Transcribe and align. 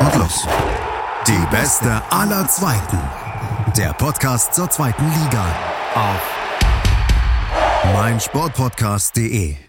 Und 0.00 0.16
los. 0.16 0.46
Die 1.26 1.46
beste 1.50 2.02
aller 2.10 2.46
Zweiten. 2.48 2.98
Der 3.76 3.92
Podcast 3.92 4.54
zur 4.54 4.70
zweiten 4.70 5.04
Liga 5.04 5.44
auf 5.94 6.38
meinsportpodcast.de. 7.94 9.67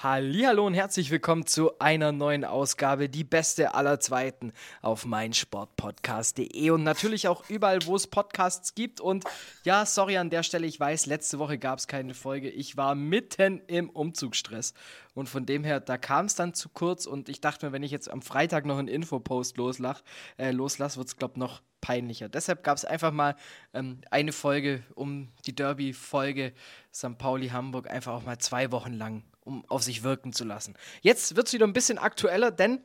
Hallo 0.00 0.64
und 0.64 0.74
herzlich 0.74 1.10
willkommen 1.10 1.44
zu 1.44 1.76
einer 1.80 2.12
neuen 2.12 2.44
Ausgabe, 2.44 3.08
die 3.08 3.24
beste 3.24 3.74
aller 3.74 3.98
Zweiten 3.98 4.52
auf 4.80 5.04
meinsportpodcast.de 5.04 6.70
und 6.70 6.84
natürlich 6.84 7.26
auch 7.26 7.50
überall, 7.50 7.84
wo 7.84 7.96
es 7.96 8.06
Podcasts 8.06 8.76
gibt. 8.76 9.00
Und 9.00 9.24
ja, 9.64 9.84
sorry 9.84 10.16
an 10.16 10.30
der 10.30 10.44
Stelle, 10.44 10.68
ich 10.68 10.78
weiß, 10.78 11.06
letzte 11.06 11.40
Woche 11.40 11.58
gab 11.58 11.80
es 11.80 11.88
keine 11.88 12.14
Folge. 12.14 12.48
Ich 12.48 12.76
war 12.76 12.94
mitten 12.94 13.60
im 13.66 13.90
Umzugsstress 13.90 14.72
und 15.14 15.28
von 15.28 15.46
dem 15.46 15.64
her, 15.64 15.80
da 15.80 15.98
kam 15.98 16.26
es 16.26 16.36
dann 16.36 16.54
zu 16.54 16.68
kurz 16.68 17.04
und 17.04 17.28
ich 17.28 17.40
dachte 17.40 17.66
mir, 17.66 17.72
wenn 17.72 17.82
ich 17.82 17.90
jetzt 17.90 18.08
am 18.08 18.22
Freitag 18.22 18.66
noch 18.66 18.78
einen 18.78 18.86
Infopost 18.86 19.58
äh, 19.58 20.52
loslasse, 20.52 20.96
wird 20.96 21.08
es, 21.08 21.16
glaube 21.16 21.32
ich, 21.34 21.38
noch 21.38 21.60
peinlicher. 21.80 22.28
Deshalb 22.28 22.62
gab 22.62 22.76
es 22.76 22.84
einfach 22.84 23.10
mal 23.10 23.34
ähm, 23.74 24.02
eine 24.12 24.30
Folge 24.30 24.84
um 24.94 25.32
die 25.44 25.56
Derby-Folge 25.56 26.52
St. 26.94 27.18
Pauli-Hamburg 27.18 27.90
einfach 27.90 28.12
auch 28.12 28.24
mal 28.24 28.38
zwei 28.38 28.70
Wochen 28.70 28.92
lang 28.92 29.24
um 29.48 29.64
auf 29.68 29.82
sich 29.82 30.02
wirken 30.02 30.32
zu 30.32 30.44
lassen. 30.44 30.74
Jetzt 31.00 31.34
wird 31.34 31.48
es 31.48 31.52
wieder 31.52 31.66
ein 31.66 31.72
bisschen 31.72 31.98
aktueller, 31.98 32.50
denn 32.50 32.80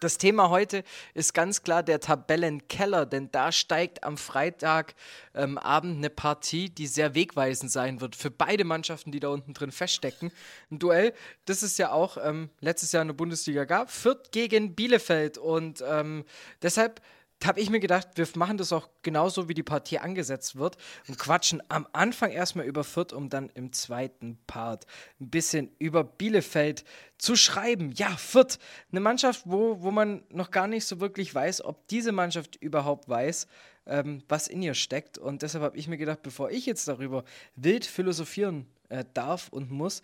das 0.00 0.18
Thema 0.18 0.50
heute 0.50 0.84
ist 1.14 1.32
ganz 1.32 1.62
klar 1.62 1.82
der 1.82 2.00
Tabellenkeller, 2.00 3.06
denn 3.06 3.30
da 3.32 3.50
steigt 3.50 4.04
am 4.04 4.18
Freitagabend 4.18 4.94
ähm, 5.34 5.58
eine 5.58 6.10
Partie, 6.10 6.68
die 6.68 6.86
sehr 6.86 7.14
wegweisend 7.14 7.72
sein 7.72 8.02
wird 8.02 8.14
für 8.14 8.30
beide 8.30 8.64
Mannschaften, 8.64 9.10
die 9.10 9.20
da 9.20 9.28
unten 9.28 9.54
drin 9.54 9.72
feststecken. 9.72 10.32
Ein 10.70 10.80
Duell, 10.80 11.14
das 11.46 11.62
es 11.62 11.78
ja 11.78 11.92
auch 11.92 12.18
ähm, 12.22 12.50
letztes 12.60 12.92
Jahr 12.92 13.02
in 13.02 13.08
der 13.08 13.14
Bundesliga 13.14 13.64
gab, 13.64 13.90
Fürth 13.90 14.32
gegen 14.32 14.74
Bielefeld 14.74 15.38
und 15.38 15.82
ähm, 15.86 16.26
deshalb 16.60 17.00
habe 17.44 17.60
ich 17.60 17.70
mir 17.70 17.80
gedacht, 17.80 18.08
wir 18.14 18.26
machen 18.36 18.56
das 18.56 18.72
auch 18.72 18.88
genauso, 19.02 19.48
wie 19.48 19.54
die 19.54 19.62
Partie 19.62 19.98
angesetzt 19.98 20.56
wird 20.56 20.76
und 21.06 21.18
quatschen 21.18 21.62
am 21.68 21.86
Anfang 21.92 22.30
erstmal 22.30 22.66
über 22.66 22.82
Fürth, 22.82 23.12
um 23.12 23.28
dann 23.28 23.50
im 23.54 23.72
zweiten 23.72 24.38
Part 24.46 24.86
ein 25.20 25.30
bisschen 25.30 25.70
über 25.78 26.02
Bielefeld 26.02 26.84
zu 27.18 27.36
schreiben. 27.36 27.92
Ja, 27.92 28.16
Fürth, 28.16 28.58
eine 28.90 29.00
Mannschaft, 29.00 29.42
wo, 29.44 29.82
wo 29.82 29.90
man 29.90 30.22
noch 30.30 30.50
gar 30.50 30.66
nicht 30.66 30.86
so 30.86 31.00
wirklich 31.00 31.34
weiß, 31.34 31.64
ob 31.64 31.86
diese 31.88 32.12
Mannschaft 32.12 32.56
überhaupt 32.56 33.08
weiß, 33.08 33.46
ähm, 33.86 34.22
was 34.28 34.48
in 34.48 34.62
ihr 34.62 34.74
steckt. 34.74 35.18
Und 35.18 35.42
deshalb 35.42 35.62
habe 35.62 35.76
ich 35.76 35.88
mir 35.88 35.98
gedacht, 35.98 36.22
bevor 36.22 36.50
ich 36.50 36.66
jetzt 36.66 36.88
darüber 36.88 37.24
wild 37.54 37.84
philosophieren 37.84 38.66
äh, 38.88 39.04
darf 39.14 39.48
und 39.50 39.70
muss, 39.70 40.02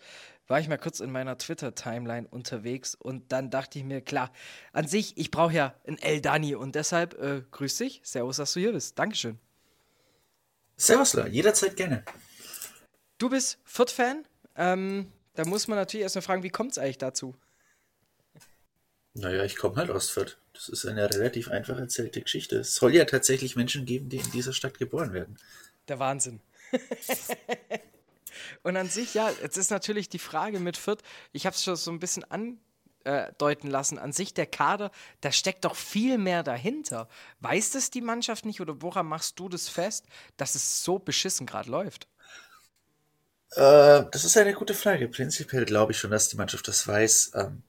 war 0.53 0.59
ich 0.59 0.67
mal 0.67 0.77
kurz 0.77 0.99
in 0.99 1.11
meiner 1.11 1.35
Twitter-Timeline 1.35 2.27
unterwegs 2.27 2.93
und 2.93 3.31
dann 3.31 3.49
dachte 3.49 3.79
ich 3.79 3.85
mir, 3.85 4.01
klar, 4.01 4.31
an 4.71 4.87
sich, 4.87 5.17
ich 5.17 5.31
brauche 5.31 5.51
ja 5.51 5.73
ein 5.87 5.97
El 5.97 6.21
Dani 6.21 6.53
und 6.53 6.75
deshalb 6.75 7.19
äh, 7.19 7.41
grüß 7.49 7.77
dich, 7.77 8.01
Servus, 8.03 8.37
dass 8.37 8.53
du 8.53 8.59
hier 8.59 8.71
bist. 8.71 8.99
Dankeschön. 8.99 9.39
Servus, 10.77 11.17
jederzeit 11.31 11.75
gerne. 11.75 12.05
Du 13.17 13.31
bist 13.31 13.57
Foot-Fan. 13.63 14.27
Ähm, 14.55 15.11
da 15.33 15.43
muss 15.43 15.67
man 15.67 15.79
natürlich 15.79 16.03
erstmal 16.03 16.21
fragen, 16.21 16.43
wie 16.43 16.51
kommt 16.51 16.73
es 16.73 16.77
eigentlich 16.77 16.99
dazu? 16.99 17.35
Naja, 19.15 19.43
ich 19.45 19.55
komme 19.55 19.77
halt 19.77 19.89
aus 19.89 20.11
Fürth. 20.11 20.37
Das 20.53 20.69
ist 20.69 20.85
eine 20.85 21.09
relativ 21.09 21.49
einfach 21.49 21.79
erzählte 21.79 22.21
Geschichte. 22.21 22.59
Es 22.59 22.75
soll 22.75 22.93
ja 22.93 23.05
tatsächlich 23.05 23.55
Menschen 23.55 23.87
geben, 23.87 24.07
die 24.07 24.17
in 24.17 24.31
dieser 24.31 24.53
Stadt 24.53 24.77
geboren 24.77 25.13
werden. 25.13 25.39
Der 25.87 25.97
Wahnsinn. 25.97 26.41
Und 28.63 28.77
an 28.77 28.89
sich, 28.89 29.13
ja, 29.13 29.29
jetzt 29.41 29.57
ist 29.57 29.71
natürlich 29.71 30.09
die 30.09 30.19
Frage 30.19 30.59
mit 30.59 30.77
Fürth, 30.77 31.01
ich 31.31 31.45
habe 31.45 31.55
es 31.55 31.63
schon 31.63 31.75
so 31.75 31.91
ein 31.91 31.99
bisschen 31.99 32.25
andeuten 32.29 33.69
lassen, 33.69 33.99
an 33.99 34.13
sich 34.13 34.33
der 34.33 34.47
Kader, 34.47 34.91
da 35.21 35.31
steckt 35.31 35.65
doch 35.65 35.75
viel 35.75 36.17
mehr 36.17 36.43
dahinter. 36.43 37.07
Weiß 37.39 37.71
das 37.71 37.89
die 37.91 38.01
Mannschaft 38.01 38.45
nicht 38.45 38.61
oder 38.61 38.81
woran 38.81 39.05
machst 39.07 39.39
du 39.39 39.49
das 39.49 39.69
fest, 39.69 40.05
dass 40.37 40.55
es 40.55 40.83
so 40.83 40.99
beschissen 40.99 41.45
gerade 41.45 41.69
läuft? 41.69 42.07
Äh, 43.51 44.05
das 44.11 44.23
ist 44.25 44.37
eine 44.37 44.53
gute 44.53 44.73
Frage. 44.73 45.07
Prinzipiell 45.07 45.65
glaube 45.65 45.91
ich 45.91 45.99
schon, 45.99 46.11
dass 46.11 46.29
die 46.29 46.37
Mannschaft 46.37 46.67
das 46.67 46.87
weiß. 46.87 47.31
Ähm, 47.35 47.63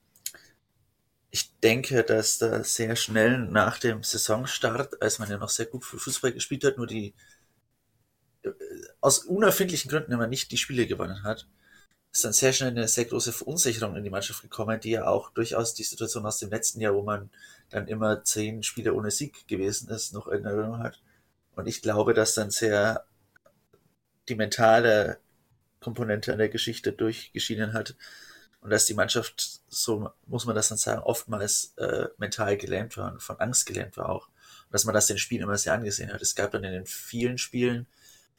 ich 1.30 1.58
denke, 1.60 2.04
dass 2.04 2.38
da 2.38 2.62
sehr 2.64 2.96
schnell 2.96 3.38
nach 3.38 3.78
dem 3.78 4.02
Saisonstart, 4.02 5.02
als 5.02 5.18
man 5.18 5.28
ja 5.28 5.36
noch 5.36 5.48
sehr 5.48 5.66
gut 5.66 5.84
Fußball 5.84 6.32
gespielt 6.32 6.64
hat, 6.64 6.76
nur 6.78 6.86
die 6.86 7.14
aus 9.04 9.18
unerfindlichen 9.18 9.90
Gründen 9.90 10.12
immer 10.12 10.26
nicht 10.26 10.50
die 10.50 10.56
Spiele 10.56 10.86
gewonnen 10.86 11.24
hat, 11.24 11.46
ist 12.10 12.24
dann 12.24 12.32
sehr 12.32 12.54
schnell 12.54 12.70
eine 12.70 12.88
sehr 12.88 13.04
große 13.04 13.34
Verunsicherung 13.34 13.96
in 13.96 14.02
die 14.02 14.08
Mannschaft 14.08 14.40
gekommen, 14.40 14.80
die 14.80 14.92
ja 14.92 15.06
auch 15.06 15.28
durchaus 15.28 15.74
die 15.74 15.82
Situation 15.82 16.24
aus 16.24 16.38
dem 16.38 16.48
letzten 16.48 16.80
Jahr, 16.80 16.94
wo 16.94 17.02
man 17.02 17.28
dann 17.68 17.86
immer 17.86 18.24
zehn 18.24 18.62
Spiele 18.62 18.94
ohne 18.94 19.10
Sieg 19.10 19.46
gewesen 19.46 19.90
ist, 19.90 20.14
noch 20.14 20.26
in 20.28 20.46
Erinnerung 20.46 20.78
hat. 20.78 21.02
Und 21.54 21.66
ich 21.66 21.82
glaube, 21.82 22.14
dass 22.14 22.32
dann 22.32 22.50
sehr 22.50 23.04
die 24.30 24.36
mentale 24.36 25.18
Komponente 25.80 26.32
an 26.32 26.38
der 26.38 26.48
Geschichte 26.48 26.90
durchgeschieden 26.90 27.74
hat 27.74 27.96
und 28.62 28.70
dass 28.70 28.86
die 28.86 28.94
Mannschaft, 28.94 29.60
so 29.68 30.10
muss 30.24 30.46
man 30.46 30.56
das 30.56 30.70
dann 30.70 30.78
sagen, 30.78 31.02
oftmals 31.02 31.74
äh, 31.76 32.06
mental 32.16 32.56
gelähmt 32.56 32.96
war 32.96 33.12
und 33.12 33.22
von 33.22 33.38
Angst 33.38 33.66
gelähmt 33.66 33.98
war 33.98 34.08
auch. 34.08 34.28
Und 34.28 34.72
dass 34.72 34.86
man 34.86 34.94
das 34.94 35.08
den 35.08 35.18
Spielen 35.18 35.42
immer 35.42 35.58
sehr 35.58 35.74
angesehen 35.74 36.10
hat. 36.10 36.22
Es 36.22 36.34
gab 36.34 36.52
dann 36.52 36.64
in 36.64 36.72
den 36.72 36.86
vielen 36.86 37.36
Spielen 37.36 37.86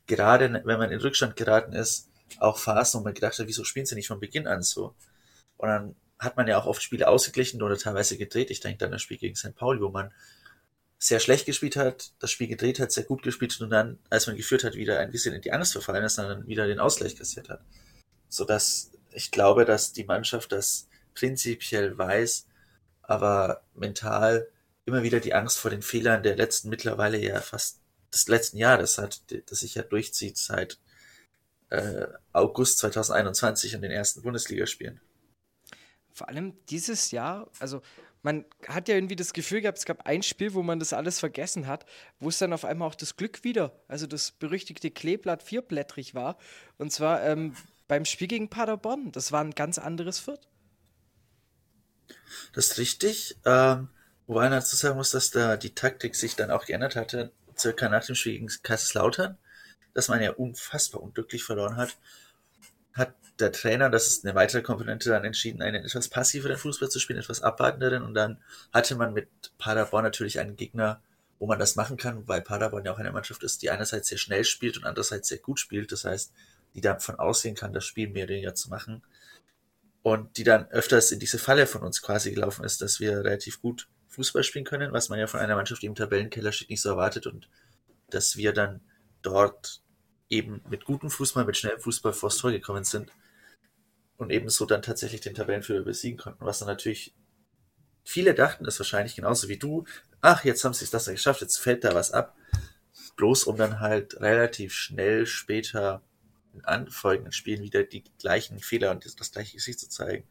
gerade 0.07 0.61
wenn 0.65 0.79
man 0.79 0.91
in 0.91 0.99
Rückstand 0.99 1.35
geraten 1.35 1.73
ist, 1.73 2.09
auch 2.39 2.57
Phasen, 2.57 2.99
wo 2.99 3.03
man 3.03 3.13
gedacht 3.13 3.37
hat, 3.37 3.47
wieso 3.47 3.63
spielen 3.63 3.85
sie 3.85 3.95
nicht 3.95 4.07
von 4.07 4.19
Beginn 4.19 4.47
an 4.47 4.61
so? 4.61 4.95
Und 5.57 5.69
dann 5.69 5.95
hat 6.19 6.37
man 6.37 6.47
ja 6.47 6.57
auch 6.57 6.65
oft 6.65 6.81
Spiele 6.81 7.07
ausgeglichen 7.07 7.61
oder 7.61 7.77
teilweise 7.77 8.17
gedreht. 8.17 8.51
Ich 8.51 8.59
denke 8.59 8.79
dann 8.79 8.91
das 8.91 9.01
Spiel 9.01 9.17
gegen 9.17 9.35
St. 9.35 9.55
Pauli, 9.55 9.81
wo 9.81 9.89
man 9.89 10.11
sehr 10.97 11.19
schlecht 11.19 11.45
gespielt 11.45 11.75
hat, 11.75 12.13
das 12.19 12.31
Spiel 12.31 12.47
gedreht 12.47 12.79
hat, 12.79 12.91
sehr 12.91 13.03
gut 13.03 13.21
gespielt 13.21 13.59
und 13.61 13.69
dann, 13.69 13.99
als 14.09 14.27
man 14.27 14.37
geführt 14.37 14.63
hat, 14.63 14.75
wieder 14.75 14.99
ein 14.99 15.11
bisschen 15.11 15.35
in 15.35 15.41
die 15.41 15.51
Angst 15.51 15.73
verfallen 15.73 16.03
ist, 16.03 16.17
dann 16.17 16.47
wieder 16.47 16.67
den 16.67 16.79
Ausgleich 16.79 17.15
kassiert 17.15 17.49
hat. 17.49 17.61
Sodass 18.29 18.91
ich 19.11 19.31
glaube, 19.31 19.65
dass 19.65 19.93
die 19.93 20.05
Mannschaft 20.05 20.51
das 20.51 20.87
prinzipiell 21.13 21.97
weiß, 21.97 22.47
aber 23.01 23.61
mental 23.75 24.47
immer 24.85 25.03
wieder 25.03 25.19
die 25.19 25.33
Angst 25.33 25.59
vor 25.59 25.71
den 25.71 25.81
Fehlern 25.81 26.23
der 26.23 26.35
letzten 26.35 26.69
mittlerweile 26.69 27.17
ja 27.17 27.39
fast 27.41 27.81
des 28.13 28.27
letzten 28.27 28.57
Jahres 28.57 28.97
hat, 28.97 29.21
das 29.49 29.59
sich 29.59 29.75
ja 29.75 29.83
durchzieht 29.83 30.37
seit 30.37 30.79
äh, 31.69 32.07
August 32.31 32.79
2021 32.79 33.73
in 33.73 33.81
den 33.81 33.91
ersten 33.91 34.21
Bundesligaspielen. 34.21 35.01
Vor 36.13 36.29
allem 36.29 36.53
dieses 36.67 37.11
Jahr, 37.11 37.49
also 37.59 37.81
man 38.21 38.45
hat 38.67 38.87
ja 38.87 38.95
irgendwie 38.95 39.15
das 39.15 39.33
Gefühl 39.33 39.61
gehabt, 39.61 39.77
es 39.77 39.85
gab 39.85 40.05
ein 40.07 40.23
Spiel, 40.23 40.53
wo 40.53 40.63
man 40.63 40.79
das 40.79 40.93
alles 40.93 41.19
vergessen 41.19 41.67
hat, 41.67 41.85
wo 42.19 42.29
es 42.29 42.39
dann 42.39 42.53
auf 42.53 42.65
einmal 42.65 42.87
auch 42.87 42.95
das 42.95 43.17
Glück 43.17 43.43
wieder, 43.43 43.79
also 43.87 44.07
das 44.07 44.31
berüchtigte 44.31 44.89
Kleeblatt 44.89 45.43
vierblättrig 45.43 46.15
war. 46.15 46.37
Und 46.77 46.91
zwar 46.91 47.23
ähm, 47.23 47.55
beim 47.87 48.05
Spiel 48.05 48.27
gegen 48.27 48.49
Paderborn. 48.49 49.11
Das 49.11 49.31
war 49.31 49.43
ein 49.43 49.51
ganz 49.51 49.77
anderes 49.77 50.19
Viert. 50.19 50.47
Das 52.53 52.67
ist 52.67 52.77
richtig. 52.77 53.37
Ähm, 53.45 53.89
wobei 54.25 54.43
man 54.43 54.53
dazu 54.53 54.75
sagen 54.75 54.97
muss, 54.97 55.11
dass 55.11 55.31
da 55.31 55.57
die 55.57 55.75
Taktik 55.75 56.15
sich 56.15 56.35
dann 56.35 56.49
auch 56.49 56.65
geändert 56.65 56.95
hatte 56.95 57.31
circa 57.57 57.89
nach 57.89 58.05
dem 58.05 58.15
Spiel 58.15 58.33
gegen 58.33 58.51
Kaiserslautern, 58.63 59.37
dass 59.93 60.07
man 60.09 60.21
ja 60.21 60.31
unfassbar 60.31 61.01
unglücklich 61.01 61.43
verloren 61.43 61.77
hat, 61.77 61.97
hat 62.93 63.13
der 63.39 63.51
Trainer, 63.51 63.89
das 63.89 64.07
ist 64.07 64.25
eine 64.25 64.35
weitere 64.35 64.61
Komponente, 64.61 65.09
dann 65.09 65.25
entschieden, 65.25 65.61
einen 65.61 65.83
etwas 65.83 66.07
passiveren 66.07 66.57
Fußball 66.57 66.89
zu 66.89 66.99
spielen, 66.99 67.19
etwas 67.19 67.41
abwartenderen. 67.41 68.03
Und 68.03 68.13
dann 68.13 68.41
hatte 68.73 68.95
man 68.95 69.13
mit 69.13 69.27
Paderborn 69.57 70.03
natürlich 70.03 70.39
einen 70.39 70.55
Gegner, 70.55 71.01
wo 71.37 71.45
man 71.45 71.59
das 71.59 71.75
machen 71.75 71.97
kann, 71.97 72.27
weil 72.27 72.41
Paderborn 72.41 72.85
ja 72.85 72.93
auch 72.93 72.99
eine 72.99 73.11
Mannschaft 73.11 73.43
ist, 73.43 73.61
die 73.61 73.69
einerseits 73.69 74.07
sehr 74.07 74.17
schnell 74.17 74.45
spielt 74.45 74.77
und 74.77 74.85
andererseits 74.85 75.27
sehr 75.27 75.39
gut 75.39 75.59
spielt, 75.59 75.91
das 75.91 76.05
heißt, 76.05 76.31
die 76.73 76.81
davon 76.81 77.19
ausgehen 77.19 77.55
kann, 77.55 77.73
das 77.73 77.85
Spiel 77.85 78.09
mehr 78.09 78.23
oder 78.23 78.33
weniger 78.33 78.55
zu 78.55 78.69
machen. 78.69 79.03
Und 80.01 80.37
die 80.37 80.43
dann 80.43 80.69
öfters 80.69 81.11
in 81.11 81.19
diese 81.19 81.39
Falle 81.39 81.67
von 81.67 81.81
uns 81.81 82.01
quasi 82.01 82.31
gelaufen 82.31 82.63
ist, 82.63 82.81
dass 82.81 82.99
wir 82.99 83.17
relativ 83.17 83.61
gut 83.61 83.87
Fußball 84.09 84.43
spielen 84.43 84.65
können, 84.65 84.93
was 84.93 85.09
man 85.09 85.19
ja 85.19 85.27
von 85.27 85.39
einer 85.39 85.55
Mannschaft, 85.55 85.81
die 85.81 85.87
im 85.87 85.95
Tabellenkeller 85.95 86.51
steht, 86.51 86.69
nicht 86.69 86.81
so 86.81 86.89
erwartet 86.89 87.27
und 87.27 87.49
dass 88.09 88.37
wir 88.37 88.53
dann 88.53 88.81
dort 89.21 89.81
eben 90.29 90.61
mit 90.69 90.85
gutem 90.85 91.09
Fußball, 91.09 91.45
mit 91.45 91.57
schnellem 91.57 91.79
Fußball 91.79 92.13
vors 92.13 92.37
Tor 92.37 92.51
gekommen 92.51 92.83
sind 92.83 93.11
und 94.17 94.31
ebenso 94.31 94.65
dann 94.65 94.81
tatsächlich 94.81 95.21
den 95.21 95.35
Tabellenführer 95.35 95.83
besiegen 95.83 96.17
konnten, 96.17 96.45
was 96.45 96.59
dann 96.59 96.67
natürlich 96.67 97.13
viele 98.05 98.33
dachten 98.33 98.63
das 98.63 98.79
wahrscheinlich 98.79 99.15
genauso 99.15 99.49
wie 99.49 99.57
du, 99.57 99.85
ach, 100.21 100.45
jetzt 100.45 100.63
haben 100.63 100.73
sie 100.73 100.85
es 100.85 100.91
das 100.91 101.05
geschafft, 101.05 101.41
jetzt 101.41 101.57
fällt 101.57 101.83
da 101.83 101.93
was 101.93 102.11
ab, 102.11 102.35
bloß 103.17 103.45
um 103.45 103.57
dann 103.57 103.79
halt 103.79 104.21
relativ 104.21 104.73
schnell 104.73 105.25
später 105.25 106.01
in 106.53 106.63
anfolgenden 106.63 107.33
Spielen 107.33 107.61
wieder 107.61 107.83
die 107.83 108.03
gleichen 108.19 108.59
Fehler 108.59 108.91
und 108.91 109.05
das 109.19 109.31
gleiche 109.31 109.57
Gesicht 109.57 109.79
zu 109.79 109.89
zeigen. 109.89 110.25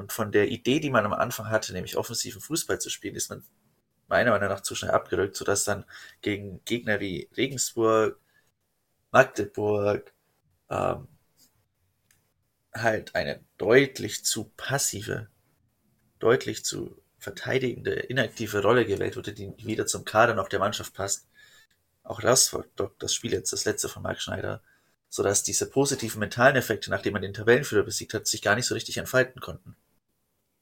Und 0.00 0.12
von 0.12 0.32
der 0.32 0.48
Idee, 0.48 0.80
die 0.80 0.90
man 0.90 1.04
am 1.04 1.12
Anfang 1.12 1.50
hatte, 1.50 1.74
nämlich 1.74 1.98
offensiven 1.98 2.40
Fußball 2.40 2.80
zu 2.80 2.88
spielen, 2.88 3.16
ist 3.16 3.28
man 3.28 3.44
meiner 4.08 4.30
Meinung 4.30 4.48
nach 4.48 4.62
zu 4.62 4.74
schnell 4.74 4.92
abgerückt, 4.92 5.36
sodass 5.36 5.64
dann 5.64 5.84
gegen 6.22 6.64
Gegner 6.64 7.00
wie 7.00 7.28
Regensburg, 7.36 8.18
Magdeburg, 9.12 10.12
ähm, 10.70 11.06
halt 12.72 13.14
eine 13.14 13.44
deutlich 13.58 14.24
zu 14.24 14.44
passive, 14.56 15.28
deutlich 16.18 16.64
zu 16.64 17.02
verteidigende, 17.18 17.92
inaktive 17.92 18.62
Rolle 18.62 18.86
gewählt 18.86 19.16
wurde, 19.16 19.34
die 19.34 19.52
wieder 19.58 19.86
zum 19.86 20.06
Kader 20.06 20.34
noch 20.34 20.48
der 20.48 20.60
Mannschaft 20.60 20.94
passt. 20.94 21.28
Auch 22.04 22.22
das 22.22 22.54
war 22.54 22.64
das 22.98 23.14
Spiel 23.14 23.32
jetzt, 23.32 23.52
das 23.52 23.66
letzte 23.66 23.90
von 23.90 24.02
Marc 24.02 24.22
Schneider, 24.22 24.62
sodass 25.10 25.42
diese 25.42 25.68
positiven 25.68 26.20
mentalen 26.20 26.56
Effekte, 26.56 26.88
nachdem 26.88 27.12
man 27.12 27.22
den 27.22 27.34
Tabellenführer 27.34 27.82
besiegt 27.84 28.14
hat, 28.14 28.26
sich 28.26 28.40
gar 28.40 28.54
nicht 28.54 28.66
so 28.66 28.74
richtig 28.74 28.96
entfalten 28.96 29.42
konnten. 29.42 29.76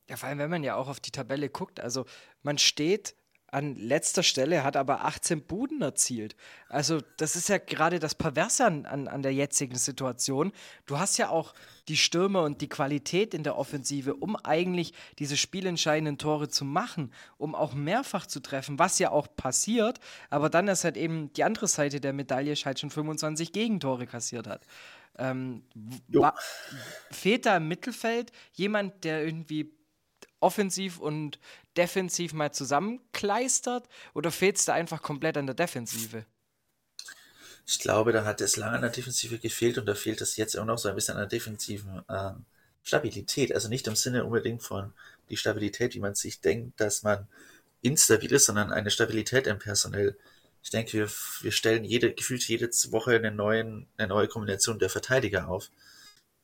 Ja, 0.08 0.16
vor 0.16 0.28
allem, 0.28 0.38
wenn 0.38 0.50
man 0.50 0.64
ja 0.64 0.76
auch 0.76 0.88
auf 0.88 1.00
die 1.00 1.10
Tabelle 1.10 1.50
guckt, 1.50 1.80
also 1.80 2.06
man 2.42 2.58
steht 2.58 3.14
an 3.50 3.76
letzter 3.76 4.22
Stelle, 4.22 4.62
hat 4.62 4.76
aber 4.76 5.06
18 5.06 5.42
Buden 5.42 5.80
erzielt. 5.80 6.36
Also, 6.68 7.00
das 7.16 7.34
ist 7.34 7.48
ja 7.48 7.56
gerade 7.56 7.98
das 7.98 8.14
Perverse 8.14 8.64
an, 8.64 8.84
an, 8.84 9.08
an 9.08 9.22
der 9.22 9.32
jetzigen 9.32 9.76
Situation. 9.76 10.52
Du 10.84 10.98
hast 10.98 11.16
ja 11.16 11.30
auch 11.30 11.54
die 11.88 11.96
Stürmer 11.96 12.42
und 12.42 12.60
die 12.60 12.68
Qualität 12.68 13.32
in 13.32 13.44
der 13.44 13.56
Offensive, 13.56 14.14
um 14.14 14.36
eigentlich 14.36 14.92
diese 15.18 15.38
spielentscheidenden 15.38 16.18
Tore 16.18 16.48
zu 16.48 16.66
machen, 16.66 17.10
um 17.38 17.54
auch 17.54 17.72
mehrfach 17.72 18.26
zu 18.26 18.40
treffen, 18.40 18.78
was 18.78 18.98
ja 18.98 19.10
auch 19.10 19.28
passiert. 19.34 19.98
Aber 20.28 20.50
dann 20.50 20.68
ist 20.68 20.84
halt 20.84 20.98
eben 20.98 21.32
die 21.32 21.44
andere 21.44 21.68
Seite 21.68 22.00
der 22.00 22.12
Medaille, 22.12 22.54
halt 22.54 22.80
schon 22.80 22.90
25 22.90 23.52
Gegentore 23.52 24.06
kassiert 24.06 24.46
hat. 24.46 24.66
Ähm, 25.16 25.62
fehlt 27.10 27.46
da 27.46 27.56
im 27.56 27.66
Mittelfeld 27.66 28.30
jemand, 28.52 29.04
der 29.04 29.24
irgendwie 29.24 29.77
offensiv 30.40 30.98
und 30.98 31.38
defensiv 31.76 32.32
mal 32.32 32.52
zusammenkleistert 32.52 33.88
oder 34.14 34.30
fehlt 34.30 34.56
es 34.56 34.64
da 34.64 34.74
einfach 34.74 35.02
komplett 35.02 35.36
an 35.36 35.46
der 35.46 35.54
Defensive? 35.54 36.24
Ich 37.66 37.78
glaube, 37.80 38.12
da 38.12 38.24
hat 38.24 38.40
es 38.40 38.56
lange 38.56 38.76
an 38.76 38.82
der 38.82 38.90
Defensive 38.90 39.38
gefehlt 39.38 39.76
und 39.76 39.86
da 39.86 39.94
fehlt 39.94 40.22
es 40.22 40.36
jetzt 40.36 40.58
auch 40.58 40.64
noch 40.64 40.78
so 40.78 40.88
ein 40.88 40.94
bisschen 40.94 41.16
an 41.16 41.20
der 41.20 41.28
defensiven 41.28 42.02
äh, 42.08 42.30
Stabilität. 42.82 43.54
Also 43.54 43.68
nicht 43.68 43.86
im 43.86 43.96
Sinne 43.96 44.24
unbedingt 44.24 44.62
von 44.62 44.94
die 45.28 45.36
Stabilität, 45.36 45.94
wie 45.94 46.00
man 46.00 46.14
sich 46.14 46.40
denkt, 46.40 46.80
dass 46.80 47.02
man 47.02 47.28
instabil 47.82 48.32
ist, 48.32 48.46
sondern 48.46 48.72
eine 48.72 48.90
Stabilität 48.90 49.46
im 49.46 49.58
Personell. 49.58 50.16
Ich 50.62 50.70
denke, 50.70 50.94
wir, 50.94 51.10
wir 51.42 51.52
stellen 51.52 51.84
jede, 51.84 52.12
gefühlt 52.12 52.42
jede 52.48 52.68
Woche 52.90 53.16
eine, 53.16 53.30
neuen, 53.30 53.86
eine 53.98 54.08
neue 54.08 54.28
Kombination 54.28 54.78
der 54.78 54.90
Verteidiger 54.90 55.48
auf. 55.48 55.70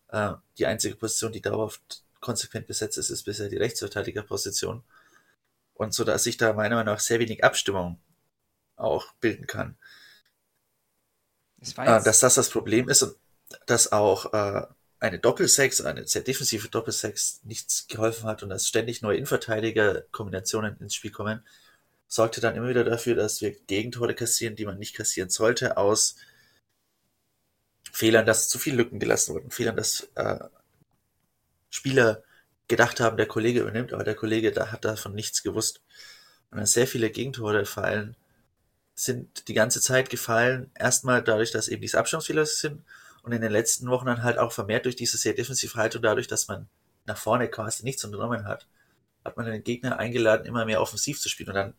Äh, 0.09 0.35
die 0.59 0.67
einzige 0.67 0.97
Position, 0.97 1.33
die 1.33 1.41
dauerhaft 1.41 2.04
konsequent 2.25 2.67
besetzt 2.67 2.97
ist, 2.99 3.11
ist 3.11 3.25
bisher 3.25 3.49
die 3.49 3.59
Rechtsverteidigerposition. 3.59 4.83
Und 5.75 5.93
so, 5.93 6.05
dass 6.05 6.25
sich 6.25 6.37
da 6.37 6.53
meiner 6.55 6.77
Meinung 6.77 6.95
nach 6.95 7.01
sehr 7.01 7.21
wenig 7.21 7.45
Abstimmung 7.45 8.01
auch 8.77 9.13
bilden 9.21 9.47
kann. 9.47 9.77
Äh, 11.77 12.03
dass 12.03 12.21
das 12.21 12.35
das 12.35 12.51
Problem 12.51 12.89
ist 12.89 13.03
und 13.03 13.17
dass 13.67 13.93
auch 13.93 14.33
äh, 14.33 14.67
eine 15.01 15.19
Doppelsex, 15.19 15.83
eine 15.83 16.07
sehr 16.07 16.23
defensive 16.23 16.69
Doppelsex 16.69 17.41
nichts 17.45 17.87
geholfen 17.89 18.27
hat 18.27 18.43
und 18.43 18.49
dass 18.49 18.67
ständig 18.67 19.03
neue 19.03 19.19
Innenverteidiger-Kombinationen 19.19 20.79
ins 20.81 20.95
Spiel 20.95 21.11
kommen, 21.11 21.45
sorgte 22.09 22.41
dann 22.41 22.57
immer 22.57 22.69
wieder 22.69 22.85
dafür, 22.85 23.15
dass 23.15 23.41
wir 23.41 23.51
Gegentore 23.51 24.15
kassieren, 24.15 24.57
die 24.57 24.65
man 24.65 24.79
nicht 24.79 24.97
kassieren 24.97 25.31
sollte, 25.31 25.77
aus 25.77 26.17
Fehlern, 27.93 28.27
dass 28.27 28.49
zu 28.49 28.59
viele 28.59 28.77
Lücken 28.77 28.99
gelassen 28.99 29.35
wurden, 29.35 29.51
Fehlern, 29.51 29.77
dass 29.77 30.09
äh, 30.15 30.39
Spieler 31.75 32.23
gedacht 32.69 33.01
haben, 33.01 33.17
der 33.17 33.27
Kollege 33.27 33.61
übernimmt, 33.61 33.93
aber 33.93 34.05
der 34.05 34.15
Kollege 34.15 34.53
da 34.53 34.71
hat 34.71 34.85
davon 34.85 35.15
nichts 35.15 35.43
gewusst. 35.43 35.83
Und 36.51 36.59
dann 36.59 36.67
sehr 36.67 36.87
viele 36.87 37.11
Gegentore 37.11 37.67
fallen, 37.67 38.17
sind 38.95 39.49
die 39.49 39.55
ganze 39.55 39.81
Zeit 39.81 40.09
gefallen, 40.09 40.71
erstmal 40.77 41.23
dadurch, 41.23 41.51
dass 41.51 41.67
eben 41.67 41.83
diese 41.83 41.99
Abstimmungsfehler 41.99 42.47
sind 42.47 42.85
und 43.25 43.33
in 43.33 43.43
den 43.43 43.51
letzten 43.51 43.89
Wochen 43.89 44.07
dann 44.07 44.23
halt 44.23 44.39
auch 44.39 44.53
vermehrt 44.53 44.85
durch 44.85 44.95
diese 44.95 45.17
sehr 45.19 45.35
defensive 45.35 45.75
Haltung, 45.75 46.01
dadurch, 46.01 46.29
dass 46.29 46.47
man 46.47 46.69
nach 47.07 47.19
vorne 47.19 47.49
quasi 47.49 47.83
nichts 47.83 48.05
unternommen 48.05 48.47
hat, 48.47 48.69
hat 49.25 49.37
man 49.37 49.47
den 49.47 49.65
Gegner 49.65 49.99
eingeladen, 49.99 50.47
immer 50.47 50.65
mehr 50.65 50.81
offensiv 50.81 51.21
zu 51.21 51.29
spielen 51.29 51.49
und 51.49 51.57
dann, 51.57 51.75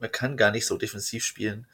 man 0.00 0.10
kann 0.10 0.36
gar 0.36 0.50
nicht 0.50 0.66
so 0.66 0.76
defensiv 0.76 1.24
spielen, 1.24 1.68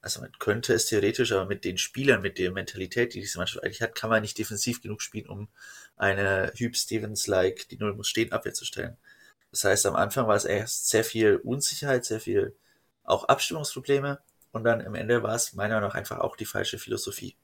also 0.00 0.20
man 0.20 0.32
könnte 0.38 0.74
es 0.74 0.86
theoretisch, 0.86 1.32
aber 1.32 1.46
mit 1.46 1.64
den 1.64 1.78
Spielern, 1.78 2.22
mit 2.22 2.38
der 2.38 2.52
Mentalität, 2.52 3.14
die 3.14 3.20
diese 3.20 3.38
Mannschaft 3.38 3.64
eigentlich 3.64 3.82
hat, 3.82 3.94
kann 3.94 4.10
man 4.10 4.22
nicht 4.22 4.38
defensiv 4.38 4.80
genug 4.80 5.02
spielen, 5.02 5.28
um 5.28 5.48
eine 5.96 6.52
Hugh 6.54 6.74
Stevens-like, 6.74 7.68
die 7.68 7.78
Null 7.78 7.94
muss 7.94 8.08
stehen, 8.08 8.32
Abwehr 8.32 8.54
zu 8.54 8.64
stellen. 8.64 8.96
Das 9.50 9.64
heißt, 9.64 9.86
am 9.86 9.96
Anfang 9.96 10.28
war 10.28 10.36
es 10.36 10.44
erst 10.44 10.88
sehr 10.88 11.04
viel 11.04 11.36
Unsicherheit, 11.36 12.04
sehr 12.04 12.20
viel 12.20 12.56
auch 13.02 13.24
Abstimmungsprobleme 13.24 14.20
und 14.52 14.64
dann 14.64 14.84
am 14.84 14.94
Ende 14.94 15.22
war 15.22 15.34
es 15.34 15.54
meiner 15.54 15.76
Meinung 15.76 15.90
nach 15.90 15.96
einfach 15.96 16.20
auch 16.20 16.36
die 16.36 16.44
falsche 16.44 16.78
Philosophie. 16.78 17.36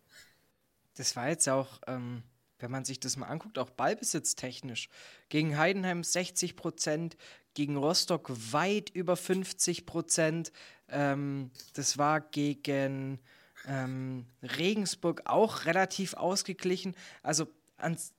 Das 0.94 1.16
war 1.16 1.28
jetzt 1.28 1.48
auch, 1.48 1.80
ähm, 1.86 2.22
wenn 2.58 2.70
man 2.70 2.84
sich 2.84 3.00
das 3.00 3.16
mal 3.16 3.26
anguckt, 3.26 3.58
auch 3.58 3.70
ballbesitztechnisch. 3.70 4.88
Gegen 5.28 5.58
Heidenheim 5.58 6.04
60 6.04 6.54
Prozent, 6.56 7.16
gegen 7.54 7.76
Rostock 7.76 8.30
weit 8.52 8.90
über 8.90 9.16
50 9.16 9.86
Prozent. 9.86 10.52
Ähm, 10.88 11.50
das 11.74 11.98
war 11.98 12.20
gegen 12.20 13.20
ähm, 13.66 14.26
Regensburg 14.42 15.22
auch 15.24 15.64
relativ 15.64 16.14
ausgeglichen. 16.14 16.94
Also 17.22 17.46
ans, 17.76 18.12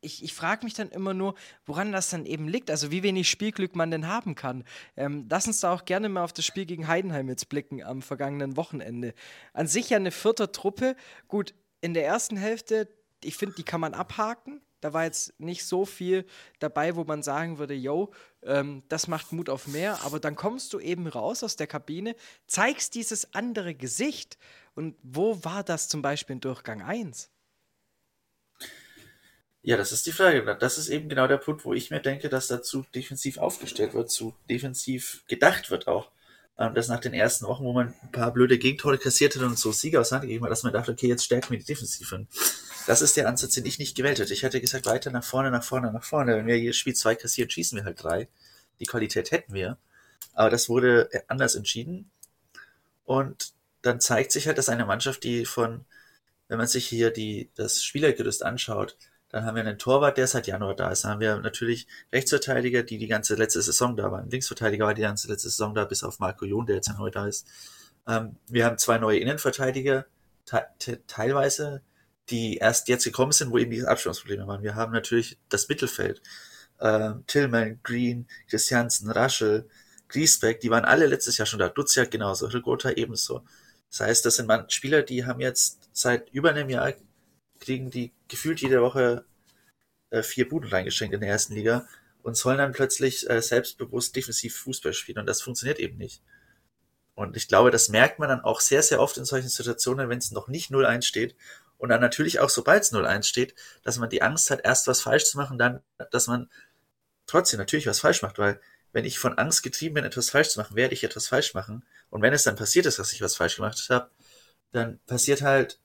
ich, 0.00 0.22
ich 0.24 0.34
frage 0.34 0.64
mich 0.64 0.74
dann 0.74 0.88
immer 0.90 1.14
nur, 1.14 1.34
woran 1.66 1.92
das 1.92 2.10
dann 2.10 2.26
eben 2.26 2.48
liegt, 2.48 2.70
also 2.70 2.90
wie 2.90 3.02
wenig 3.02 3.28
Spielglück 3.28 3.76
man 3.76 3.90
denn 3.90 4.06
haben 4.06 4.34
kann. 4.34 4.64
Ähm, 4.96 5.26
lass 5.30 5.46
uns 5.46 5.60
da 5.60 5.72
auch 5.72 5.84
gerne 5.84 6.08
mal 6.08 6.24
auf 6.24 6.32
das 6.32 6.44
Spiel 6.44 6.66
gegen 6.66 6.88
Heidenheim 6.88 7.28
jetzt 7.28 7.48
blicken 7.48 7.82
am 7.82 8.02
vergangenen 8.02 8.56
Wochenende. 8.56 9.14
An 9.52 9.66
sich 9.66 9.90
ja 9.90 9.96
eine 9.96 10.10
vierte 10.10 10.52
Truppe. 10.52 10.96
Gut, 11.28 11.54
in 11.80 11.94
der 11.94 12.06
ersten 12.06 12.36
Hälfte, 12.36 12.88
ich 13.22 13.36
finde, 13.36 13.56
die 13.56 13.62
kann 13.62 13.80
man 13.80 13.94
abhaken. 13.94 14.60
Da 14.80 14.94
war 14.94 15.04
jetzt 15.04 15.38
nicht 15.38 15.64
so 15.64 15.84
viel 15.84 16.24
dabei, 16.58 16.96
wo 16.96 17.04
man 17.04 17.22
sagen 17.22 17.58
würde, 17.58 17.74
yo, 17.74 18.12
ähm, 18.42 18.82
das 18.88 19.06
macht 19.06 19.32
Mut 19.32 19.48
auf 19.48 19.66
mehr. 19.66 20.02
Aber 20.02 20.20
dann 20.20 20.36
kommst 20.36 20.72
du 20.72 20.80
eben 20.80 21.06
raus 21.06 21.42
aus 21.42 21.56
der 21.56 21.66
Kabine, 21.66 22.14
zeigst 22.46 22.94
dieses 22.94 23.34
andere 23.34 23.74
Gesicht. 23.74 24.38
Und 24.74 24.96
wo 25.02 25.44
war 25.44 25.62
das 25.64 25.88
zum 25.88 26.02
Beispiel 26.02 26.34
in 26.34 26.40
Durchgang 26.40 26.82
1? 26.82 27.30
Ja, 29.62 29.76
das 29.76 29.92
ist 29.92 30.06
die 30.06 30.12
Frage. 30.12 30.56
Das 30.58 30.78
ist 30.78 30.88
eben 30.88 31.08
genau 31.08 31.26
der 31.26 31.36
Punkt, 31.36 31.64
wo 31.64 31.74
ich 31.74 31.90
mir 31.90 32.00
denke, 32.00 32.30
dass 32.30 32.48
dazu 32.48 32.86
defensiv 32.94 33.36
aufgestellt 33.36 33.92
wird, 33.92 34.10
zu 34.10 34.34
defensiv 34.48 35.22
gedacht 35.26 35.70
wird 35.70 35.86
auch. 35.86 36.10
Ähm, 36.60 36.74
dass 36.74 36.88
nach 36.88 37.00
den 37.00 37.14
ersten 37.14 37.46
Wochen, 37.46 37.64
wo 37.64 37.72
man 37.72 37.94
ein 38.02 38.12
paar 38.12 38.32
blöde 38.32 38.58
Gegentore 38.58 38.98
kassiert 38.98 39.34
hat 39.34 39.42
und 39.42 39.58
so 39.58 39.72
Sieger 39.72 40.00
aus 40.00 40.12
Hand 40.12 40.22
gegeben 40.22 40.44
hat, 40.44 40.50
dass 40.50 40.62
man 40.62 40.74
dachte, 40.74 40.92
okay, 40.92 41.08
jetzt 41.08 41.24
stärken 41.24 41.52
wir 41.52 41.58
die 41.58 41.64
Defensive. 41.64 42.26
Das 42.86 43.02
ist 43.02 43.16
der 43.16 43.28
Ansatz, 43.28 43.54
den 43.54 43.66
ich 43.66 43.78
nicht 43.78 43.96
gewählt 43.96 44.18
hätte. 44.18 44.32
Ich 44.32 44.42
hätte 44.42 44.60
gesagt, 44.60 44.86
weiter 44.86 45.10
nach 45.10 45.24
vorne, 45.24 45.50
nach 45.50 45.64
vorne, 45.64 45.92
nach 45.92 46.04
vorne. 46.04 46.36
Wenn 46.36 46.46
wir 46.46 46.58
jedes 46.58 46.76
Spiel 46.76 46.94
zwei 46.94 47.14
kassieren, 47.14 47.50
schießen 47.50 47.76
wir 47.76 47.84
halt 47.84 48.02
drei. 48.02 48.28
Die 48.80 48.86
Qualität 48.86 49.30
hätten 49.30 49.52
wir. 49.52 49.78
Aber 50.32 50.50
das 50.50 50.68
wurde 50.68 51.08
anders 51.28 51.54
entschieden. 51.54 52.10
Und 53.04 53.52
dann 53.82 54.00
zeigt 54.00 54.32
sich 54.32 54.46
halt, 54.46 54.58
dass 54.58 54.68
eine 54.68 54.86
Mannschaft, 54.86 55.24
die 55.24 55.44
von, 55.44 55.84
wenn 56.48 56.58
man 56.58 56.66
sich 56.66 56.86
hier 56.86 57.10
die, 57.10 57.50
das 57.54 57.82
Spielergerüst 57.84 58.42
anschaut, 58.42 58.96
dann 59.30 59.44
haben 59.44 59.54
wir 59.54 59.62
einen 59.62 59.78
Torwart, 59.78 60.18
der 60.18 60.26
seit 60.26 60.48
Januar 60.48 60.74
da 60.74 60.90
ist. 60.90 61.04
Dann 61.04 61.12
haben 61.12 61.20
wir 61.20 61.36
natürlich 61.36 61.86
Rechtsverteidiger, 62.12 62.82
die 62.82 62.98
die 62.98 63.06
ganze 63.06 63.36
letzte 63.36 63.62
Saison 63.62 63.96
da 63.96 64.10
waren. 64.10 64.28
Linksverteidiger 64.28 64.86
war 64.86 64.94
die 64.94 65.02
ganze 65.02 65.28
letzte 65.28 65.50
Saison 65.50 65.74
da, 65.74 65.84
bis 65.84 66.02
auf 66.02 66.18
Marco 66.18 66.44
Jon, 66.44 66.66
der 66.66 66.76
jetzt 66.76 66.88
ja 66.88 66.94
neu 66.94 67.10
da 67.10 67.26
ist. 67.26 67.46
Ähm, 68.08 68.36
wir 68.48 68.64
haben 68.64 68.76
zwei 68.78 68.98
neue 68.98 69.18
Innenverteidiger, 69.18 70.06
te 70.78 71.00
teilweise, 71.06 71.82
die 72.30 72.56
erst 72.56 72.88
jetzt 72.88 73.04
gekommen 73.04 73.32
sind, 73.32 73.50
wo 73.50 73.58
eben 73.58 73.70
diese 73.70 73.88
Abstimmungsprobleme 73.88 74.46
waren. 74.46 74.62
Wir 74.62 74.74
haben 74.74 74.92
natürlich 74.92 75.38
das 75.48 75.68
Mittelfeld. 75.68 76.22
Ähm, 76.80 77.24
Tillman, 77.26 77.80
Green, 77.82 78.26
Christiansen, 78.48 79.10
Raschel, 79.10 79.68
Griesbeck, 80.08 80.60
die 80.60 80.70
waren 80.70 80.84
alle 80.84 81.06
letztes 81.06 81.38
Jahr 81.38 81.46
schon 81.46 81.58
da. 81.58 81.68
Duziak 81.68 82.10
genauso, 82.10 82.46
Rigota 82.46 82.90
ebenso. 82.90 83.44
Das 83.90 84.00
heißt, 84.00 84.24
das 84.24 84.36
sind 84.36 84.72
Spieler, 84.72 85.02
die 85.02 85.24
haben 85.24 85.40
jetzt 85.40 85.88
seit 85.92 86.30
über 86.30 86.50
einem 86.50 86.68
Jahr 86.68 86.94
kriegen 87.58 87.90
die 87.90 88.12
gefühlt 88.28 88.60
jede 88.60 88.80
Woche 88.80 89.24
äh, 90.10 90.22
vier 90.22 90.48
Buden 90.48 90.70
reingeschenkt 90.70 91.14
in 91.14 91.20
der 91.20 91.30
ersten 91.30 91.54
Liga 91.54 91.86
und 92.22 92.36
sollen 92.36 92.58
dann 92.58 92.72
plötzlich 92.72 93.28
äh, 93.28 93.42
selbstbewusst 93.42 94.16
defensiv 94.16 94.56
Fußball 94.56 94.94
spielen 94.94 95.18
und 95.18 95.26
das 95.26 95.42
funktioniert 95.42 95.78
eben 95.78 95.98
nicht. 95.98 96.22
Und 97.14 97.36
ich 97.36 97.48
glaube, 97.48 97.70
das 97.70 97.90
merkt 97.90 98.18
man 98.18 98.30
dann 98.30 98.40
auch 98.40 98.60
sehr, 98.60 98.82
sehr 98.82 99.00
oft 99.00 99.18
in 99.18 99.26
solchen 99.26 99.48
Situationen, 99.48 100.08
wenn 100.08 100.18
es 100.18 100.30
noch 100.30 100.48
nicht 100.48 100.70
0-1 100.70 101.02
steht 101.02 101.36
und 101.80 101.88
dann 101.88 102.02
natürlich 102.02 102.40
auch, 102.40 102.50
sobald 102.50 102.82
es 102.82 102.92
0-1 102.92 103.22
steht, 103.22 103.54
dass 103.82 103.96
man 103.96 104.10
die 104.10 104.20
Angst 104.20 104.50
hat, 104.50 104.60
erst 104.64 104.86
was 104.86 105.00
falsch 105.00 105.24
zu 105.24 105.38
machen, 105.38 105.56
dann, 105.56 105.80
dass 106.10 106.26
man 106.26 106.50
trotzdem 107.26 107.58
natürlich 107.58 107.86
was 107.86 108.00
falsch 108.00 108.20
macht, 108.20 108.38
weil 108.38 108.60
wenn 108.92 109.06
ich 109.06 109.18
von 109.18 109.38
Angst 109.38 109.62
getrieben 109.62 109.94
bin, 109.94 110.04
etwas 110.04 110.28
falsch 110.28 110.50
zu 110.50 110.60
machen, 110.60 110.76
werde 110.76 110.92
ich 110.92 111.04
etwas 111.04 111.28
falsch 111.28 111.54
machen. 111.54 111.82
Und 112.10 112.20
wenn 112.20 112.34
es 112.34 112.42
dann 112.42 112.56
passiert 112.56 112.84
ist, 112.84 112.98
dass 112.98 113.14
ich 113.14 113.22
was 113.22 113.36
falsch 113.36 113.56
gemacht 113.56 113.82
habe, 113.88 114.10
dann 114.72 115.00
passiert 115.06 115.40
halt 115.40 115.78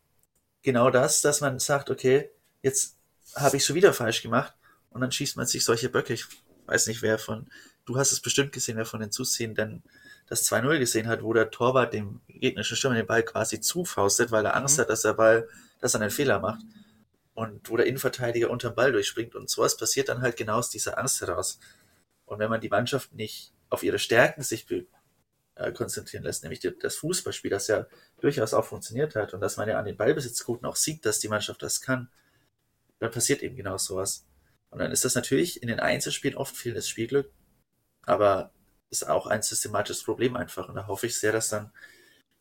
genau 0.64 0.90
das, 0.90 1.22
dass 1.22 1.40
man 1.40 1.60
sagt, 1.60 1.90
okay, 1.90 2.30
jetzt 2.62 2.98
habe 3.34 3.56
ich 3.56 3.64
schon 3.64 3.78
wieder 3.78 3.94
falsch 3.94 4.22
gemacht 4.22 4.54
und 4.90 5.00
dann 5.00 5.14
schießt 5.14 5.38
man 5.38 5.46
sich 5.46 5.64
solche 5.64 5.88
Böcke. 5.88 6.14
Ich 6.14 6.26
weiß 6.66 6.88
nicht, 6.88 7.04
wer 7.04 7.20
von, 7.20 7.50
du 7.86 7.98
hast 7.98 8.12
es 8.12 8.20
bestimmt 8.20 8.52
gesehen, 8.52 8.76
wer 8.76 8.86
von 8.86 9.00
den 9.00 9.12
Zusehenden 9.12 9.82
das 10.28 10.52
2-0 10.52 10.78
gesehen 10.78 11.08
hat, 11.08 11.24
wo 11.24 11.32
der 11.32 11.52
Torwart 11.52 11.94
dem 11.94 12.20
gegnerischen 12.28 12.76
Stürmer 12.76 12.96
den 12.96 13.08
Ball 13.08 13.24
quasi 13.24 13.62
zufaustet, 13.62 14.32
weil 14.32 14.46
er 14.46 14.58
Angst 14.58 14.78
mhm. 14.78 14.82
hat, 14.82 14.90
dass 14.90 15.04
der 15.04 15.14
Ball, 15.14 15.48
dass 15.80 15.94
er 15.96 16.02
einen 16.02 16.12
Fehler 16.12 16.40
macht. 16.40 16.62
und 17.34 17.70
wo 17.70 17.78
der 17.78 17.86
Innenverteidiger 17.86 18.50
unterm 18.50 18.76
Ball 18.76 18.92
durchspringt 18.94 19.36
und 19.36 19.50
sowas 19.50 19.78
passiert 19.78 20.10
dann 20.10 20.22
halt 20.22 20.38
genau 20.38 20.58
aus 20.58 20.70
dieser 20.70 20.98
Angst 20.98 21.22
heraus. 21.22 21.60
Und 22.26 22.40
wenn 22.40 22.50
man 22.50 22.62
die 22.62 22.70
Mannschaft 22.70 23.14
nicht 23.14 23.54
auf 23.70 23.84
ihre 23.84 24.00
Stärken 24.00 24.42
sich 24.42 24.66
äh, 25.56 25.72
konzentrieren 25.74 26.24
lässt, 26.24 26.44
nämlich 26.44 26.62
das 26.82 26.96
Fußballspiel, 26.96 27.52
das 27.52 27.68
ja 27.68 27.88
durchaus 28.22 28.54
auch 28.54 28.66
funktioniert 28.66 29.16
hat 29.16 29.34
und 29.34 29.42
dass 29.42 29.58
man 29.58 29.68
ja 29.68 29.78
an 29.78 29.86
den 29.86 29.98
Ballbesitzquoten 29.98 30.66
auch 30.66 30.78
sieht, 30.78 31.06
dass 31.06 31.20
die 31.20 31.28
Mannschaft 31.28 31.62
das 31.62 31.82
kann, 31.82 32.10
dann 33.00 33.12
passiert 33.12 33.44
eben 33.44 33.56
genau 33.56 33.78
sowas. 33.78 34.26
Und 34.70 34.80
dann 34.80 34.92
ist 34.92 35.06
das 35.06 35.16
natürlich 35.16 35.62
in 35.62 35.68
den 35.68 35.80
Einzelspielen 35.80 36.38
oft 36.38 36.56
fehlendes 36.56 36.88
Spielglück, 36.88 37.32
aber 38.04 38.52
ist 38.90 39.08
auch 39.08 39.28
ein 39.28 39.42
systematisches 39.42 40.04
Problem 40.04 40.36
einfach. 40.36 40.70
Und 40.70 40.76
da 40.76 40.88
hoffe 40.88 41.08
ich 41.08 41.20
sehr, 41.20 41.32
dass 41.32 41.50
dann 41.50 41.72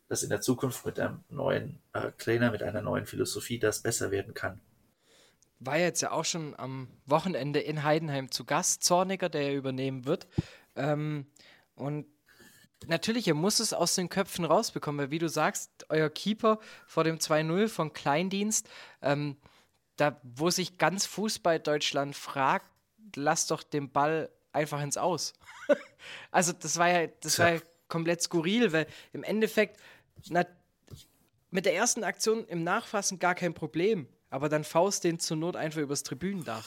dass 0.07 0.23
in 0.23 0.29
der 0.29 0.41
Zukunft 0.41 0.85
mit 0.85 0.99
einem 0.99 1.23
neuen 1.29 1.79
äh, 1.93 2.11
Trainer, 2.17 2.51
mit 2.51 2.63
einer 2.63 2.81
neuen 2.81 3.05
Philosophie 3.05 3.59
das 3.59 3.81
besser 3.81 4.11
werden 4.11 4.33
kann. 4.33 4.61
War 5.59 5.77
jetzt 5.77 6.01
ja 6.01 6.11
auch 6.11 6.25
schon 6.25 6.53
am 6.57 6.89
Wochenende 7.05 7.59
in 7.59 7.83
Heidenheim 7.83 8.29
zu 8.29 8.45
Gast, 8.45 8.83
Zorniger, 8.83 9.29
der 9.29 9.51
ja 9.51 9.53
übernehmen 9.53 10.05
wird. 10.05 10.27
Ähm, 10.75 11.27
und 11.75 12.05
natürlich, 12.87 13.27
er 13.27 13.33
muss 13.33 13.59
es 13.59 13.73
aus 13.73 13.95
den 13.95 14.09
Köpfen 14.09 14.45
rausbekommen, 14.45 14.99
weil 14.99 15.11
wie 15.11 15.19
du 15.19 15.29
sagst, 15.29 15.85
euer 15.89 16.09
Keeper 16.09 16.59
vor 16.85 17.03
dem 17.03 17.17
2-0 17.17 17.67
von 17.67 17.93
Kleindienst, 17.93 18.69
ähm, 19.01 19.37
da 19.95 20.19
wo 20.23 20.49
sich 20.49 20.77
ganz 20.77 21.05
Fußball 21.05 21.59
Deutschland 21.59 22.15
fragt, 22.15 22.67
lass 23.15 23.47
doch 23.47 23.63
den 23.63 23.91
Ball 23.91 24.29
einfach 24.51 24.81
ins 24.81 24.97
Aus. 24.97 25.33
also 26.31 26.53
das 26.53 26.77
war 26.77 26.89
ja, 26.89 27.07
das 27.21 27.39
war 27.39 27.53
ja 27.53 27.61
komplett 27.87 28.21
skurril, 28.21 28.73
weil 28.73 28.87
im 29.13 29.23
Endeffekt 29.23 29.79
na, 30.29 30.45
mit 31.51 31.65
der 31.65 31.75
ersten 31.75 32.03
Aktion 32.03 32.45
im 32.45 32.63
Nachfassen 32.63 33.19
gar 33.19 33.35
kein 33.35 33.53
Problem, 33.53 34.07
aber 34.29 34.49
dann 34.49 34.63
faust 34.63 35.03
den 35.03 35.19
zur 35.19 35.37
Not 35.37 35.55
einfach 35.55 35.81
übers 35.81 36.03
Tribünendach. 36.03 36.65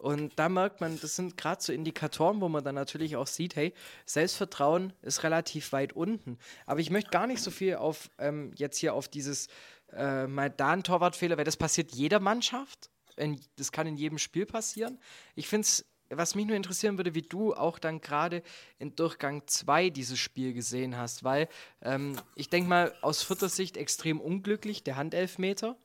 Und 0.00 0.38
da 0.38 0.48
merkt 0.48 0.80
man, 0.80 0.98
das 0.98 1.16
sind 1.16 1.36
gerade 1.36 1.62
so 1.62 1.74
Indikatoren, 1.74 2.40
wo 2.40 2.48
man 2.48 2.64
dann 2.64 2.74
natürlich 2.74 3.16
auch 3.16 3.26
sieht, 3.26 3.54
hey, 3.54 3.74
Selbstvertrauen 4.06 4.94
ist 5.02 5.24
relativ 5.24 5.72
weit 5.72 5.92
unten. 5.92 6.38
Aber 6.64 6.80
ich 6.80 6.90
möchte 6.90 7.10
gar 7.10 7.26
nicht 7.26 7.42
so 7.42 7.50
viel 7.50 7.76
auf 7.76 8.08
ähm, 8.18 8.52
jetzt 8.56 8.78
hier 8.78 8.94
auf 8.94 9.08
dieses 9.08 9.48
äh, 9.92 10.26
mal 10.26 10.48
da 10.48 10.70
ein 10.70 10.84
Torwartfehler, 10.84 11.36
weil 11.36 11.44
das 11.44 11.58
passiert 11.58 11.92
jeder 11.92 12.18
Mannschaft. 12.18 12.90
In, 13.16 13.38
das 13.56 13.72
kann 13.72 13.86
in 13.86 13.96
jedem 13.96 14.16
Spiel 14.16 14.46
passieren. 14.46 14.98
Ich 15.34 15.48
finde 15.48 15.66
es 15.66 15.84
was 16.10 16.34
mich 16.34 16.46
nur 16.46 16.56
interessieren 16.56 16.98
würde, 16.98 17.14
wie 17.14 17.22
du 17.22 17.54
auch 17.54 17.78
dann 17.78 18.00
gerade 18.00 18.42
in 18.78 18.94
Durchgang 18.96 19.46
2 19.46 19.90
dieses 19.90 20.18
Spiel 20.18 20.52
gesehen 20.52 20.96
hast, 20.96 21.24
weil 21.24 21.48
ähm, 21.82 22.20
ich 22.34 22.50
denke 22.50 22.68
mal 22.68 22.92
aus 23.00 23.22
vierter 23.22 23.48
Sicht 23.48 23.76
extrem 23.76 24.20
unglücklich, 24.20 24.82
der 24.82 24.96
Handelfmeter. 24.96 25.76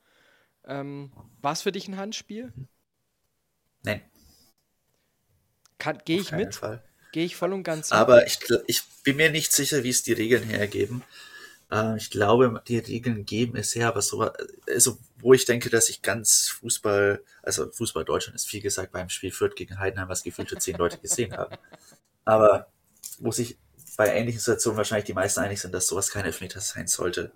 Ähm, 0.64 1.12
War 1.40 1.52
es 1.52 1.62
für 1.62 1.72
dich 1.72 1.86
ein 1.88 1.96
Handspiel? 1.96 2.52
Nein. 3.82 4.02
Gehe 6.04 6.20
ich 6.20 6.32
mit? 6.32 6.60
Gehe 7.12 7.24
ich 7.24 7.36
voll 7.36 7.52
und 7.52 7.62
ganz 7.62 7.90
mit. 7.90 7.98
Aber 7.98 8.26
ich, 8.26 8.38
ich 8.66 8.82
bin 9.04 9.16
mir 9.16 9.30
nicht 9.30 9.52
sicher, 9.52 9.84
wie 9.84 9.90
es 9.90 10.02
die 10.02 10.12
Regeln 10.12 10.42
hergeben. 10.42 11.02
Äh, 11.70 11.96
ich 11.96 12.10
glaube, 12.10 12.62
die 12.68 12.78
Regeln 12.78 13.24
geben 13.24 13.56
es 13.56 13.74
her, 13.74 13.88
aber 13.88 14.02
so, 14.02 14.30
also, 14.68 14.98
wo 15.18 15.32
ich 15.32 15.44
denke, 15.44 15.70
dass 15.70 15.88
ich 15.88 16.02
ganz 16.02 16.48
Fußball, 16.48 17.22
also 17.42 17.70
Fußball 17.70 18.04
Deutschland 18.04 18.36
ist 18.36 18.48
viel 18.48 18.60
gesagt 18.60 18.92
beim 18.92 19.08
Spiel 19.08 19.32
Fürth 19.32 19.56
gegen 19.56 19.78
Heidenheim, 19.78 20.08
was 20.08 20.22
gefühlte 20.22 20.58
zehn 20.58 20.76
Leute 20.76 20.98
gesehen 20.98 21.36
haben. 21.36 21.56
Aber 22.24 22.68
wo 23.18 23.30
sich 23.30 23.58
bei 23.96 24.08
ähnlichen 24.08 24.40
Situationen 24.40 24.76
wahrscheinlich 24.76 25.06
die 25.06 25.14
meisten 25.14 25.40
einig 25.40 25.60
sind, 25.60 25.72
dass 25.72 25.86
sowas 25.86 26.10
kein 26.10 26.24
Elfmeter 26.24 26.60
sein 26.60 26.86
sollte. 26.86 27.32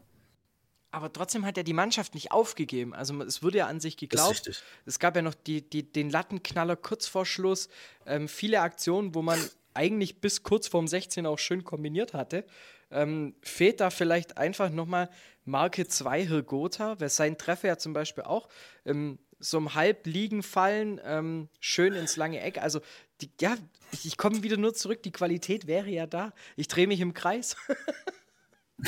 Aber 0.92 1.12
trotzdem 1.12 1.46
hat 1.46 1.56
ja 1.56 1.62
die 1.62 1.72
Mannschaft 1.72 2.14
nicht 2.14 2.32
aufgegeben. 2.32 2.94
Also 2.94 3.22
es 3.22 3.42
wurde 3.42 3.58
ja 3.58 3.66
an 3.66 3.80
sich 3.80 3.96
geglaubt. 3.96 4.62
Es 4.86 4.98
gab 4.98 5.14
ja 5.14 5.22
noch 5.22 5.34
die, 5.34 5.62
die, 5.62 5.90
den 5.90 6.10
Lattenknaller 6.10 6.76
kurz 6.76 7.06
vor 7.06 7.24
Schluss. 7.24 7.68
Ähm, 8.06 8.28
viele 8.28 8.60
Aktionen, 8.60 9.14
wo 9.14 9.22
man 9.22 9.38
eigentlich 9.72 10.20
bis 10.20 10.42
kurz 10.42 10.66
vorm 10.66 10.88
16 10.88 11.26
auch 11.26 11.38
schön 11.38 11.62
kombiniert 11.62 12.12
hatte. 12.12 12.44
Ähm, 12.90 13.34
fehlt 13.42 13.80
da 13.80 13.90
vielleicht 13.90 14.38
einfach 14.38 14.70
nochmal 14.70 15.08
Marke 15.44 15.86
2 15.86 16.26
Hirgota, 16.26 16.98
weil 17.00 17.08
sein 17.08 17.38
Treffer 17.38 17.68
ja 17.68 17.78
zum 17.78 17.92
Beispiel 17.92 18.24
auch 18.24 18.48
ähm, 18.84 19.18
so 19.38 19.58
im 19.58 19.74
Halbliegen 19.74 20.42
fallen, 20.42 21.00
ähm, 21.04 21.48
schön 21.60 21.94
ins 21.94 22.16
lange 22.16 22.40
Eck. 22.40 22.58
Also, 22.58 22.80
die, 23.20 23.30
ja, 23.40 23.56
ich, 23.92 24.06
ich 24.06 24.16
komme 24.16 24.42
wieder 24.42 24.56
nur 24.56 24.74
zurück, 24.74 25.02
die 25.02 25.12
Qualität 25.12 25.66
wäre 25.66 25.88
ja 25.88 26.06
da. 26.06 26.32
Ich 26.56 26.68
drehe 26.68 26.86
mich 26.86 27.00
im 27.00 27.14
Kreis. 27.14 27.56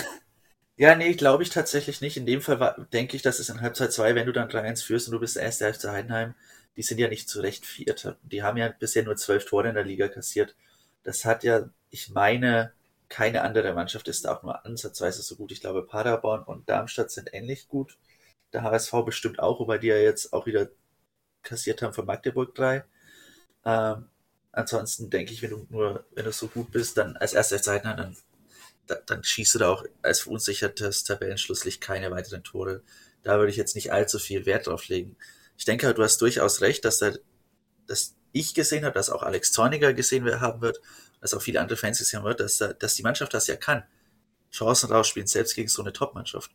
ja, 0.76 0.94
nee, 0.94 1.14
glaube 1.14 1.42
ich 1.42 1.50
tatsächlich 1.50 2.00
nicht. 2.00 2.16
In 2.16 2.26
dem 2.26 2.42
Fall 2.42 2.86
denke 2.92 3.16
ich, 3.16 3.22
dass 3.22 3.38
es 3.38 3.48
in 3.48 3.60
Halbzeit 3.60 3.92
2, 3.92 4.14
wenn 4.14 4.26
du 4.26 4.32
dann 4.32 4.48
3-1 4.48 4.84
führst 4.84 5.08
und 5.08 5.12
du 5.12 5.20
bist 5.20 5.36
der 5.36 5.44
erste 5.44 5.64
Hälfte 5.64 5.90
Heidenheim, 5.90 6.34
die 6.76 6.82
sind 6.82 6.98
ja 6.98 7.08
nicht 7.08 7.28
zu 7.28 7.40
Recht 7.40 7.66
Vierte. 7.66 8.16
Die 8.22 8.42
haben 8.42 8.56
ja 8.56 8.68
bisher 8.68 9.02
nur 9.02 9.16
zwölf 9.16 9.46
Tore 9.46 9.68
in 9.68 9.74
der 9.74 9.84
Liga 9.84 10.08
kassiert. 10.08 10.54
Das 11.02 11.24
hat 11.24 11.44
ja, 11.44 11.68
ich 11.90 12.10
meine, 12.10 12.72
keine 13.12 13.42
andere 13.42 13.74
Mannschaft 13.74 14.08
ist 14.08 14.26
auch 14.26 14.42
nur 14.42 14.64
ansatzweise 14.64 15.20
so 15.20 15.36
gut. 15.36 15.52
Ich 15.52 15.60
glaube, 15.60 15.86
Paderborn 15.86 16.44
und 16.44 16.66
Darmstadt 16.70 17.10
sind 17.10 17.34
ähnlich 17.34 17.68
gut. 17.68 17.98
Der 18.54 18.62
HSV 18.62 18.90
bestimmt 19.04 19.38
auch, 19.38 19.60
wobei 19.60 19.76
die 19.76 19.88
ja 19.88 19.98
jetzt 19.98 20.32
auch 20.32 20.46
wieder 20.46 20.70
kassiert 21.42 21.82
haben 21.82 21.92
von 21.92 22.06
Magdeburg 22.06 22.54
3. 22.54 22.84
Ähm, 23.66 24.08
ansonsten 24.50 25.10
denke 25.10 25.34
ich, 25.34 25.42
wenn 25.42 25.50
du 25.50 25.66
nur, 25.68 26.06
wenn 26.12 26.24
du 26.24 26.32
so 26.32 26.48
gut 26.48 26.72
bist, 26.72 26.96
dann 26.96 27.18
als 27.18 27.34
erster 27.34 27.60
Zeitner, 27.60 27.94
dann, 27.94 28.16
dann 29.04 29.22
schießt 29.22 29.56
du 29.56 29.58
da 29.58 29.68
auch 29.68 29.84
als 30.00 30.20
verunsichertes 30.20 31.04
Tabellenschlusslicht 31.04 31.82
keine 31.82 32.10
weiteren 32.10 32.42
Tore. 32.42 32.82
Da 33.24 33.36
würde 33.36 33.50
ich 33.50 33.58
jetzt 33.58 33.74
nicht 33.74 33.92
allzu 33.92 34.20
viel 34.20 34.46
Wert 34.46 34.68
drauf 34.68 34.88
legen. 34.88 35.16
Ich 35.58 35.66
denke, 35.66 35.92
du 35.92 36.02
hast 36.02 36.18
durchaus 36.22 36.62
recht, 36.62 36.86
dass 36.86 36.98
da, 36.98 37.12
dass 37.86 38.14
ich 38.32 38.54
gesehen 38.54 38.86
habe, 38.86 38.94
dass 38.94 39.10
auch 39.10 39.22
Alex 39.22 39.52
Zorniger 39.52 39.92
gesehen 39.92 40.40
haben 40.40 40.62
wird 40.62 40.80
dass 41.22 41.32
auch 41.32 41.40
viele 41.40 41.60
andere 41.60 41.78
Fans 41.78 41.98
gesehen 41.98 42.22
haben, 42.22 42.36
dass, 42.36 42.58
dass 42.58 42.94
die 42.94 43.02
Mannschaft 43.02 43.32
das 43.32 43.46
ja 43.46 43.56
kann. 43.56 43.84
Chancen 44.52 44.90
rausspielen, 44.90 45.26
selbst 45.26 45.54
gegen 45.54 45.68
so 45.68 45.80
eine 45.80 45.94
Top-Mannschaft. 45.94 46.50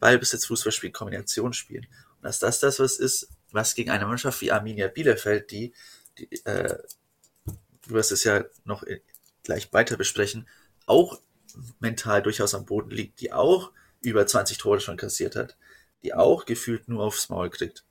Ballbesitz, 0.00 0.44
Fußball 0.44 0.72
spielen, 0.72 0.92
Kombination 0.92 1.54
spielen. 1.54 1.86
Und 2.16 2.24
dass 2.24 2.38
das 2.38 2.60
das 2.60 2.80
was 2.80 2.98
ist, 2.98 3.30
was 3.52 3.74
gegen 3.74 3.90
eine 3.90 4.04
Mannschaft 4.04 4.40
wie 4.42 4.52
Arminia 4.52 4.88
Bielefeld, 4.88 5.50
die, 5.50 5.72
die 6.18 6.28
äh, 6.44 6.76
du 7.46 7.94
wirst 7.94 8.12
es 8.12 8.24
ja 8.24 8.44
noch 8.64 8.84
gleich 9.42 9.72
weiter 9.72 9.96
besprechen, 9.96 10.46
auch 10.86 11.20
mental 11.80 12.22
durchaus 12.22 12.54
am 12.54 12.66
Boden 12.66 12.90
liegt, 12.90 13.20
die 13.20 13.32
auch 13.32 13.72
über 14.00 14.26
20 14.26 14.58
Tore 14.58 14.80
schon 14.80 14.96
kassiert 14.96 15.36
hat, 15.36 15.56
die 16.02 16.14
auch 16.14 16.44
gefühlt 16.44 16.88
nur 16.88 17.04
aufs 17.04 17.28
Maul 17.28 17.50
kriegt. 17.50 17.84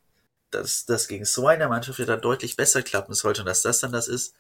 Dass 0.52 0.86
das 0.86 1.08
gegen 1.08 1.26
so 1.26 1.48
eine 1.48 1.68
Mannschaft 1.68 2.00
ja 2.00 2.06
dann 2.06 2.22
deutlich 2.22 2.56
besser 2.56 2.84
klappen 2.84 3.14
sollte 3.14 3.42
und 3.42 3.48
dass 3.48 3.64
das 3.64 3.80
dann 3.80 3.92
das 3.92 4.08
ist, 4.08 4.36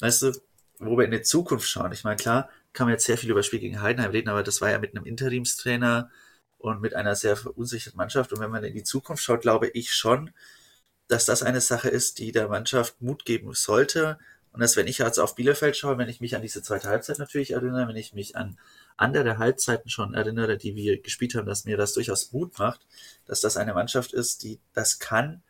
weißt 0.00 0.22
du, 0.22 0.32
wo 0.80 0.96
wir 0.96 1.04
in 1.04 1.10
die 1.10 1.22
Zukunft 1.22 1.68
schauen. 1.68 1.92
Ich 1.92 2.04
meine, 2.04 2.16
klar, 2.16 2.48
kann 2.72 2.86
man 2.86 2.92
jetzt 2.92 3.04
sehr 3.04 3.18
viel 3.18 3.30
über 3.30 3.40
das 3.40 3.46
Spiel 3.46 3.60
gegen 3.60 3.82
Heidenheim 3.82 4.10
reden, 4.10 4.28
aber 4.28 4.42
das 4.42 4.60
war 4.60 4.70
ja 4.70 4.78
mit 4.78 4.96
einem 4.96 5.04
Interimstrainer 5.04 6.10
und 6.58 6.80
mit 6.80 6.94
einer 6.94 7.14
sehr 7.14 7.36
verunsicherten 7.36 7.96
Mannschaft. 7.96 8.32
Und 8.32 8.40
wenn 8.40 8.50
man 8.50 8.64
in 8.64 8.74
die 8.74 8.82
Zukunft 8.82 9.22
schaut, 9.22 9.42
glaube 9.42 9.68
ich 9.68 9.94
schon, 9.94 10.30
dass 11.08 11.26
das 11.26 11.42
eine 11.42 11.60
Sache 11.60 11.88
ist, 11.88 12.18
die 12.18 12.32
der 12.32 12.48
Mannschaft 12.48 13.00
Mut 13.02 13.24
geben 13.24 13.52
sollte. 13.54 14.18
Und 14.52 14.60
dass, 14.60 14.76
wenn 14.76 14.86
ich 14.86 14.98
jetzt 14.98 15.18
auf 15.18 15.34
Bielefeld 15.34 15.76
schaue, 15.76 15.98
wenn 15.98 16.08
ich 16.08 16.20
mich 16.20 16.34
an 16.34 16.42
diese 16.42 16.62
zweite 16.62 16.88
Halbzeit 16.88 17.18
natürlich 17.18 17.52
erinnere, 17.52 17.88
wenn 17.88 17.96
ich 17.96 18.14
mich 18.14 18.36
an 18.36 18.58
andere 18.96 19.38
Halbzeiten 19.38 19.90
schon 19.90 20.14
erinnere, 20.14 20.56
die 20.56 20.74
wir 20.76 21.00
gespielt 21.00 21.34
haben, 21.34 21.46
dass 21.46 21.64
mir 21.64 21.76
das 21.76 21.94
durchaus 21.94 22.32
Mut 22.32 22.58
macht, 22.58 22.86
dass 23.26 23.40
das 23.40 23.56
eine 23.56 23.74
Mannschaft 23.74 24.12
ist, 24.12 24.42
die 24.42 24.60
das 24.72 24.98
kann, 24.98 25.42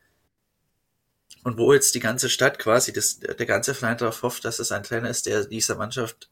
und 1.43 1.59
wo 1.59 1.73
jetzt 1.73 1.95
die 1.95 2.01
ganze 2.01 2.29
Stadt 2.29 2.59
quasi, 2.59 2.93
das, 2.93 3.21
der 3.21 3.47
ganze 3.47 3.75
Verein 3.75 3.97
darauf 3.97 4.23
hofft, 4.23 4.45
dass 4.45 4.59
es 4.59 4.73
ein 4.73 4.83
Trainer 4.83 5.09
ist, 5.09 5.27
der 5.27 5.45
dieser 5.47 5.77
Mannschaft, 5.77 6.31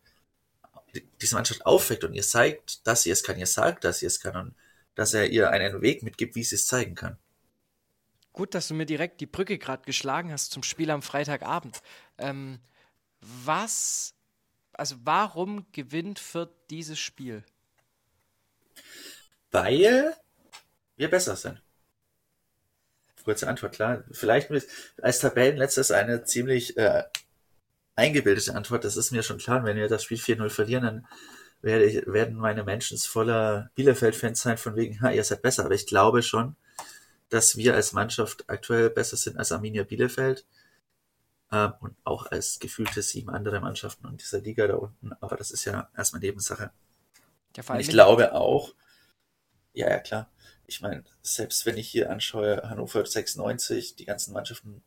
diese 1.20 1.34
Mannschaft 1.34 1.64
aufweckt 1.64 2.04
und 2.04 2.14
ihr 2.14 2.22
zeigt, 2.22 2.86
dass 2.86 3.02
sie 3.02 3.10
es 3.10 3.22
kann, 3.22 3.38
ihr 3.38 3.46
sagt, 3.46 3.84
dass 3.84 4.00
sie 4.00 4.06
es 4.06 4.20
kann 4.20 4.36
und 4.36 4.54
dass 4.94 5.14
er 5.14 5.28
ihr 5.28 5.50
einen 5.50 5.80
Weg 5.80 6.02
mitgibt, 6.02 6.34
wie 6.34 6.44
sie 6.44 6.56
es 6.56 6.66
zeigen 6.66 6.94
kann. 6.94 7.16
Gut, 8.32 8.54
dass 8.54 8.68
du 8.68 8.74
mir 8.74 8.86
direkt 8.86 9.20
die 9.20 9.26
Brücke 9.26 9.58
gerade 9.58 9.84
geschlagen 9.84 10.30
hast 10.32 10.52
zum 10.52 10.62
Spiel 10.62 10.90
am 10.90 11.02
Freitagabend. 11.02 11.80
Ähm, 12.18 12.60
was, 13.20 14.14
also 14.72 14.96
warum 15.04 15.66
gewinnt 15.72 16.18
Fürth 16.18 16.52
dieses 16.70 16.98
Spiel? 16.98 17.44
Weil 19.50 20.14
wir 20.96 21.08
besser 21.08 21.34
sind 21.36 21.62
kurze 23.28 23.46
Antwort, 23.46 23.74
klar. 23.74 24.04
Vielleicht 24.10 24.50
als 25.02 25.18
Tabellenletztes 25.18 25.90
eine 25.90 26.24
ziemlich 26.24 26.78
äh, 26.78 27.02
eingebildete 27.94 28.54
Antwort, 28.54 28.84
das 28.84 28.96
ist 28.96 29.10
mir 29.10 29.22
schon 29.22 29.36
klar. 29.36 29.64
Wenn 29.64 29.76
wir 29.76 29.86
das 29.86 30.02
Spiel 30.02 30.16
4-0 30.16 30.48
verlieren, 30.48 30.84
dann 30.84 31.06
werde 31.60 31.84
ich, 31.84 32.06
werden 32.06 32.36
meine 32.36 32.64
Menschen 32.64 32.96
voller 32.96 33.70
Bielefeld-Fans 33.74 34.40
sein, 34.40 34.56
von 34.56 34.76
wegen, 34.76 35.02
ha, 35.02 35.10
ihr 35.10 35.22
seid 35.24 35.42
besser. 35.42 35.66
Aber 35.66 35.74
ich 35.74 35.86
glaube 35.86 36.22
schon, 36.22 36.56
dass 37.28 37.58
wir 37.58 37.74
als 37.74 37.92
Mannschaft 37.92 38.48
aktuell 38.48 38.88
besser 38.88 39.18
sind 39.18 39.36
als 39.36 39.52
Arminia 39.52 39.82
Bielefeld 39.82 40.46
ähm, 41.52 41.74
und 41.80 41.96
auch 42.04 42.24
als 42.32 42.58
gefühlte 42.60 43.02
sieben 43.02 43.28
andere 43.28 43.60
Mannschaften 43.60 44.08
in 44.08 44.16
dieser 44.16 44.40
Liga 44.40 44.66
da 44.66 44.76
unten. 44.76 45.12
Aber 45.20 45.36
das 45.36 45.50
ist 45.50 45.66
ja 45.66 45.90
erstmal 45.94 46.22
Nebensache. 46.22 46.70
Ja, 47.54 47.78
ich 47.78 47.88
glaube 47.88 48.32
auch, 48.32 48.72
ja, 49.74 49.90
ja, 49.90 49.98
klar. 49.98 50.30
Ich 50.68 50.82
meine, 50.82 51.02
selbst 51.22 51.64
wenn 51.66 51.78
ich 51.78 51.88
hier 51.88 52.10
anschaue, 52.10 52.62
Hannover 52.68 53.04
96, 53.04 53.96
die 53.96 54.04
ganzen 54.04 54.34
Mannschaften, 54.34 54.82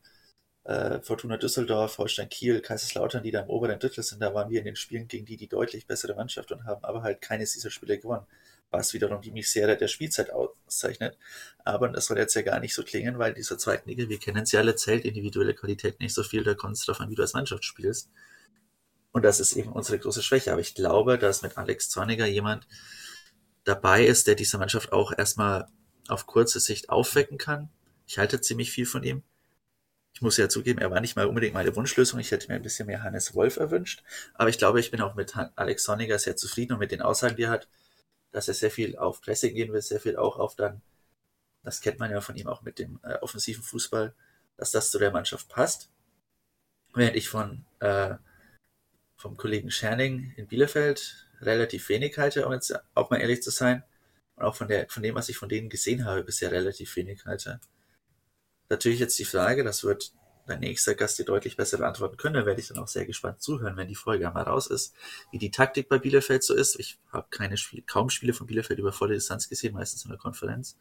äh, 0.64 1.00
Fortuna 1.00 1.36
Düsseldorf, 1.36 1.98
Holstein 1.98 2.28
Kiel, 2.28 2.60
Kaiserslautern, 2.60 3.24
die 3.24 3.32
da 3.32 3.40
im 3.40 3.50
oberen 3.50 3.80
Drittel 3.80 4.04
sind, 4.04 4.22
da 4.22 4.32
waren 4.32 4.48
wir 4.48 4.60
in 4.60 4.64
den 4.64 4.76
Spielen 4.76 5.08
gegen 5.08 5.26
die 5.26 5.36
die 5.36 5.48
deutlich 5.48 5.88
bessere 5.88 6.14
Mannschaft 6.14 6.52
und 6.52 6.64
haben 6.64 6.84
aber 6.84 7.02
halt 7.02 7.20
keines 7.20 7.52
dieser 7.54 7.70
Spiele 7.70 7.98
gewonnen. 7.98 8.26
Was 8.70 8.94
wiederum 8.94 9.20
die 9.20 9.32
Misere 9.32 9.76
der 9.76 9.88
Spielzeit 9.88 10.30
auszeichnet. 10.30 11.18
Aber 11.64 11.88
das 11.88 12.06
soll 12.06 12.16
jetzt 12.16 12.34
ja 12.34 12.42
gar 12.42 12.60
nicht 12.60 12.74
so 12.74 12.84
klingen, 12.84 13.18
weil 13.18 13.34
dieser 13.34 13.58
zweiten 13.58 13.88
Liga, 13.90 14.08
wir 14.08 14.18
kennen 14.18 14.46
sie 14.46 14.56
alle, 14.56 14.76
zählt 14.76 15.04
individuelle 15.04 15.54
Qualität 15.54 16.00
nicht 16.00 16.14
so 16.14 16.22
viel, 16.22 16.44
da 16.44 16.54
kommt 16.54 16.76
es 16.76 16.86
darauf 16.86 17.00
an, 17.00 17.10
wie 17.10 17.16
du 17.16 17.22
als 17.22 17.34
Mannschaft 17.34 17.64
spielst. 17.64 18.08
Und 19.10 19.24
das 19.24 19.40
ist 19.40 19.54
eben 19.54 19.72
unsere 19.72 19.98
große 19.98 20.22
Schwäche. 20.22 20.52
Aber 20.52 20.60
ich 20.60 20.74
glaube, 20.74 21.18
dass 21.18 21.42
mit 21.42 21.58
Alex 21.58 21.90
Zorniger 21.90 22.26
jemand 22.26 22.66
dabei 23.64 24.04
ist, 24.04 24.26
der 24.26 24.34
diese 24.34 24.58
Mannschaft 24.58 24.92
auch 24.92 25.12
erstmal 25.16 25.68
auf 26.08 26.26
kurze 26.26 26.60
Sicht 26.60 26.90
aufwecken 26.90 27.38
kann. 27.38 27.70
Ich 28.06 28.18
halte 28.18 28.40
ziemlich 28.40 28.70
viel 28.72 28.86
von 28.86 29.02
ihm. 29.02 29.22
Ich 30.14 30.20
muss 30.20 30.36
ja 30.36 30.48
zugeben, 30.48 30.80
er 30.80 30.90
war 30.90 31.00
nicht 31.00 31.16
mal 31.16 31.26
unbedingt 31.26 31.54
meine 31.54 31.74
Wunschlösung. 31.74 32.20
Ich 32.20 32.30
hätte 32.30 32.48
mir 32.48 32.54
ein 32.54 32.62
bisschen 32.62 32.86
mehr 32.86 33.02
Hannes 33.02 33.34
Wolf 33.34 33.56
erwünscht. 33.56 34.02
Aber 34.34 34.50
ich 34.50 34.58
glaube, 34.58 34.80
ich 34.80 34.90
bin 34.90 35.00
auch 35.00 35.14
mit 35.14 35.34
Alex 35.56 35.84
Sonniger 35.84 36.18
sehr 36.18 36.36
zufrieden 36.36 36.74
und 36.74 36.78
mit 36.80 36.92
den 36.92 37.00
Aussagen, 37.00 37.36
die 37.36 37.44
er 37.44 37.50
hat, 37.50 37.68
dass 38.30 38.48
er 38.48 38.54
sehr 38.54 38.70
viel 38.70 38.96
auf 38.96 39.22
Pressing 39.22 39.54
gehen 39.54 39.72
will, 39.72 39.80
sehr 39.80 40.00
viel 40.00 40.16
auch 40.16 40.38
auf 40.38 40.54
dann, 40.54 40.82
das 41.62 41.80
kennt 41.80 41.98
man 41.98 42.10
ja 42.10 42.20
von 42.20 42.36
ihm 42.36 42.46
auch 42.46 42.62
mit 42.62 42.78
dem 42.78 42.98
äh, 43.02 43.14
offensiven 43.20 43.62
Fußball, 43.62 44.14
dass 44.56 44.70
das 44.70 44.90
zu 44.90 44.98
der 44.98 45.12
Mannschaft 45.12 45.48
passt. 45.48 45.90
Während 46.94 47.16
ich 47.16 47.28
von 47.28 47.64
äh, 47.80 48.16
vom 49.16 49.36
Kollegen 49.36 49.70
Scherning 49.70 50.32
in 50.36 50.48
Bielefeld 50.48 51.28
relativ 51.42 51.88
wenig 51.88 52.16
halte, 52.18 52.46
um 52.46 52.52
jetzt 52.52 52.74
auch 52.94 53.10
mal 53.10 53.18
ehrlich 53.18 53.42
zu 53.42 53.50
sein. 53.50 53.82
Und 54.36 54.44
auch 54.44 54.54
von, 54.54 54.68
der, 54.68 54.86
von 54.88 55.02
dem, 55.02 55.14
was 55.14 55.28
ich 55.28 55.36
von 55.36 55.48
denen 55.48 55.68
gesehen 55.68 56.04
habe, 56.04 56.24
bisher 56.24 56.50
relativ 56.50 56.94
wenig 56.96 57.24
halte. 57.26 57.60
Natürlich 58.68 59.00
jetzt 59.00 59.18
die 59.18 59.24
Frage, 59.24 59.64
das 59.64 59.84
wird 59.84 60.12
dein 60.46 60.60
nächster 60.60 60.94
Gast 60.94 61.18
dir 61.18 61.24
deutlich 61.24 61.56
besser 61.56 61.78
beantworten 61.78 62.16
können. 62.16 62.34
Da 62.34 62.46
werde 62.46 62.60
ich 62.60 62.68
dann 62.68 62.78
auch 62.78 62.88
sehr 62.88 63.06
gespannt 63.06 63.42
zuhören, 63.42 63.76
wenn 63.76 63.88
die 63.88 63.94
Folge 63.94 64.26
einmal 64.26 64.44
raus 64.44 64.66
ist, 64.66 64.94
wie 65.30 65.38
die 65.38 65.50
Taktik 65.50 65.88
bei 65.88 65.98
Bielefeld 65.98 66.42
so 66.42 66.54
ist. 66.54 66.78
Ich 66.78 66.98
habe 67.12 67.26
keine 67.30 67.56
Spiele, 67.56 67.82
kaum 67.82 68.10
Spiele 68.10 68.32
von 68.32 68.46
Bielefeld 68.46 68.78
über 68.78 68.92
volle 68.92 69.14
Distanz 69.14 69.48
gesehen, 69.48 69.74
meistens 69.74 70.04
in 70.04 70.10
der 70.10 70.18
Konferenz. 70.18 70.78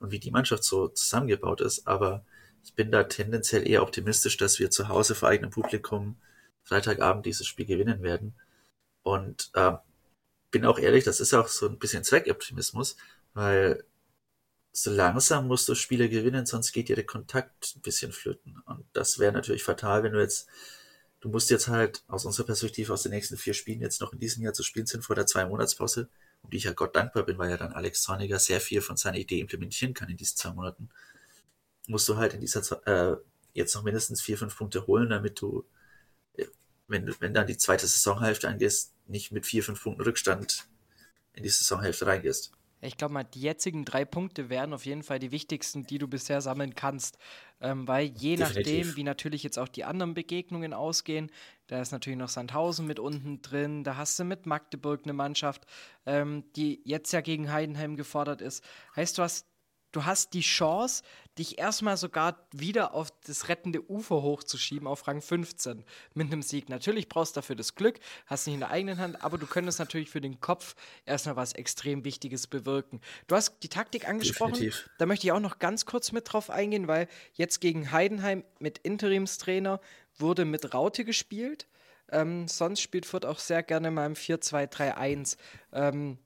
Und 0.00 0.10
wie 0.10 0.18
die 0.18 0.30
Mannschaft 0.30 0.64
so 0.64 0.88
zusammengebaut 0.88 1.60
ist. 1.60 1.86
Aber 1.86 2.24
ich 2.64 2.74
bin 2.74 2.90
da 2.90 3.04
tendenziell 3.04 3.68
eher 3.68 3.82
optimistisch, 3.82 4.36
dass 4.36 4.58
wir 4.58 4.70
zu 4.70 4.88
Hause 4.88 5.14
vor 5.14 5.28
eigenem 5.28 5.50
Publikum 5.50 6.16
Freitagabend 6.62 7.26
dieses 7.26 7.46
Spiel 7.46 7.66
gewinnen 7.66 8.02
werden. 8.02 8.34
Und 9.02 9.50
äh, 9.54 9.72
bin 10.50 10.64
auch 10.64 10.78
ehrlich, 10.78 11.04
das 11.04 11.20
ist 11.20 11.34
auch 11.34 11.48
so 11.48 11.68
ein 11.68 11.78
bisschen 11.78 12.04
Zweckoptimismus, 12.04 12.96
weil 13.34 13.84
so 14.72 14.90
langsam 14.90 15.48
musst 15.48 15.68
du 15.68 15.74
Spiele 15.74 16.08
gewinnen, 16.08 16.46
sonst 16.46 16.72
geht 16.72 16.88
dir 16.88 16.96
der 16.96 17.06
Kontakt 17.06 17.74
ein 17.76 17.82
bisschen 17.82 18.12
flöten. 18.12 18.60
Und 18.66 18.84
das 18.92 19.18
wäre 19.18 19.32
natürlich 19.32 19.64
fatal, 19.64 20.02
wenn 20.02 20.12
du 20.12 20.20
jetzt, 20.20 20.48
du 21.20 21.28
musst 21.28 21.50
jetzt 21.50 21.68
halt 21.68 22.04
aus 22.06 22.24
unserer 22.24 22.46
Perspektive 22.46 22.92
aus 22.92 23.02
den 23.02 23.12
nächsten 23.12 23.36
vier 23.36 23.54
Spielen 23.54 23.80
jetzt 23.80 24.00
noch 24.00 24.12
in 24.12 24.20
diesem 24.20 24.42
Jahr 24.42 24.52
zu 24.52 24.62
spielen 24.62 24.86
sind 24.86 25.04
vor 25.04 25.16
der 25.16 25.26
zwei 25.26 25.46
Monatspause, 25.46 26.08
um 26.42 26.50
die 26.50 26.58
ich 26.58 26.64
ja 26.64 26.72
Gott 26.72 26.94
dankbar 26.94 27.24
bin, 27.24 27.38
weil 27.38 27.50
ja 27.50 27.56
dann 27.56 27.72
Alex 27.72 28.02
Zorniger 28.02 28.38
sehr 28.38 28.60
viel 28.60 28.80
von 28.80 28.96
seiner 28.96 29.18
Idee 29.18 29.40
implementieren 29.40 29.94
kann 29.94 30.08
in 30.08 30.16
diesen 30.16 30.36
zwei 30.36 30.52
Monaten. 30.52 30.90
Musst 31.88 32.08
du 32.08 32.16
halt 32.16 32.34
in 32.34 32.40
dieser 32.40 32.86
äh, 32.86 33.16
jetzt 33.54 33.74
noch 33.74 33.82
mindestens 33.82 34.20
vier, 34.20 34.38
fünf 34.38 34.56
Punkte 34.56 34.86
holen, 34.86 35.10
damit 35.10 35.40
du 35.40 35.64
wenn, 36.88 37.14
wenn 37.20 37.34
dann 37.34 37.46
die 37.46 37.56
zweite 37.56 37.86
Saisonhälfte 37.86 38.48
angehst, 38.48 38.92
nicht 39.08 39.32
mit 39.32 39.46
vier, 39.46 39.62
fünf 39.62 39.82
Punkten 39.82 40.02
Rückstand 40.02 40.68
in 41.32 41.42
die 41.42 41.48
Saisonhälfte 41.48 42.06
reingehst. 42.06 42.52
Ich 42.80 42.96
glaube 42.96 43.14
mal, 43.14 43.24
die 43.24 43.40
jetzigen 43.40 43.84
drei 43.84 44.04
Punkte 44.04 44.50
wären 44.50 44.72
auf 44.72 44.86
jeden 44.86 45.02
Fall 45.02 45.18
die 45.18 45.32
wichtigsten, 45.32 45.84
die 45.84 45.98
du 45.98 46.06
bisher 46.06 46.40
sammeln 46.40 46.76
kannst. 46.76 47.18
Ähm, 47.60 47.88
weil 47.88 48.06
je 48.06 48.36
Definitiv. 48.36 48.64
nachdem, 48.64 48.96
wie 48.96 49.02
natürlich 49.02 49.42
jetzt 49.42 49.58
auch 49.58 49.66
die 49.66 49.84
anderen 49.84 50.14
Begegnungen 50.14 50.72
ausgehen, 50.72 51.32
da 51.66 51.80
ist 51.80 51.90
natürlich 51.90 52.18
noch 52.18 52.28
Sandhausen 52.28 52.86
mit 52.86 53.00
unten 53.00 53.42
drin, 53.42 53.82
da 53.82 53.96
hast 53.96 54.16
du 54.18 54.24
mit 54.24 54.46
Magdeburg 54.46 55.00
eine 55.02 55.12
Mannschaft, 55.12 55.66
ähm, 56.06 56.44
die 56.54 56.80
jetzt 56.84 57.12
ja 57.12 57.20
gegen 57.20 57.50
Heidenheim 57.50 57.96
gefordert 57.96 58.40
ist. 58.40 58.62
Heißt, 58.94 59.18
du 59.18 59.22
hast 59.22 59.48
du 59.92 60.04
hast 60.04 60.34
die 60.34 60.40
Chance, 60.40 61.02
dich 61.38 61.58
erstmal 61.58 61.96
sogar 61.96 62.46
wieder 62.52 62.94
auf 62.94 63.12
das 63.26 63.48
rettende 63.48 63.88
Ufer 63.88 64.22
hochzuschieben, 64.22 64.88
auf 64.88 65.06
Rang 65.06 65.22
15 65.22 65.84
mit 66.14 66.26
einem 66.32 66.42
Sieg. 66.42 66.68
Natürlich 66.68 67.08
brauchst 67.08 67.36
du 67.36 67.38
dafür 67.38 67.56
das 67.56 67.74
Glück, 67.74 68.00
hast 68.26 68.46
nicht 68.46 68.54
in 68.54 68.60
der 68.60 68.70
eigenen 68.70 68.98
Hand, 68.98 69.22
aber 69.22 69.38
du 69.38 69.46
könntest 69.46 69.78
natürlich 69.78 70.10
für 70.10 70.20
den 70.20 70.40
Kopf 70.40 70.74
erstmal 71.06 71.36
was 71.36 71.52
extrem 71.52 72.04
Wichtiges 72.04 72.46
bewirken. 72.46 73.00
Du 73.28 73.36
hast 73.36 73.62
die 73.62 73.68
Taktik 73.68 74.08
angesprochen, 74.08 74.54
Definitiv. 74.54 74.90
da 74.98 75.06
möchte 75.06 75.26
ich 75.26 75.32
auch 75.32 75.40
noch 75.40 75.58
ganz 75.58 75.86
kurz 75.86 76.12
mit 76.12 76.32
drauf 76.32 76.50
eingehen, 76.50 76.88
weil 76.88 77.08
jetzt 77.34 77.60
gegen 77.60 77.92
Heidenheim 77.92 78.44
mit 78.58 78.78
Interimstrainer 78.78 79.80
wurde 80.18 80.44
mit 80.44 80.74
Raute 80.74 81.04
gespielt. 81.04 81.68
Ähm, 82.10 82.48
sonst 82.48 82.80
spielt 82.80 83.06
Fürth 83.06 83.26
auch 83.26 83.38
sehr 83.38 83.62
gerne 83.62 83.90
mal 83.90 84.06
im 84.06 84.14
4-2-3-1. 84.14 85.36
Ähm, 85.72 86.18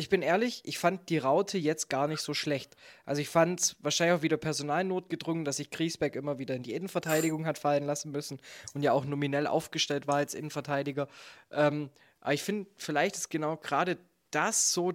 ich 0.00 0.08
bin 0.08 0.22
ehrlich, 0.22 0.62
ich 0.64 0.78
fand 0.78 1.08
die 1.08 1.18
Raute 1.18 1.58
jetzt 1.58 1.88
gar 1.88 2.08
nicht 2.08 2.20
so 2.20 2.34
schlecht. 2.34 2.76
Also 3.04 3.22
ich 3.22 3.28
fand 3.28 3.60
es 3.60 3.76
wahrscheinlich 3.80 4.18
auch 4.18 4.22
wieder 4.22 4.36
Personalnot 4.36 5.08
gedrungen, 5.08 5.44
dass 5.44 5.58
sich 5.58 5.70
Griesbeck 5.70 6.16
immer 6.16 6.38
wieder 6.38 6.54
in 6.54 6.62
die 6.62 6.74
Innenverteidigung 6.74 7.46
hat 7.46 7.58
fallen 7.58 7.84
lassen 7.84 8.10
müssen 8.10 8.40
und 8.74 8.82
ja 8.82 8.92
auch 8.92 9.04
nominell 9.04 9.46
aufgestellt 9.46 10.06
war 10.06 10.16
als 10.16 10.34
Innenverteidiger. 10.34 11.08
Ähm, 11.50 11.90
aber 12.20 12.34
ich 12.34 12.42
finde, 12.42 12.68
vielleicht 12.76 13.16
ist 13.16 13.30
genau 13.30 13.56
gerade 13.56 13.98
das 14.30 14.72
so 14.72 14.94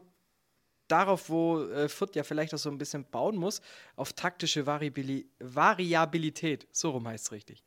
darauf, 0.87 1.29
wo 1.29 1.63
äh, 1.63 1.89
Fürth 1.89 2.15
ja 2.15 2.23
vielleicht 2.23 2.53
auch 2.53 2.59
so 2.59 2.69
ein 2.69 2.77
bisschen 2.77 3.05
bauen 3.05 3.35
muss, 3.37 3.61
auf 3.95 4.13
taktische 4.13 4.65
Variabili 4.65 5.29
Variabilität. 5.39 6.67
So 6.71 6.91
rum 6.91 7.07
heißt 7.07 7.25
es 7.25 7.31
richtig. 7.31 7.63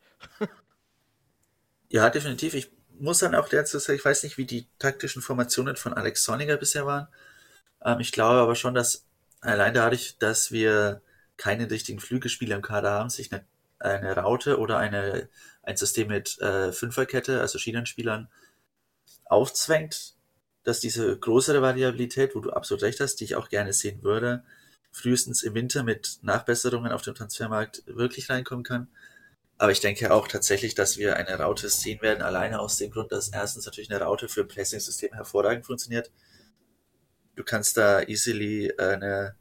ja, 1.89 2.09
definitiv. 2.09 2.53
Ich 2.53 2.71
muss 2.99 3.19
dann 3.19 3.35
auch 3.35 3.49
dazu 3.49 3.79
sagen, 3.79 3.97
ich 3.97 4.05
weiß 4.05 4.23
nicht, 4.23 4.37
wie 4.37 4.45
die 4.45 4.67
taktischen 4.77 5.21
Formationen 5.21 5.75
von 5.75 5.93
Alex 5.93 6.23
Sonniger 6.23 6.57
bisher 6.57 6.85
waren. 6.85 7.07
Ähm, 7.83 7.99
ich 7.99 8.11
glaube 8.11 8.39
aber 8.39 8.55
schon, 8.55 8.73
dass 8.73 9.05
allein 9.41 9.73
dadurch, 9.73 10.17
dass 10.19 10.51
wir 10.51 11.01
keine 11.37 11.69
richtigen 11.71 11.99
Flügelspieler 11.99 12.55
im 12.55 12.61
Kader 12.61 12.91
haben, 12.91 13.09
sich 13.09 13.31
eine, 13.31 13.45
eine 13.79 14.15
Raute 14.15 14.59
oder 14.59 14.77
eine, 14.77 15.29
ein 15.63 15.77
System 15.77 16.09
mit 16.09 16.39
äh, 16.39 16.71
Fünferkette, 16.71 17.39
also 17.41 17.57
Schienenspielern, 17.57 18.29
aufzwängt, 19.25 20.15
dass 20.63 20.79
diese 20.79 21.17
größere 21.17 21.61
Variabilität, 21.61 22.35
wo 22.35 22.41
du 22.41 22.51
absolut 22.51 22.83
recht 22.83 22.99
hast, 22.99 23.17
die 23.17 23.23
ich 23.23 23.35
auch 23.35 23.49
gerne 23.49 23.73
sehen 23.73 24.03
würde, 24.03 24.43
frühestens 24.91 25.43
im 25.43 25.53
Winter 25.53 25.83
mit 25.83 26.19
Nachbesserungen 26.23 26.91
auf 26.91 27.03
dem 27.03 27.15
Transfermarkt 27.15 27.83
wirklich 27.85 28.29
reinkommen 28.29 28.63
kann. 28.65 28.87
Aber 29.57 29.71
ich 29.71 29.81
denke 29.81 30.13
auch 30.13 30.27
tatsächlich, 30.27 30.75
dass 30.75 30.97
wir 30.97 31.15
eine 31.17 31.37
Raute 31.37 31.69
sehen 31.69 32.01
werden, 32.01 32.21
alleine 32.21 32.59
aus 32.59 32.77
dem 32.77 32.91
Grund, 32.91 33.11
dass 33.11 33.29
erstens 33.29 33.65
natürlich 33.65 33.91
eine 33.91 34.01
Raute 34.01 34.29
für 34.29 34.45
Pressing-System 34.45 35.13
hervorragend 35.13 35.65
funktioniert 35.65 36.11
du 37.39 37.45
kannst 37.45 37.77
da 37.77 38.01
easily 38.01 38.67
äh, 38.67 38.95
eine, 38.95 39.35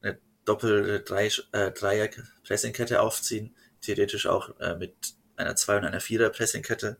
eine 0.00 0.18
doppelte 0.46 1.00
drei, 1.00 1.28
äh, 1.52 1.70
Dreier 1.72 2.08
Pressingkette 2.42 3.02
aufziehen, 3.02 3.54
theoretisch 3.82 4.26
auch 4.26 4.58
äh, 4.60 4.74
mit 4.76 4.94
einer 5.36 5.54
Zwei- 5.54 5.76
und 5.76 5.84
einer 5.84 6.00
Vierer 6.00 6.30
Pressingkette. 6.30 6.96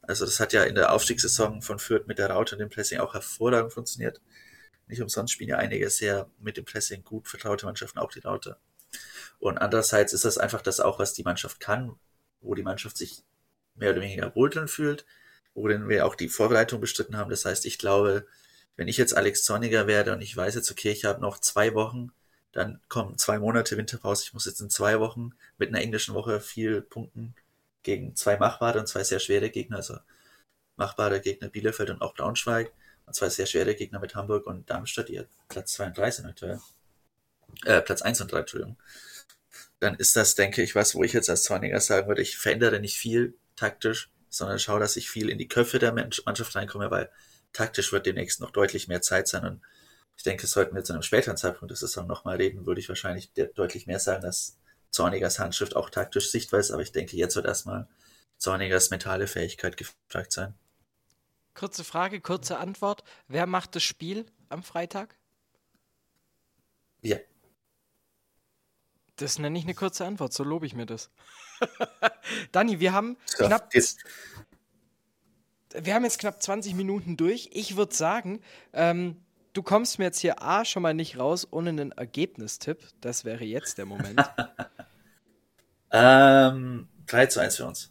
Also 0.00 0.24
das 0.24 0.40
hat 0.40 0.54
ja 0.54 0.64
in 0.64 0.76
der 0.76 0.92
Aufstiegssaison 0.92 1.60
von 1.60 1.78
Fürth 1.78 2.06
mit 2.06 2.18
der 2.18 2.30
Raute 2.30 2.54
und 2.54 2.60
dem 2.60 2.70
Pressing 2.70 3.00
auch 3.00 3.12
hervorragend 3.12 3.74
funktioniert. 3.74 4.22
Nicht 4.86 5.02
umsonst 5.02 5.34
spielen 5.34 5.50
ja 5.50 5.58
einige 5.58 5.90
sehr 5.90 6.30
mit 6.38 6.56
dem 6.56 6.64
Pressing 6.64 7.04
gut 7.04 7.28
vertraute 7.28 7.66
Mannschaften 7.66 7.98
auch 7.98 8.12
die 8.12 8.20
Raute. 8.20 8.56
Und 9.38 9.58
andererseits 9.58 10.14
ist 10.14 10.24
das 10.24 10.38
einfach 10.38 10.62
das 10.62 10.80
auch, 10.80 10.98
was 10.98 11.12
die 11.12 11.24
Mannschaft 11.24 11.60
kann, 11.60 11.96
wo 12.40 12.54
die 12.54 12.62
Mannschaft 12.62 12.96
sich 12.96 13.24
mehr 13.74 13.90
oder 13.90 14.00
weniger 14.00 14.34
wohltun 14.34 14.68
fühlt, 14.68 15.04
worin 15.52 15.86
wir 15.90 16.06
auch 16.06 16.14
die 16.14 16.30
Vorbereitung 16.30 16.80
bestritten 16.80 17.18
haben. 17.18 17.28
Das 17.28 17.44
heißt, 17.44 17.66
ich 17.66 17.76
glaube, 17.76 18.26
wenn 18.76 18.88
ich 18.88 18.96
jetzt 18.96 19.16
Alex 19.16 19.44
Zorniger 19.44 19.86
werde 19.86 20.12
und 20.12 20.20
ich 20.20 20.36
weiß 20.36 20.54
jetzt, 20.54 20.70
okay, 20.70 20.90
ich 20.90 21.04
habe 21.04 21.20
noch 21.20 21.40
zwei 21.40 21.74
Wochen, 21.74 22.12
dann 22.52 22.80
kommen 22.88 23.18
zwei 23.18 23.38
Monate 23.38 23.76
Winterpause, 23.76 24.24
ich 24.24 24.34
muss 24.34 24.46
jetzt 24.46 24.60
in 24.60 24.70
zwei 24.70 25.00
Wochen 25.00 25.30
mit 25.58 25.68
einer 25.68 25.80
englischen 25.80 26.14
Woche 26.14 26.40
viel 26.40 26.82
punkten 26.82 27.34
gegen 27.82 28.16
zwei 28.16 28.36
machbare 28.36 28.78
und 28.80 28.86
zwei 28.86 29.04
sehr 29.04 29.20
schwere 29.20 29.50
Gegner, 29.50 29.76
also 29.76 29.98
machbare 30.76 31.20
Gegner 31.20 31.48
Bielefeld 31.48 31.90
und 31.90 32.02
auch 32.02 32.14
Braunschweig 32.14 32.72
und 33.06 33.14
zwei 33.14 33.28
sehr 33.28 33.46
schwere 33.46 33.74
Gegner 33.74 34.00
mit 34.00 34.14
Hamburg 34.14 34.46
und 34.46 34.68
Darmstadt, 34.68 35.08
die 35.08 35.22
Platz 35.48 35.72
2 35.74 35.86
und 35.86 35.98
3 35.98 36.10
sind 36.10 36.26
aktuell. 36.26 36.60
Äh, 37.64 37.80
Platz 37.80 38.02
1 38.02 38.20
und 38.20 38.32
3, 38.32 38.40
Entschuldigung. 38.40 38.76
Dann 39.78 39.94
ist 39.94 40.16
das, 40.16 40.34
denke 40.34 40.62
ich, 40.62 40.74
was, 40.74 40.94
wo 40.94 41.04
ich 41.04 41.12
jetzt 41.12 41.30
als 41.30 41.44
Zorniger 41.44 41.80
sagen 41.80 42.08
würde, 42.08 42.22
ich 42.22 42.36
verändere 42.36 42.80
nicht 42.80 42.98
viel 42.98 43.34
taktisch, 43.54 44.10
sondern 44.28 44.58
schaue, 44.58 44.80
dass 44.80 44.96
ich 44.96 45.08
viel 45.08 45.30
in 45.30 45.38
die 45.38 45.48
Köpfe 45.48 45.78
der 45.78 45.92
Mannschaft 45.92 46.54
reinkomme, 46.54 46.90
weil 46.90 47.10
taktisch 47.56 47.92
wird 47.92 48.06
demnächst 48.06 48.40
noch 48.40 48.50
deutlich 48.50 48.86
mehr 48.86 49.02
Zeit 49.02 49.28
sein 49.28 49.44
und 49.44 49.62
ich 50.16 50.22
denke, 50.22 50.46
sollten 50.46 50.74
wir 50.74 50.84
zu 50.84 50.92
einem 50.92 51.02
späteren 51.02 51.36
Zeitpunkt 51.36 51.70
der 51.70 51.76
Saison 51.76 52.06
nochmal 52.06 52.36
reden, 52.36 52.66
würde 52.66 52.80
ich 52.80 52.88
wahrscheinlich 52.88 53.32
deutlich 53.54 53.86
mehr 53.86 53.98
sagen, 53.98 54.22
dass 54.22 54.58
Zornigers 54.90 55.38
Handschrift 55.38 55.76
auch 55.76 55.90
taktisch 55.90 56.30
sichtbar 56.30 56.60
ist, 56.60 56.70
aber 56.70 56.82
ich 56.82 56.92
denke, 56.92 57.16
jetzt 57.16 57.36
wird 57.36 57.46
erstmal 57.46 57.86
Zornigers 58.38 58.90
mentale 58.90 59.26
Fähigkeit 59.26 59.76
gefragt 59.76 60.32
sein. 60.32 60.54
Kurze 61.54 61.84
Frage, 61.84 62.20
kurze 62.20 62.58
Antwort. 62.58 63.02
Wer 63.28 63.46
macht 63.46 63.74
das 63.74 63.82
Spiel 63.82 64.26
am 64.48 64.62
Freitag? 64.62 65.16
Ja. 67.00 67.16
Das 69.16 69.38
nenne 69.38 69.58
ich 69.58 69.64
eine 69.64 69.74
kurze 69.74 70.04
Antwort, 70.04 70.34
so 70.34 70.44
lobe 70.44 70.66
ich 70.66 70.74
mir 70.74 70.84
das. 70.84 71.10
Dani, 72.52 72.80
wir 72.80 72.92
haben 72.92 73.16
Ja, 73.38 73.46
knapp 73.46 73.74
jetzt, 73.74 73.98
wir 75.80 75.94
haben 75.94 76.04
jetzt 76.04 76.18
knapp 76.18 76.42
20 76.42 76.74
Minuten 76.74 77.16
durch. 77.16 77.50
Ich 77.52 77.76
würde 77.76 77.94
sagen, 77.94 78.40
ähm, 78.72 79.16
du 79.52 79.62
kommst 79.62 79.98
mir 79.98 80.06
jetzt 80.06 80.20
hier 80.20 80.42
A 80.42 80.64
schon 80.64 80.82
mal 80.82 80.94
nicht 80.94 81.18
raus 81.18 81.48
ohne 81.50 81.70
einen 81.70 81.92
Ergebnistipp. 81.92 82.86
Das 83.00 83.24
wäre 83.24 83.44
jetzt 83.44 83.78
der 83.78 83.86
Moment. 83.86 84.20
ähm, 85.90 86.88
3 87.06 87.26
zu 87.26 87.40
1 87.40 87.56
für 87.56 87.66
uns. 87.66 87.90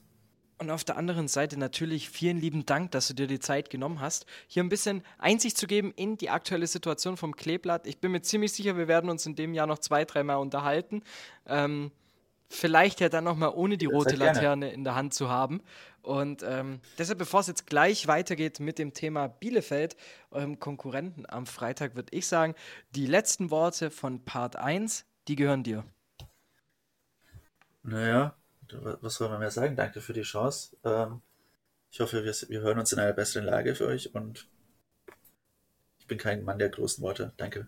Und 0.58 0.72
auf 0.72 0.86
der 0.86 0.96
anderen 0.96 1.28
Seite 1.28 1.60
natürlich 1.60 2.10
vielen 2.10 2.40
lieben 2.40 2.66
Dank, 2.66 2.92
dass 2.92 3.10
du 3.10 3.14
dir 3.14 3.28
die 3.28 3.40
Zeit 3.40 3.70
genommen 3.70 4.00
hast, 4.00 4.26
hier 4.48 4.64
ein 4.64 4.70
bisschen 4.70 5.04
Einsicht 5.18 5.58
zu 5.58 5.68
geben 5.68 5.92
in 5.96 6.16
die 6.18 6.30
aktuelle 6.30 6.68
Situation 6.68 7.18
vom 7.18 7.36
Kleeblatt. 7.36 7.86
Ich 7.86 8.00
bin 8.00 8.14
mir 8.14 8.22
ziemlich 8.22 8.54
sicher, 8.54 8.78
wir 8.78 8.88
werden 8.88 9.10
uns 9.10 9.26
in 9.26 9.36
dem 9.36 9.54
Jahr 9.54 9.68
noch 9.68 9.80
zwei, 9.80 10.06
dreimal 10.06 10.38
unterhalten. 10.38 11.04
Ähm, 11.46 11.92
vielleicht 12.48 13.02
ja 13.02 13.10
dann 13.10 13.26
nochmal 13.26 13.52
ohne 13.54 13.78
die 13.78 13.86
rote 13.86 14.16
gerne. 14.16 14.34
Laterne 14.34 14.72
in 14.72 14.86
der 14.86 14.96
Hand 14.96 15.14
zu 15.14 15.30
haben. 15.30 15.62
Und 16.06 16.44
ähm, 16.44 16.82
deshalb, 17.00 17.18
bevor 17.18 17.40
es 17.40 17.48
jetzt 17.48 17.66
gleich 17.66 18.08
weitergeht 18.08 18.60
mit 18.60 18.78
dem 18.78 18.94
Thema 18.94 19.28
Bielefeld, 19.28 19.98
eurem 20.30 20.60
Konkurrenten 20.60 21.26
am 21.28 21.48
Freitag, 21.48 21.96
würde 21.96 22.16
ich 22.16 22.28
sagen, 22.28 22.54
die 22.92 23.08
letzten 23.08 23.50
Worte 23.50 23.90
von 23.90 24.24
Part 24.24 24.56
1, 24.56 25.06
die 25.28 25.36
gehören 25.36 25.64
dir. 25.64 25.84
Naja, 27.82 28.36
was 29.02 29.16
soll 29.16 29.30
man 29.30 29.40
mehr 29.40 29.50
sagen? 29.50 29.76
Danke 29.76 30.00
für 30.00 30.14
die 30.14 30.22
Chance. 30.22 30.78
Ähm, 30.84 31.22
ich 31.90 32.00
hoffe, 32.00 32.24
wir, 32.24 32.34
wir 32.34 32.62
hören 32.62 32.80
uns 32.80 32.94
in 32.94 33.00
einer 33.00 33.14
besseren 33.14 33.46
Lage 33.46 33.74
für 33.74 33.88
euch 33.88 34.14
und 34.14 34.48
ich 35.98 36.06
bin 36.06 36.20
kein 36.20 36.44
Mann 36.44 36.60
der 36.60 36.70
großen 36.70 37.04
Worte. 37.04 37.34
Danke. 37.38 37.68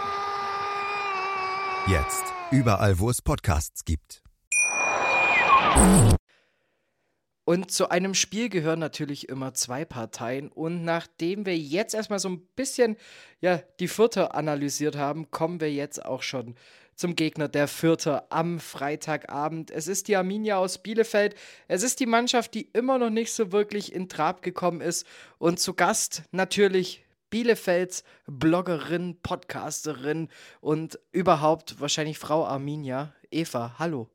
Jetzt 1.87 2.23
überall, 2.51 2.99
wo 2.99 3.09
es 3.09 3.23
Podcasts 3.23 3.85
gibt. 3.85 4.21
Und 7.43 7.71
zu 7.71 7.89
einem 7.89 8.13
Spiel 8.13 8.49
gehören 8.49 8.79
natürlich 8.79 9.27
immer 9.27 9.55
zwei 9.55 9.83
Parteien. 9.83 10.49
Und 10.49 10.85
nachdem 10.85 11.47
wir 11.47 11.57
jetzt 11.57 11.95
erstmal 11.95 12.19
so 12.19 12.29
ein 12.29 12.45
bisschen 12.55 12.97
ja, 13.39 13.61
die 13.79 13.87
Vierter 13.87 14.35
analysiert 14.35 14.95
haben, 14.95 15.31
kommen 15.31 15.59
wir 15.59 15.73
jetzt 15.73 16.05
auch 16.05 16.21
schon 16.21 16.55
zum 16.95 17.15
Gegner 17.15 17.47
der 17.47 17.67
Vierter 17.67 18.27
am 18.29 18.59
Freitagabend. 18.59 19.71
Es 19.71 19.87
ist 19.87 20.07
die 20.07 20.15
Arminia 20.15 20.57
aus 20.57 20.83
Bielefeld. 20.83 21.33
Es 21.67 21.81
ist 21.81 21.99
die 21.99 22.05
Mannschaft, 22.05 22.53
die 22.53 22.69
immer 22.73 22.99
noch 22.99 23.09
nicht 23.09 23.33
so 23.33 23.51
wirklich 23.51 23.91
in 23.91 24.07
Trab 24.07 24.43
gekommen 24.43 24.81
ist. 24.81 25.07
Und 25.39 25.59
zu 25.59 25.73
Gast 25.73 26.23
natürlich 26.31 27.03
Bielefelds 27.31 28.03
Bloggerin, 28.27 29.17
Podcasterin 29.23 30.29
und 30.59 30.99
überhaupt 31.11 31.79
wahrscheinlich 31.79 32.19
Frau 32.19 32.45
Arminia. 32.45 33.15
Eva, 33.31 33.79
hallo. 33.79 34.09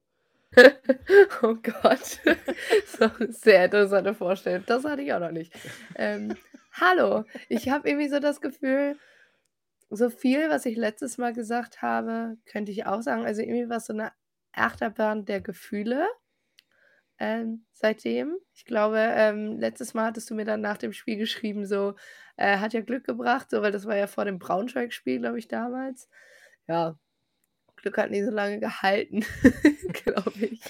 Oh 1.42 1.54
Gott. 1.54 2.20
so 2.98 3.10
sehr 3.28 3.66
interessante 3.66 4.14
Vorstellung. 4.14 4.62
Das 4.66 4.84
hatte 4.84 5.02
ich 5.02 5.12
auch 5.12 5.20
noch 5.20 5.32
nicht. 5.32 5.52
Ähm, 5.96 6.34
hallo. 6.72 7.24
Ich 7.48 7.68
habe 7.68 7.88
irgendwie 7.88 8.08
so 8.08 8.20
das 8.20 8.40
Gefühl, 8.40 8.96
so 9.90 10.08
viel, 10.10 10.48
was 10.48 10.66
ich 10.66 10.76
letztes 10.76 11.18
Mal 11.18 11.32
gesagt 11.32 11.82
habe, 11.82 12.36
könnte 12.46 12.72
ich 12.72 12.86
auch 12.86 13.02
sagen. 13.02 13.24
Also 13.24 13.42
irgendwie 13.42 13.68
war 13.68 13.78
es 13.78 13.86
so 13.86 13.92
eine 13.92 14.12
Achterbahn 14.52 15.24
der 15.24 15.40
Gefühle. 15.40 16.06
Ähm, 17.18 17.64
seitdem. 17.72 18.36
Ich 18.54 18.64
glaube, 18.64 18.98
ähm, 18.98 19.58
letztes 19.58 19.94
Mal 19.94 20.06
hattest 20.06 20.28
du 20.30 20.34
mir 20.34 20.44
dann 20.44 20.60
nach 20.60 20.76
dem 20.76 20.92
Spiel 20.92 21.16
geschrieben, 21.16 21.66
so, 21.66 21.94
äh, 22.36 22.58
hat 22.58 22.74
ja 22.74 22.80
Glück 22.80 23.04
gebracht, 23.04 23.50
so, 23.50 23.62
weil 23.62 23.72
das 23.72 23.86
war 23.86 23.96
ja 23.96 24.06
vor 24.06 24.24
dem 24.24 24.38
Braunschweig-Spiel, 24.38 25.20
glaube 25.20 25.38
ich, 25.38 25.48
damals. 25.48 26.08
Ja, 26.68 26.98
Glück 27.76 27.98
hat 27.98 28.10
nicht 28.10 28.24
so 28.24 28.30
lange 28.30 28.58
gehalten, 28.58 29.24
glaube 30.04 30.32
ich. 30.40 30.60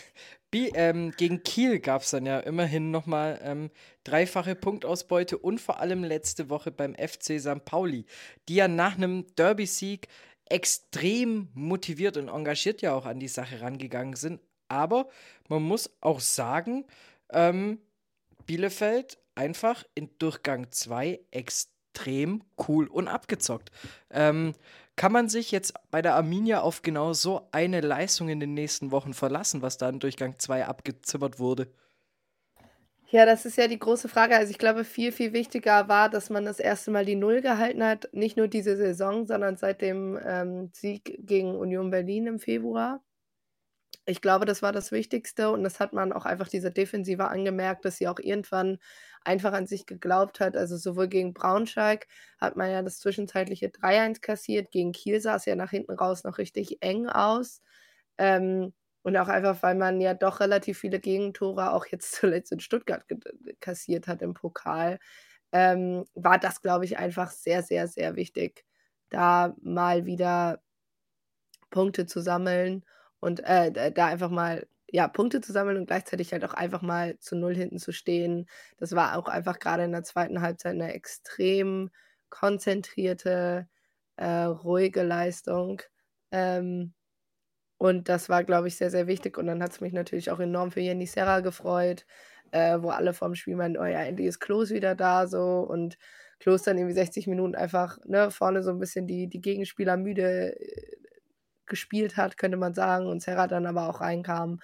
Bi 0.50 0.70
ähm, 0.74 1.12
gegen 1.16 1.42
Kiel 1.42 1.80
gab 1.80 2.02
es 2.02 2.10
dann 2.10 2.26
ja 2.26 2.40
immerhin 2.40 2.90
nochmal 2.90 3.40
ähm, 3.42 3.70
dreifache 4.04 4.54
Punktausbeute 4.54 5.38
und 5.38 5.60
vor 5.60 5.80
allem 5.80 6.04
letzte 6.04 6.50
Woche 6.50 6.70
beim 6.70 6.94
FC 6.94 7.40
St. 7.40 7.64
Pauli, 7.64 8.06
die 8.48 8.56
ja 8.56 8.68
nach 8.68 8.96
einem 8.96 9.26
Derby-Sieg 9.36 10.08
extrem 10.48 11.48
motiviert 11.54 12.16
und 12.16 12.28
engagiert 12.28 12.82
ja 12.82 12.94
auch 12.94 13.06
an 13.06 13.18
die 13.18 13.28
Sache 13.28 13.60
rangegangen 13.60 14.14
sind. 14.14 14.40
Aber 14.68 15.08
man 15.48 15.62
muss 15.62 15.90
auch 16.00 16.20
sagen, 16.20 16.84
ähm, 17.30 17.80
Bielefeld 18.46 19.18
einfach 19.34 19.84
in 19.94 20.10
Durchgang 20.18 20.70
2 20.70 21.20
extrem 21.30 22.42
cool 22.68 22.86
und 22.86 23.08
abgezockt. 23.08 23.70
Ähm, 24.10 24.54
kann 24.96 25.12
man 25.12 25.28
sich 25.28 25.50
jetzt 25.50 25.74
bei 25.90 26.00
der 26.00 26.14
Arminia 26.14 26.62
auf 26.62 26.82
genau 26.82 27.12
so 27.12 27.48
eine 27.52 27.82
Leistung 27.82 28.28
in 28.30 28.40
den 28.40 28.54
nächsten 28.54 28.90
Wochen 28.90 29.12
verlassen, 29.12 29.60
was 29.60 29.76
da 29.76 29.88
in 29.88 30.00
Durchgang 30.00 30.38
2 30.38 30.66
abgezimmert 30.66 31.38
wurde? 31.38 31.68
Ja, 33.08 33.24
das 33.24 33.46
ist 33.46 33.56
ja 33.56 33.68
die 33.68 33.78
große 33.78 34.08
Frage. 34.08 34.36
Also 34.36 34.50
ich 34.50 34.58
glaube, 34.58 34.84
viel, 34.84 35.12
viel 35.12 35.32
wichtiger 35.32 35.88
war, 35.88 36.08
dass 36.08 36.28
man 36.28 36.44
das 36.44 36.58
erste 36.58 36.90
Mal 36.90 37.04
die 37.04 37.14
Null 37.14 37.40
gehalten 37.40 37.84
hat. 37.84 38.08
Nicht 38.12 38.36
nur 38.36 38.48
diese 38.48 38.76
Saison, 38.76 39.26
sondern 39.26 39.56
seit 39.56 39.80
dem 39.80 40.18
ähm, 40.24 40.70
Sieg 40.72 41.18
gegen 41.20 41.54
Union 41.54 41.90
Berlin 41.90 42.26
im 42.26 42.38
Februar. 42.40 43.00
Ich 44.04 44.20
glaube, 44.20 44.44
das 44.44 44.62
war 44.62 44.72
das 44.72 44.92
Wichtigste 44.92 45.50
und 45.50 45.64
das 45.64 45.80
hat 45.80 45.92
man 45.92 46.12
auch 46.12 46.24
einfach 46.26 46.48
dieser 46.48 46.70
Defensive 46.70 47.28
angemerkt, 47.28 47.84
dass 47.84 47.96
sie 47.96 48.08
auch 48.08 48.18
irgendwann 48.18 48.78
einfach 49.24 49.52
an 49.52 49.66
sich 49.66 49.86
geglaubt 49.86 50.40
hat. 50.40 50.56
Also 50.56 50.76
sowohl 50.76 51.08
gegen 51.08 51.34
Braunschweig 51.34 52.06
hat 52.38 52.56
man 52.56 52.70
ja 52.70 52.82
das 52.82 52.98
zwischenzeitliche 52.98 53.68
3-1 53.70 54.20
kassiert, 54.20 54.70
gegen 54.70 54.92
Kiel 54.92 55.20
sah 55.20 55.36
es 55.36 55.44
ja 55.46 55.56
nach 55.56 55.70
hinten 55.70 55.92
raus 55.92 56.24
noch 56.24 56.38
richtig 56.38 56.78
eng 56.82 57.08
aus. 57.08 57.62
Ähm, 58.18 58.72
und 59.02 59.16
auch 59.16 59.28
einfach, 59.28 59.62
weil 59.62 59.76
man 59.76 60.00
ja 60.00 60.14
doch 60.14 60.40
relativ 60.40 60.78
viele 60.78 60.98
Gegentore 61.00 61.72
auch 61.72 61.86
jetzt 61.86 62.12
zuletzt 62.14 62.52
in 62.52 62.60
Stuttgart 62.60 63.04
kassiert 63.60 64.08
hat 64.08 64.22
im 64.22 64.34
Pokal, 64.34 64.98
ähm, 65.52 66.04
war 66.14 66.38
das, 66.38 66.60
glaube 66.62 66.84
ich, 66.84 66.98
einfach 66.98 67.30
sehr, 67.30 67.62
sehr, 67.62 67.88
sehr 67.88 68.16
wichtig, 68.16 68.64
da 69.10 69.54
mal 69.62 70.06
wieder 70.06 70.60
Punkte 71.70 72.06
zu 72.06 72.20
sammeln 72.20 72.84
und 73.20 73.40
äh, 73.44 73.92
da 73.92 74.06
einfach 74.06 74.30
mal 74.30 74.66
ja, 74.88 75.08
Punkte 75.08 75.40
zu 75.40 75.52
sammeln 75.52 75.76
und 75.78 75.86
gleichzeitig 75.86 76.32
halt 76.32 76.44
auch 76.44 76.54
einfach 76.54 76.82
mal 76.82 77.18
zu 77.18 77.36
Null 77.36 77.54
hinten 77.56 77.78
zu 77.78 77.92
stehen. 77.92 78.46
Das 78.78 78.94
war 78.94 79.18
auch 79.18 79.28
einfach 79.28 79.58
gerade 79.58 79.84
in 79.84 79.92
der 79.92 80.04
zweiten 80.04 80.40
Halbzeit 80.42 80.74
eine 80.74 80.94
extrem 80.94 81.90
konzentrierte, 82.30 83.68
äh, 84.16 84.26
ruhige 84.44 85.02
Leistung. 85.02 85.82
Ähm, 86.32 86.94
und 87.78 88.08
das 88.08 88.28
war, 88.28 88.44
glaube 88.44 88.68
ich, 88.68 88.76
sehr, 88.76 88.90
sehr 88.90 89.06
wichtig. 89.06 89.38
Und 89.38 89.46
dann 89.46 89.62
hat 89.62 89.72
es 89.72 89.80
mich 89.80 89.92
natürlich 89.92 90.30
auch 90.30 90.40
enorm 90.40 90.70
für 90.72 90.80
Jenny 90.80 91.06
Serra 91.06 91.40
gefreut, 91.40 92.06
äh, 92.52 92.78
wo 92.80 92.90
alle 92.90 93.12
vorm 93.12 93.34
Spiel 93.34 93.56
meinen, 93.56 93.76
oh 93.76 93.84
ja, 93.84 94.02
endlich 94.02 94.28
ist 94.28 94.40
Klos 94.40 94.70
wieder 94.70 94.94
da 94.94 95.26
so. 95.26 95.60
Und 95.60 95.98
Klos 96.40 96.62
dann 96.62 96.78
irgendwie 96.78 96.94
60 96.94 97.26
Minuten 97.26 97.54
einfach 97.54 97.98
ne, 98.06 98.30
vorne 98.30 98.62
so 98.62 98.70
ein 98.70 98.78
bisschen 98.78 99.06
die, 99.06 99.28
die 99.28 99.40
Gegenspieler 99.40 99.96
müde 99.96 100.58
äh, 100.60 100.96
gespielt 101.66 102.16
hat, 102.16 102.36
könnte 102.38 102.56
man 102.56 102.74
sagen. 102.74 103.06
Und 103.06 103.22
Serra 103.22 103.46
dann 103.46 103.66
aber 103.66 103.88
auch 103.88 104.00
reinkam 104.00 104.60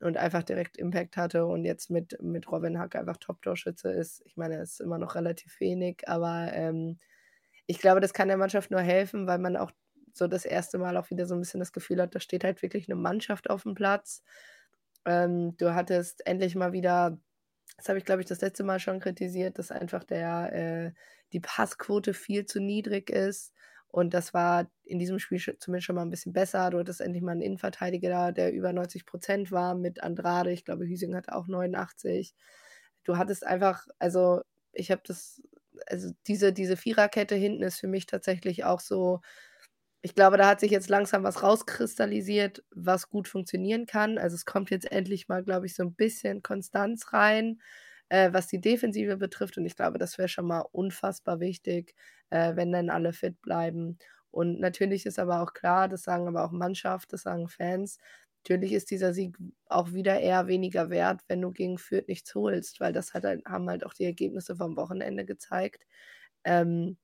und 0.00 0.16
einfach 0.16 0.42
direkt 0.42 0.76
Impact 0.76 1.16
hatte 1.16 1.46
und 1.46 1.64
jetzt 1.64 1.90
mit, 1.90 2.20
mit 2.22 2.50
Robin 2.50 2.78
Hack 2.78 2.96
einfach 2.96 3.16
Top-Torschütze 3.16 3.90
ist. 3.90 4.22
Ich 4.26 4.36
meine, 4.36 4.56
es 4.56 4.72
ist 4.72 4.80
immer 4.80 4.98
noch 4.98 5.14
relativ 5.14 5.58
wenig, 5.60 6.02
aber 6.06 6.50
ähm, 6.52 6.98
ich 7.66 7.78
glaube, 7.78 8.00
das 8.00 8.12
kann 8.12 8.28
der 8.28 8.36
Mannschaft 8.36 8.70
nur 8.70 8.80
helfen, 8.80 9.26
weil 9.26 9.38
man 9.38 9.56
auch 9.56 9.70
so 10.12 10.28
das 10.28 10.44
erste 10.44 10.78
Mal 10.78 10.96
auch 10.96 11.10
wieder 11.10 11.26
so 11.26 11.34
ein 11.34 11.40
bisschen 11.40 11.60
das 11.60 11.72
Gefühl 11.72 12.00
hat, 12.00 12.14
da 12.14 12.20
steht 12.20 12.44
halt 12.44 12.62
wirklich 12.62 12.88
eine 12.88 12.96
Mannschaft 12.96 13.50
auf 13.50 13.62
dem 13.64 13.74
Platz. 13.74 14.22
Ähm, 15.06 15.56
du 15.56 15.74
hattest 15.74 16.26
endlich 16.26 16.54
mal 16.54 16.72
wieder, 16.72 17.18
das 17.76 17.88
habe 17.88 17.98
ich 17.98 18.04
glaube 18.04 18.22
ich 18.22 18.28
das 18.28 18.40
letzte 18.40 18.64
Mal 18.64 18.78
schon 18.80 19.00
kritisiert, 19.00 19.58
dass 19.58 19.70
einfach 19.72 20.04
der, 20.04 20.52
äh, 20.52 20.92
die 21.32 21.40
Passquote 21.40 22.14
viel 22.14 22.46
zu 22.46 22.60
niedrig 22.60 23.10
ist. 23.10 23.52
Und 23.94 24.12
das 24.12 24.34
war 24.34 24.68
in 24.82 24.98
diesem 24.98 25.20
Spiel 25.20 25.38
zumindest 25.60 25.86
schon 25.86 25.94
mal 25.94 26.02
ein 26.02 26.10
bisschen 26.10 26.32
besser. 26.32 26.68
Du 26.70 26.80
hattest 26.80 27.00
endlich 27.00 27.22
mal 27.22 27.30
einen 27.30 27.42
Innenverteidiger 27.42 28.08
da, 28.08 28.32
der 28.32 28.52
über 28.52 28.72
90 28.72 29.06
Prozent 29.06 29.52
war 29.52 29.76
mit 29.76 30.02
Andrade. 30.02 30.50
Ich 30.50 30.64
glaube, 30.64 30.84
Hüsing 30.84 31.14
hatte 31.14 31.32
auch 31.32 31.46
89. 31.46 32.34
Du 33.04 33.16
hattest 33.18 33.46
einfach, 33.46 33.86
also 34.00 34.40
ich 34.72 34.90
habe 34.90 35.02
das 35.06 35.40
also 35.86 36.10
diese, 36.26 36.52
diese 36.52 36.76
Viererkette 36.76 37.36
hinten 37.36 37.62
ist 37.62 37.78
für 37.78 37.86
mich 37.86 38.06
tatsächlich 38.06 38.64
auch 38.64 38.80
so, 38.80 39.20
ich 40.02 40.16
glaube, 40.16 40.38
da 40.38 40.48
hat 40.48 40.58
sich 40.60 40.72
jetzt 40.72 40.88
langsam 40.90 41.22
was 41.22 41.44
rauskristallisiert, 41.44 42.64
was 42.74 43.08
gut 43.10 43.28
funktionieren 43.28 43.86
kann. 43.86 44.18
Also 44.18 44.34
es 44.34 44.44
kommt 44.44 44.70
jetzt 44.70 44.90
endlich 44.90 45.28
mal, 45.28 45.44
glaube 45.44 45.66
ich, 45.66 45.76
so 45.76 45.84
ein 45.84 45.94
bisschen 45.94 46.42
Konstanz 46.42 47.12
rein, 47.12 47.60
äh, 48.08 48.32
was 48.32 48.46
die 48.48 48.60
Defensive 48.60 49.16
betrifft. 49.16 49.58
Und 49.58 49.66
ich 49.66 49.76
glaube, 49.76 49.98
das 49.98 50.18
wäre 50.18 50.28
schon 50.28 50.46
mal 50.46 50.60
unfassbar 50.72 51.40
wichtig, 51.40 51.94
äh, 52.30 52.56
wenn 52.56 52.72
dann 52.72 52.90
alle 52.90 53.12
fit 53.12 53.40
bleiben. 53.42 53.98
Und 54.30 54.60
natürlich 54.60 55.06
ist 55.06 55.18
aber 55.18 55.42
auch 55.42 55.52
klar, 55.54 55.88
das 55.88 56.02
sagen 56.02 56.26
aber 56.28 56.44
auch 56.44 56.52
Mannschaft, 56.52 57.12
das 57.12 57.22
sagen 57.22 57.48
Fans, 57.48 57.98
natürlich 58.42 58.72
ist 58.72 58.90
dieser 58.90 59.14
Sieg 59.14 59.36
auch 59.66 59.92
wieder 59.92 60.20
eher 60.20 60.46
weniger 60.48 60.90
wert, 60.90 61.22
wenn 61.28 61.40
du 61.40 61.50
gegen 61.52 61.78
Fürth 61.78 62.08
nichts 62.08 62.34
holst, 62.34 62.80
weil 62.80 62.92
das 62.92 63.14
hat 63.14 63.24
haben 63.24 63.68
halt 63.70 63.86
auch 63.86 63.94
die 63.94 64.04
Ergebnisse 64.04 64.56
vom 64.56 64.76
Wochenende 64.76 65.24
gezeigt. 65.24 65.84
Ähm, 66.44 66.98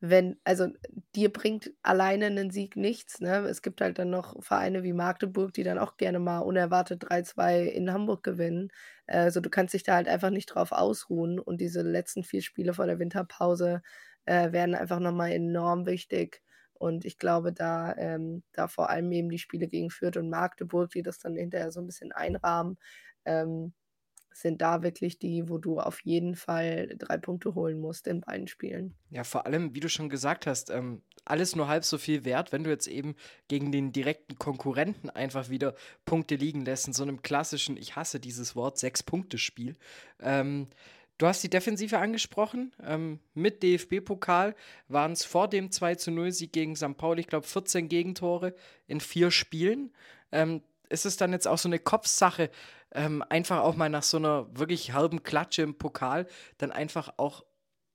wenn, 0.00 0.38
also 0.44 0.68
dir 1.14 1.32
bringt 1.32 1.72
alleine 1.82 2.26
einen 2.26 2.50
Sieg 2.50 2.76
nichts. 2.76 3.20
Ne? 3.20 3.46
Es 3.48 3.62
gibt 3.62 3.80
halt 3.80 3.98
dann 3.98 4.10
noch 4.10 4.42
Vereine 4.42 4.82
wie 4.82 4.92
Magdeburg, 4.92 5.54
die 5.54 5.62
dann 5.62 5.78
auch 5.78 5.96
gerne 5.96 6.18
mal 6.18 6.40
unerwartet 6.40 7.02
3-2 7.10 7.64
in 7.64 7.92
Hamburg 7.92 8.22
gewinnen. 8.22 8.68
Also 9.06 9.40
du 9.40 9.48
kannst 9.50 9.74
dich 9.74 9.84
da 9.84 9.94
halt 9.94 10.08
einfach 10.08 10.30
nicht 10.30 10.46
drauf 10.46 10.72
ausruhen. 10.72 11.38
Und 11.38 11.60
diese 11.60 11.82
letzten 11.82 12.24
vier 12.24 12.42
Spiele 12.42 12.74
vor 12.74 12.86
der 12.86 12.98
Winterpause 12.98 13.82
äh, 14.26 14.52
werden 14.52 14.74
einfach 14.74 15.00
nochmal 15.00 15.32
enorm 15.32 15.86
wichtig. 15.86 16.42
Und 16.74 17.04
ich 17.06 17.18
glaube, 17.18 17.52
da, 17.52 17.94
ähm, 17.96 18.42
da 18.52 18.68
vor 18.68 18.90
allem 18.90 19.10
eben 19.12 19.30
die 19.30 19.38
Spiele 19.38 19.66
gegen 19.66 19.90
Fürth 19.90 20.18
und 20.18 20.28
Magdeburg, 20.28 20.90
die 20.90 21.02
das 21.02 21.18
dann 21.18 21.36
hinterher 21.36 21.70
so 21.72 21.80
ein 21.80 21.86
bisschen 21.86 22.12
einrahmen, 22.12 22.76
ähm, 23.24 23.72
sind 24.40 24.60
da 24.60 24.82
wirklich 24.82 25.18
die, 25.18 25.48
wo 25.48 25.56
du 25.56 25.80
auf 25.80 26.00
jeden 26.00 26.34
Fall 26.36 26.94
drei 26.98 27.16
Punkte 27.16 27.54
holen 27.54 27.80
musst 27.80 28.06
in 28.06 28.20
beiden 28.20 28.48
Spielen. 28.48 28.94
Ja, 29.10 29.24
vor 29.24 29.46
allem, 29.46 29.74
wie 29.74 29.80
du 29.80 29.88
schon 29.88 30.10
gesagt 30.10 30.46
hast, 30.46 30.70
ähm, 30.70 31.00
alles 31.24 31.56
nur 31.56 31.68
halb 31.68 31.84
so 31.84 31.96
viel 31.96 32.24
wert, 32.24 32.52
wenn 32.52 32.62
du 32.62 32.70
jetzt 32.70 32.86
eben 32.86 33.16
gegen 33.48 33.72
den 33.72 33.92
direkten 33.92 34.38
Konkurrenten 34.38 35.08
einfach 35.08 35.48
wieder 35.48 35.74
Punkte 36.04 36.34
liegen 36.36 36.64
lässt, 36.64 36.86
in 36.86 36.92
so 36.92 37.02
einem 37.02 37.22
klassischen, 37.22 37.78
ich 37.78 37.96
hasse 37.96 38.20
dieses 38.20 38.54
Wort, 38.54 38.78
Sechs-Punkte-Spiel. 38.78 39.76
Ähm, 40.20 40.68
Du 41.18 41.26
hast 41.26 41.42
die 41.42 41.48
Defensive 41.48 41.98
angesprochen. 41.98 42.72
Ähm, 42.82 43.20
mit 43.32 43.62
DFB-Pokal 43.62 44.54
waren 44.88 45.12
es 45.12 45.24
vor 45.24 45.48
dem 45.48 45.70
2 45.70 45.94
zu 45.94 46.10
0 46.10 46.30
Sieg 46.30 46.52
gegen 46.52 46.76
St. 46.76 46.94
Pauli, 46.98 47.20
ich 47.20 47.26
glaube, 47.26 47.46
14 47.46 47.88
Gegentore 47.88 48.54
in 48.86 49.00
vier 49.00 49.30
Spielen. 49.30 49.94
Ähm, 50.30 50.60
ist 50.88 51.06
es 51.06 51.16
dann 51.16 51.32
jetzt 51.32 51.48
auch 51.48 51.58
so 51.58 51.68
eine 51.68 51.78
Kopfsache, 51.78 52.50
ähm, 52.92 53.24
einfach 53.28 53.60
auch 53.60 53.76
mal 53.76 53.88
nach 53.90 54.02
so 54.02 54.16
einer 54.16 54.46
wirklich 54.56 54.92
halben 54.92 55.22
Klatsche 55.22 55.62
im 55.62 55.78
Pokal 55.78 56.26
dann 56.58 56.72
einfach 56.72 57.14
auch 57.16 57.44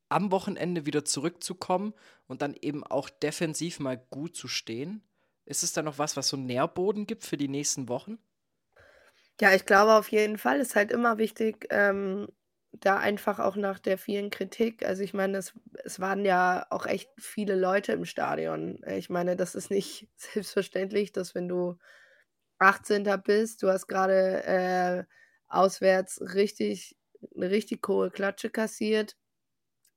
am 0.09 0.31
Wochenende 0.31 0.85
wieder 0.85 1.05
zurückzukommen 1.05 1.93
und 2.27 2.41
dann 2.41 2.55
eben 2.61 2.83
auch 2.83 3.09
defensiv 3.09 3.79
mal 3.79 3.97
gut 3.97 4.35
zu 4.35 4.47
stehen? 4.47 5.03
Ist 5.45 5.63
es 5.63 5.73
dann 5.73 5.85
noch 5.85 5.97
was, 5.97 6.17
was 6.17 6.27
so 6.27 6.37
Nährboden 6.37 7.07
gibt 7.07 7.23
für 7.23 7.37
die 7.37 7.47
nächsten 7.47 7.87
Wochen? 7.87 8.19
Ja, 9.39 9.53
ich 9.53 9.65
glaube 9.65 9.93
auf 9.93 10.09
jeden 10.09 10.37
Fall 10.37 10.59
ist 10.59 10.75
halt 10.75 10.91
immer 10.91 11.17
wichtig, 11.17 11.67
ähm, 11.71 12.27
da 12.73 12.97
einfach 12.97 13.39
auch 13.39 13.55
nach 13.55 13.79
der 13.79 13.97
vielen 13.97 14.29
Kritik, 14.29 14.85
also 14.85 15.03
ich 15.03 15.13
meine, 15.13 15.37
es, 15.37 15.53
es 15.83 15.99
waren 15.99 16.25
ja 16.25 16.65
auch 16.69 16.85
echt 16.85 17.09
viele 17.17 17.55
Leute 17.55 17.91
im 17.93 18.05
Stadion. 18.05 18.81
Ich 18.87 19.09
meine, 19.09 19.35
das 19.35 19.55
ist 19.55 19.71
nicht 19.71 20.07
selbstverständlich, 20.15 21.11
dass 21.11 21.35
wenn 21.35 21.47
du 21.47 21.77
18. 22.61 23.17
bist, 23.17 23.63
du 23.63 23.69
hast 23.69 23.87
gerade 23.87 24.43
äh, 24.45 25.03
auswärts 25.47 26.21
richtig, 26.35 26.97
eine 27.35 27.49
richtig 27.51 27.87
hohe 27.87 28.11
Klatsche 28.11 28.49
kassiert. 28.49 29.17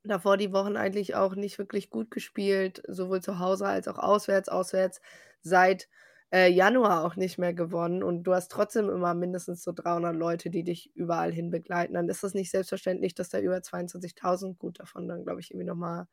Davor 0.04 0.36
die 0.36 0.52
Wochen 0.52 0.76
eigentlich 0.76 1.14
auch 1.14 1.34
nicht 1.34 1.58
wirklich 1.58 1.88
gut 1.90 2.10
gespielt, 2.10 2.82
sowohl 2.88 3.22
zu 3.22 3.38
Hause 3.38 3.66
als 3.66 3.88
auch 3.88 3.98
auswärts. 3.98 4.48
Auswärts 4.50 5.00
seit 5.42 5.88
äh, 6.32 6.48
Januar 6.50 7.04
auch 7.04 7.16
nicht 7.16 7.38
mehr 7.38 7.54
gewonnen 7.54 8.02
und 8.02 8.24
du 8.24 8.34
hast 8.34 8.50
trotzdem 8.52 8.90
immer 8.90 9.14
mindestens 9.14 9.62
so 9.62 9.72
300 9.72 10.14
Leute, 10.14 10.50
die 10.50 10.62
dich 10.64 10.90
überall 10.94 11.32
hin 11.32 11.50
begleiten. 11.50 11.94
Dann 11.94 12.08
ist 12.10 12.22
es 12.24 12.34
nicht 12.34 12.50
selbstverständlich, 12.50 13.14
dass 13.14 13.30
da 13.30 13.40
über 13.40 13.62
22.000, 13.62 14.58
gut 14.58 14.80
davon 14.80 15.08
dann 15.08 15.24
glaube 15.24 15.40
ich 15.40 15.50
irgendwie 15.50 15.66
nochmal, 15.66 16.06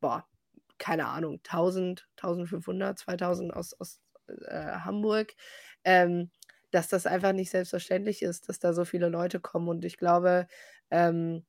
boah, 0.00 0.26
keine 0.78 1.06
Ahnung, 1.08 1.40
1000, 1.44 2.08
1500, 2.16 2.98
2000 2.98 3.54
aus, 3.54 3.74
aus 3.78 4.00
äh, 4.46 4.72
Hamburg 4.84 5.34
ähm, 5.84 6.30
dass 6.70 6.88
das 6.88 7.06
einfach 7.06 7.32
nicht 7.32 7.50
selbstverständlich 7.50 8.22
ist, 8.22 8.48
dass 8.48 8.58
da 8.60 8.72
so 8.72 8.84
viele 8.84 9.08
Leute 9.08 9.40
kommen. 9.40 9.68
Und 9.68 9.84
ich 9.84 9.96
glaube, 9.98 10.46
ähm, 10.90 11.44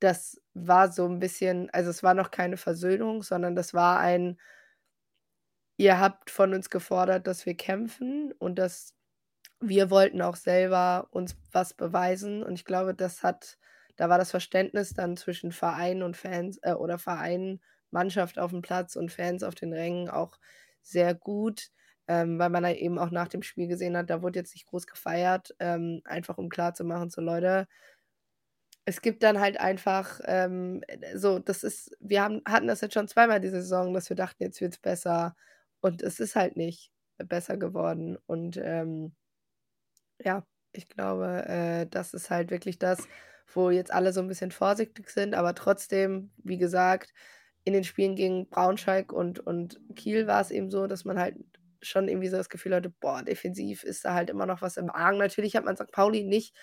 das 0.00 0.40
war 0.54 0.92
so 0.92 1.06
ein 1.08 1.18
bisschen, 1.20 1.70
also 1.70 1.90
es 1.90 2.02
war 2.02 2.14
noch 2.14 2.30
keine 2.30 2.56
Versöhnung, 2.56 3.22
sondern 3.22 3.56
das 3.56 3.74
war 3.74 4.00
ein, 4.00 4.38
ihr 5.76 5.98
habt 6.00 6.30
von 6.30 6.54
uns 6.54 6.70
gefordert, 6.70 7.26
dass 7.26 7.46
wir 7.46 7.56
kämpfen 7.56 8.32
und 8.38 8.58
dass 8.58 8.94
wir 9.60 9.90
wollten 9.90 10.22
auch 10.22 10.36
selber 10.36 11.08
uns 11.12 11.36
was 11.52 11.74
beweisen. 11.74 12.42
Und 12.44 12.54
ich 12.54 12.64
glaube, 12.64 12.94
das 12.94 13.22
hat, 13.22 13.58
da 13.96 14.08
war 14.10 14.18
das 14.18 14.30
Verständnis 14.32 14.94
dann 14.94 15.16
zwischen 15.16 15.52
Verein 15.52 16.02
und 16.02 16.16
Fans 16.16 16.58
äh, 16.62 16.74
oder 16.74 16.98
Verein, 16.98 17.60
Mannschaft 17.90 18.38
auf 18.38 18.52
dem 18.52 18.62
Platz 18.62 18.96
und 18.96 19.12
Fans 19.12 19.42
auf 19.44 19.54
den 19.56 19.72
Rängen 19.72 20.10
auch 20.10 20.38
sehr 20.82 21.14
gut 21.14 21.70
ähm, 22.08 22.38
weil 22.38 22.50
man 22.50 22.62
dann 22.64 22.74
eben 22.74 22.98
auch 22.98 23.10
nach 23.10 23.28
dem 23.28 23.42
Spiel 23.42 23.68
gesehen 23.68 23.96
hat, 23.96 24.10
da 24.10 24.22
wurde 24.22 24.38
jetzt 24.40 24.54
nicht 24.54 24.66
groß 24.66 24.86
gefeiert, 24.86 25.54
ähm, 25.60 26.00
einfach 26.04 26.38
um 26.38 26.48
klarzumachen, 26.48 27.10
so 27.10 27.20
Leute, 27.20 27.68
es 28.86 29.02
gibt 29.02 29.22
dann 29.22 29.38
halt 29.38 29.60
einfach 29.60 30.18
ähm, 30.24 30.82
so, 31.14 31.38
das 31.38 31.62
ist, 31.62 31.94
wir 32.00 32.22
haben, 32.22 32.40
hatten 32.46 32.66
das 32.68 32.80
jetzt 32.80 32.94
schon 32.94 33.06
zweimal 33.06 33.38
diese 33.38 33.60
Saison, 33.60 33.92
dass 33.92 34.08
wir 34.08 34.16
dachten, 34.16 34.42
jetzt 34.42 34.62
wird 34.62 34.72
es 34.74 34.78
besser. 34.78 35.36
Und 35.80 36.02
es 36.02 36.20
ist 36.20 36.36
halt 36.36 36.56
nicht 36.56 36.90
besser 37.18 37.58
geworden. 37.58 38.16
Und 38.26 38.56
ähm, 38.56 39.14
ja, 40.18 40.46
ich 40.72 40.88
glaube, 40.88 41.44
äh, 41.46 41.86
das 41.86 42.14
ist 42.14 42.30
halt 42.30 42.50
wirklich 42.50 42.78
das, 42.78 43.06
wo 43.52 43.68
jetzt 43.70 43.92
alle 43.92 44.12
so 44.14 44.20
ein 44.22 44.28
bisschen 44.28 44.52
vorsichtig 44.52 45.10
sind, 45.10 45.34
aber 45.34 45.54
trotzdem, 45.54 46.30
wie 46.38 46.58
gesagt, 46.58 47.12
in 47.64 47.74
den 47.74 47.84
Spielen 47.84 48.16
gegen 48.16 48.48
Braunschweig 48.48 49.12
und, 49.12 49.38
und 49.40 49.80
Kiel 49.96 50.26
war 50.26 50.40
es 50.40 50.50
eben 50.50 50.70
so, 50.70 50.86
dass 50.86 51.04
man 51.04 51.18
halt 51.18 51.36
schon 51.82 52.08
irgendwie 52.08 52.28
so 52.28 52.36
das 52.36 52.48
Gefühl 52.48 52.74
hatte, 52.74 52.90
boah, 52.90 53.22
defensiv 53.22 53.84
ist 53.84 54.04
da 54.04 54.14
halt 54.14 54.30
immer 54.30 54.46
noch 54.46 54.62
was 54.62 54.76
im 54.76 54.90
Argen. 54.90 55.18
Natürlich 55.18 55.56
hat 55.56 55.64
man 55.64 55.76
St. 55.76 55.92
Pauli 55.92 56.24
nicht 56.24 56.54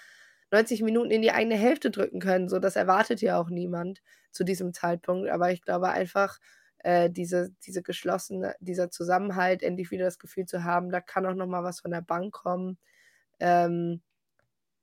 90 0.52 0.82
Minuten 0.84 1.12
in 1.12 1.22
die 1.22 1.32
eigene 1.32 1.56
Hälfte 1.56 1.92
drücken 1.92 2.20
können. 2.20 2.50
So, 2.50 2.60
das 2.60 2.76
erwartet 2.76 3.22
ja 3.22 3.40
auch 3.40 3.50
niemand 3.50 4.02
zu 4.32 4.44
diesem 4.44 4.74
Zeitpunkt. 4.74 5.30
Aber 5.30 5.52
ich 5.52 5.62
glaube 5.62 5.90
einfach, 5.90 6.40
äh, 6.80 7.10
diese, 7.10 7.52
diese 7.66 7.82
geschlossene, 7.82 8.56
dieser 8.60 8.92
Zusammenhalt, 8.92 9.64
endlich 9.64 9.92
wieder 9.92 10.06
das 10.06 10.20
Gefühl 10.20 10.46
zu 10.46 10.64
haben, 10.64 10.92
da 10.92 11.02
kann 11.02 11.26
auch 11.26 11.34
noch 11.34 11.48
mal 11.48 11.64
was 11.64 11.80
von 11.82 11.92
der 11.92 12.02
Bank 12.02 12.34
kommen. 12.34 12.78
Ähm, 13.40 14.02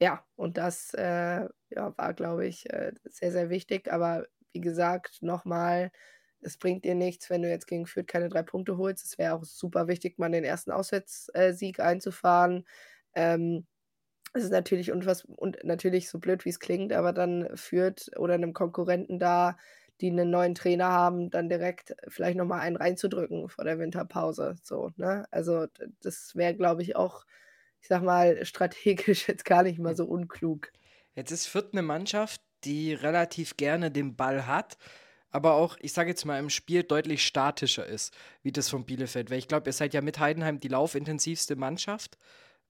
ja, 0.01 0.25
und 0.37 0.59
das 0.59 0.95
äh, 0.95 1.49
ja, 1.71 1.97
war, 1.97 2.15
glaube 2.15 2.47
ich, 2.47 2.69
äh, 2.71 2.93
sehr, 3.05 3.33
sehr 3.33 3.51
wichtig. 3.51 3.93
Aber 3.93 4.27
wie 4.53 4.61
gesagt, 4.61 5.23
nochmal, 5.23 5.93
es 6.43 6.57
bringt 6.59 6.85
dir 6.85 6.95
nichts, 6.95 7.31
wenn 7.31 7.43
du 7.43 7.49
jetzt 7.49 7.67
gegen 7.67 7.87
Fürth 7.87 8.07
keine 8.07 8.29
drei 8.29 8.43
Punkte 8.43 8.77
holst. 8.77 9.05
Es 9.05 9.19
wäre 9.19 9.35
auch 9.35 9.45
super 9.45 9.89
wichtig, 9.89 10.19
mal 10.19 10.31
den 10.31 10.45
ersten 10.45 10.71
Auswärtssieg 10.73 11.81
einzufahren. 11.81 12.65
Ähm, 13.15 13.67
es 14.35 14.45
ist 14.45 14.51
natürlich 14.51 14.93
und 14.93 15.07
was 15.07 15.25
und 15.25 15.63
natürlich 15.65 16.09
so 16.09 16.19
blöd 16.19 16.45
wie 16.45 16.51
es 16.51 16.61
klingt, 16.61 16.93
aber 16.93 17.13
dann 17.13 17.49
führt 17.57 18.11
oder 18.17 18.35
einem 18.35 18.55
Konkurrenten 18.55 19.19
da, 19.19 19.57
die 20.01 20.11
einen 20.11 20.31
neuen 20.31 20.55
Trainer 20.55 20.89
haben, 20.89 21.31
dann 21.31 21.49
direkt 21.49 21.95
vielleicht 22.09 22.37
nochmal 22.37 22.61
einen 22.61 22.77
reinzudrücken 22.77 23.49
vor 23.49 23.65
der 23.65 23.79
Winterpause. 23.79 24.57
So, 24.63 24.91
ne? 24.97 25.27
Also 25.31 25.67
das 26.03 26.35
wäre, 26.35 26.55
glaube 26.55 26.83
ich, 26.83 26.97
auch, 26.97 27.25
ich 27.81 27.89
sag 27.89 28.03
mal, 28.03 28.45
strategisch 28.45 29.29
jetzt 29.29 29.45
gar 29.45 29.63
nicht 29.63 29.79
mal 29.79 29.95
so 29.95 30.07
unklug. 30.07 30.73
Jetzt 31.15 31.31
ist 31.31 31.47
Fürth 31.47 31.69
eine 31.73 31.83
Mannschaft, 31.83 32.41
die 32.65 32.95
relativ 32.95 33.57
gerne 33.57 33.91
den 33.91 34.17
Ball 34.17 34.47
hat 34.47 34.79
aber 35.33 35.55
auch, 35.55 35.77
ich 35.81 35.93
sage 35.93 36.11
jetzt 36.11 36.25
mal, 36.25 36.39
im 36.39 36.51
Spiel 36.51 36.83
deutlich 36.85 37.27
statischer 37.27 37.87
ist, 37.87 38.15
wie 38.43 38.53
das 38.53 38.69
von 38.69 38.85
Bielefeld. 38.85 39.31
Weil 39.31 39.39
ich 39.39 39.49
glaube, 39.49 39.69
ihr 39.71 39.73
seid 39.73 39.95
ja 39.95 40.03
mit 40.03 40.19
Heidenheim 40.19 40.61
die 40.61 40.69
laufintensivste 40.69 41.57
Mannschaft 41.57 42.19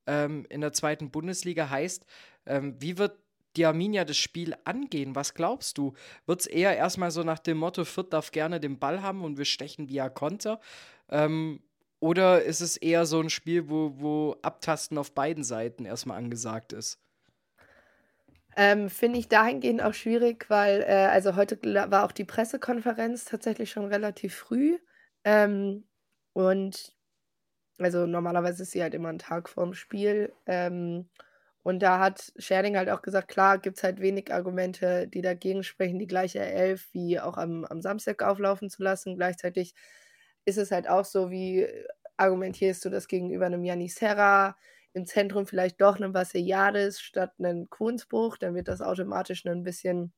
ähm, 0.06 0.46
in 0.48 0.60
der 0.60 0.72
zweiten 0.72 1.10
Bundesliga. 1.10 1.68
Heißt, 1.68 2.06
ähm, 2.46 2.76
wie 2.78 2.98
wird 2.98 3.18
die 3.56 3.66
Arminia 3.66 4.04
das 4.04 4.16
Spiel 4.16 4.54
angehen? 4.64 5.14
Was 5.14 5.34
glaubst 5.34 5.76
du? 5.76 5.92
Wird 6.26 6.40
es 6.40 6.46
eher 6.46 6.76
erstmal 6.76 7.10
so 7.10 7.22
nach 7.22 7.40
dem 7.40 7.58
Motto, 7.58 7.84
Fürth 7.84 8.12
darf 8.12 8.30
gerne 8.30 8.60
den 8.60 8.78
Ball 8.78 9.02
haben 9.02 9.24
und 9.24 9.36
wir 9.38 9.44
stechen 9.44 9.88
via 9.88 10.08
Konter? 10.08 10.60
Ähm, 11.10 11.62
oder 11.98 12.42
ist 12.42 12.60
es 12.60 12.76
eher 12.76 13.06
so 13.06 13.20
ein 13.20 13.30
Spiel, 13.30 13.68
wo, 13.68 13.92
wo 13.96 14.36
Abtasten 14.42 14.98
auf 14.98 15.12
beiden 15.12 15.44
Seiten 15.44 15.84
erstmal 15.84 16.18
angesagt 16.18 16.72
ist? 16.72 16.98
Ähm, 18.56 18.90
Finde 18.90 19.18
ich 19.18 19.28
dahingehend 19.28 19.82
auch 19.82 19.94
schwierig, 19.94 20.46
weil 20.50 20.82
äh, 20.82 21.08
also 21.10 21.36
heute 21.36 21.58
war 21.90 22.04
auch 22.04 22.12
die 22.12 22.24
Pressekonferenz 22.24 23.24
tatsächlich 23.24 23.70
schon 23.70 23.86
relativ 23.86 24.34
früh. 24.36 24.78
Ähm, 25.24 25.84
und 26.34 26.94
also 27.78 28.06
normalerweise 28.06 28.62
ist 28.64 28.72
sie 28.72 28.82
halt 28.82 28.94
immer 28.94 29.10
ein 29.10 29.18
Tag 29.18 29.48
vorm 29.48 29.74
Spiel. 29.74 30.32
Ähm, 30.46 31.08
Und 31.64 31.80
da 31.82 32.00
hat 32.00 32.32
Scherding 32.38 32.76
halt 32.78 32.90
auch 32.90 33.02
gesagt, 33.02 33.28
klar, 33.28 33.58
gibt 33.58 33.78
es 33.78 33.84
halt 33.84 34.00
wenig 34.00 34.32
Argumente, 34.34 35.08
die 35.08 35.22
dagegen 35.22 35.64
sprechen, 35.64 35.98
die 36.00 36.06
gleiche 36.08 36.40
Elf 36.40 36.88
wie 36.94 37.20
auch 37.20 37.38
am, 37.38 37.64
am 37.66 37.82
Samstag 37.82 38.22
auflaufen 38.22 38.70
zu 38.70 38.82
lassen. 38.84 39.16
Gleichzeitig 39.16 39.74
ist 40.44 40.58
es 40.58 40.70
halt 40.70 40.88
auch 40.88 41.04
so, 41.04 41.30
wie 41.30 41.66
argumentierst 42.16 42.84
du 42.84 42.90
das 42.90 43.08
gegenüber 43.08 43.46
einem 43.46 43.64
Janis 43.64 43.96
Serra, 43.96 44.56
im 44.94 45.06
Zentrum 45.06 45.46
vielleicht 45.46 45.80
doch 45.80 45.96
einen 45.96 46.14
Vassiliades 46.14 47.00
statt 47.00 47.32
einen 47.38 47.70
Kunstbruch, 47.70 48.36
dann 48.38 48.54
wird 48.54 48.68
das 48.68 48.82
automatisch 48.82 49.44
ein 49.46 49.62
bisschen 49.62 50.12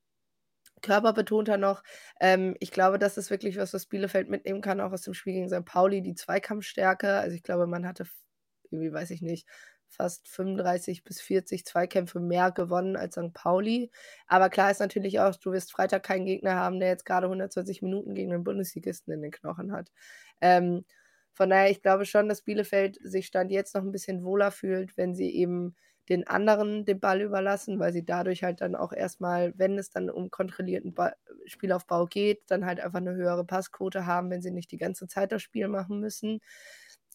körperbetonter 0.81 1.57
noch. 1.57 1.83
Ähm, 2.19 2.55
ich 2.59 2.71
glaube, 2.71 2.99
das 2.99 3.17
ist 3.17 3.29
wirklich 3.31 3.57
was, 3.57 3.73
was 3.73 3.85
Bielefeld 3.87 4.29
mitnehmen 4.29 4.61
kann, 4.61 4.81
auch 4.81 4.91
aus 4.91 5.01
dem 5.03 5.13
Spiel 5.13 5.33
gegen 5.33 5.49
St. 5.49 5.65
Pauli, 5.65 6.01
die 6.01 6.15
Zweikampfstärke. 6.15 7.09
Also 7.17 7.35
ich 7.35 7.43
glaube, 7.43 7.67
man 7.67 7.87
hatte 7.87 8.05
irgendwie, 8.71 8.91
weiß 8.93 9.11
ich 9.11 9.21
nicht, 9.21 9.47
fast 9.87 10.27
35 10.27 11.03
bis 11.03 11.21
40 11.21 11.65
Zweikämpfe 11.65 12.19
mehr 12.19 12.51
gewonnen 12.51 12.97
als 12.97 13.15
St. 13.15 13.33
Pauli. 13.33 13.91
Aber 14.27 14.49
klar 14.49 14.71
ist 14.71 14.79
natürlich 14.79 15.19
auch, 15.19 15.35
du 15.35 15.51
wirst 15.51 15.71
Freitag 15.71 16.03
keinen 16.03 16.25
Gegner 16.25 16.55
haben, 16.55 16.79
der 16.79 16.89
jetzt 16.89 17.05
gerade 17.05 17.27
120 17.27 17.81
Minuten 17.81 18.13
gegen 18.13 18.33
einen 18.33 18.43
Bundesligisten 18.43 19.13
in 19.13 19.21
den 19.21 19.31
Knochen 19.31 19.71
hat. 19.71 19.91
Ähm, 20.41 20.85
von 21.35 21.49
daher, 21.51 21.69
ich 21.71 21.81
glaube 21.83 22.05
schon, 22.05 22.29
dass 22.29 22.41
Bielefeld 22.43 22.97
sich 23.03 23.27
Stand 23.27 23.51
jetzt 23.51 23.75
noch 23.75 23.83
ein 23.83 23.91
bisschen 23.91 24.23
wohler 24.23 24.51
fühlt, 24.51 24.97
wenn 24.97 25.15
sie 25.15 25.29
eben 25.35 25.75
den 26.09 26.27
anderen 26.27 26.85
den 26.85 26.99
Ball 26.99 27.21
überlassen, 27.21 27.79
weil 27.79 27.91
sie 27.93 28.05
dadurch 28.05 28.43
halt 28.43 28.61
dann 28.61 28.75
auch 28.75 28.93
erstmal, 28.93 29.53
wenn 29.57 29.77
es 29.77 29.89
dann 29.89 30.09
um 30.09 30.29
kontrollierten 30.31 30.93
ba 30.93 31.13
Spielaufbau 31.47 32.05
geht, 32.07 32.43
dann 32.47 32.65
halt 32.65 32.79
einfach 32.79 32.99
eine 32.99 33.15
höhere 33.15 33.45
Passquote 33.45 34.05
haben, 34.05 34.29
wenn 34.31 34.41
sie 34.41 34.51
nicht 34.51 34.71
die 34.71 34.77
ganze 34.77 35.07
Zeit 35.07 35.31
das 35.31 35.41
Spiel 35.43 35.67
machen 35.67 35.99
müssen. 35.99 36.39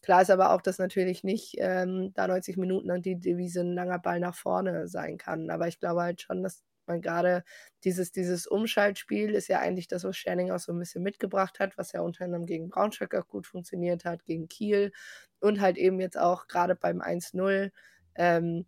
Klar 0.02 0.22
ist 0.22 0.30
aber 0.30 0.52
auch, 0.52 0.62
dass 0.62 0.78
natürlich 0.78 1.24
nicht 1.24 1.56
ähm, 1.59 2.12
da 2.14 2.26
90 2.26 2.56
Minuten 2.56 2.88
lang 2.88 3.02
die 3.02 3.20
Devise 3.20 3.61
ein 3.61 3.74
langer 3.74 3.98
Ball 3.98 4.18
nach 4.20 4.35
vorne 4.35 4.88
sein 4.88 5.18
kann. 5.18 5.50
Aber 5.50 5.68
ich 5.68 5.78
glaube 5.78 6.02
halt 6.02 6.22
schon, 6.22 6.42
dass 6.42 6.62
man 6.90 7.00
gerade 7.00 7.44
dieses, 7.85 8.12
dieses 8.12 8.46
Umschaltspiel 8.46 9.35
ist 9.35 9.48
ja 9.48 9.61
eigentlich 9.61 9.88
das, 9.88 10.05
was 10.05 10.16
Scherning 10.16 10.50
auch 10.50 10.59
so 10.59 10.72
ein 10.72 10.79
bisschen 10.79 11.03
mitgebracht 11.03 11.61
hat, 11.61 11.79
was 11.79 11.92
ja 11.92 12.00
unter 12.03 12.24
anderem 12.24 12.46
gegen 12.46 12.68
Braunschweig 12.68 13.14
auch 13.14 13.29
gut 13.29 13.46
funktioniert 13.46 14.05
hat, 14.05 14.24
gegen 14.24 14.48
Kiel 14.48 14.92
und 15.40 15.61
halt 15.61 15.79
eben 15.79 16.00
jetzt 16.00 16.18
auch 16.18 16.46
gerade 16.46 16.74
beim 16.74 17.00
1-0 17.00 17.70
ähm, 18.16 18.66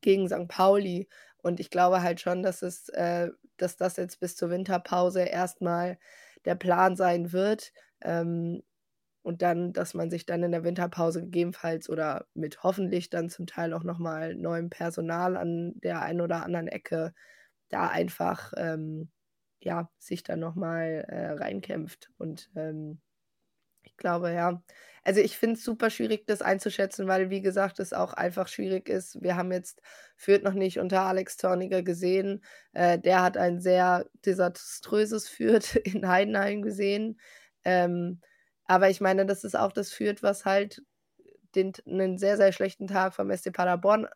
gegen 0.00 0.28
St. 0.28 0.48
Pauli. 0.48 1.08
Und 1.38 1.60
ich 1.60 1.70
glaube 1.70 2.02
halt 2.02 2.20
schon, 2.20 2.42
dass 2.42 2.62
es, 2.62 2.88
äh, 2.90 3.30
dass 3.56 3.76
das 3.76 3.96
jetzt 3.96 4.20
bis 4.20 4.36
zur 4.36 4.50
Winterpause 4.50 5.22
erstmal 5.22 5.98
der 6.44 6.54
Plan 6.54 6.96
sein 6.96 7.32
wird. 7.32 7.72
Ähm, 8.02 8.62
und 9.26 9.42
dann, 9.42 9.72
dass 9.72 9.92
man 9.92 10.08
sich 10.08 10.24
dann 10.24 10.44
in 10.44 10.52
der 10.52 10.62
Winterpause 10.62 11.20
gegebenenfalls 11.20 11.90
oder 11.90 12.26
mit 12.34 12.62
hoffentlich 12.62 13.10
dann 13.10 13.28
zum 13.28 13.48
Teil 13.48 13.72
auch 13.74 13.82
nochmal 13.82 14.36
neuem 14.36 14.70
Personal 14.70 15.36
an 15.36 15.72
der 15.82 16.00
einen 16.02 16.20
oder 16.20 16.44
anderen 16.44 16.68
Ecke 16.68 17.12
da 17.68 17.88
einfach 17.88 18.52
ähm, 18.56 19.10
ja, 19.60 19.90
sich 19.98 20.22
dann 20.22 20.38
nochmal 20.38 21.06
äh, 21.08 21.30
reinkämpft. 21.32 22.12
Und 22.18 22.50
ähm, 22.54 23.00
ich 23.82 23.96
glaube, 23.96 24.32
ja. 24.32 24.62
Also 25.02 25.20
ich 25.20 25.36
finde 25.36 25.56
es 25.56 25.64
super 25.64 25.90
schwierig, 25.90 26.26
das 26.28 26.40
einzuschätzen, 26.40 27.08
weil, 27.08 27.28
wie 27.28 27.40
gesagt, 27.42 27.80
es 27.80 27.92
auch 27.92 28.12
einfach 28.12 28.46
schwierig 28.46 28.88
ist. 28.88 29.20
Wir 29.22 29.34
haben 29.36 29.50
jetzt 29.50 29.82
Fürth 30.16 30.44
noch 30.44 30.52
nicht 30.54 30.78
unter 30.78 31.02
Alex 31.02 31.36
Zorniger 31.36 31.82
gesehen. 31.82 32.44
Äh, 32.74 33.00
der 33.00 33.22
hat 33.22 33.36
ein 33.36 33.60
sehr 33.60 34.06
desaströses 34.24 35.28
Fürth 35.28 35.74
in 35.84 36.06
Heidenheim 36.06 36.62
gesehen. 36.62 37.18
Ähm, 37.64 38.20
aber 38.66 38.90
ich 38.90 39.00
meine, 39.00 39.26
das 39.26 39.44
ist 39.44 39.56
auch 39.56 39.72
das 39.72 39.92
Fürth, 39.92 40.22
was 40.22 40.44
halt 40.44 40.82
den, 41.54 41.72
einen 41.86 42.18
sehr, 42.18 42.36
sehr 42.36 42.52
schlechten 42.52 42.86
Tag 42.88 43.14
vom 43.14 43.30
SC 43.30 43.50
Paderborn 43.50 44.08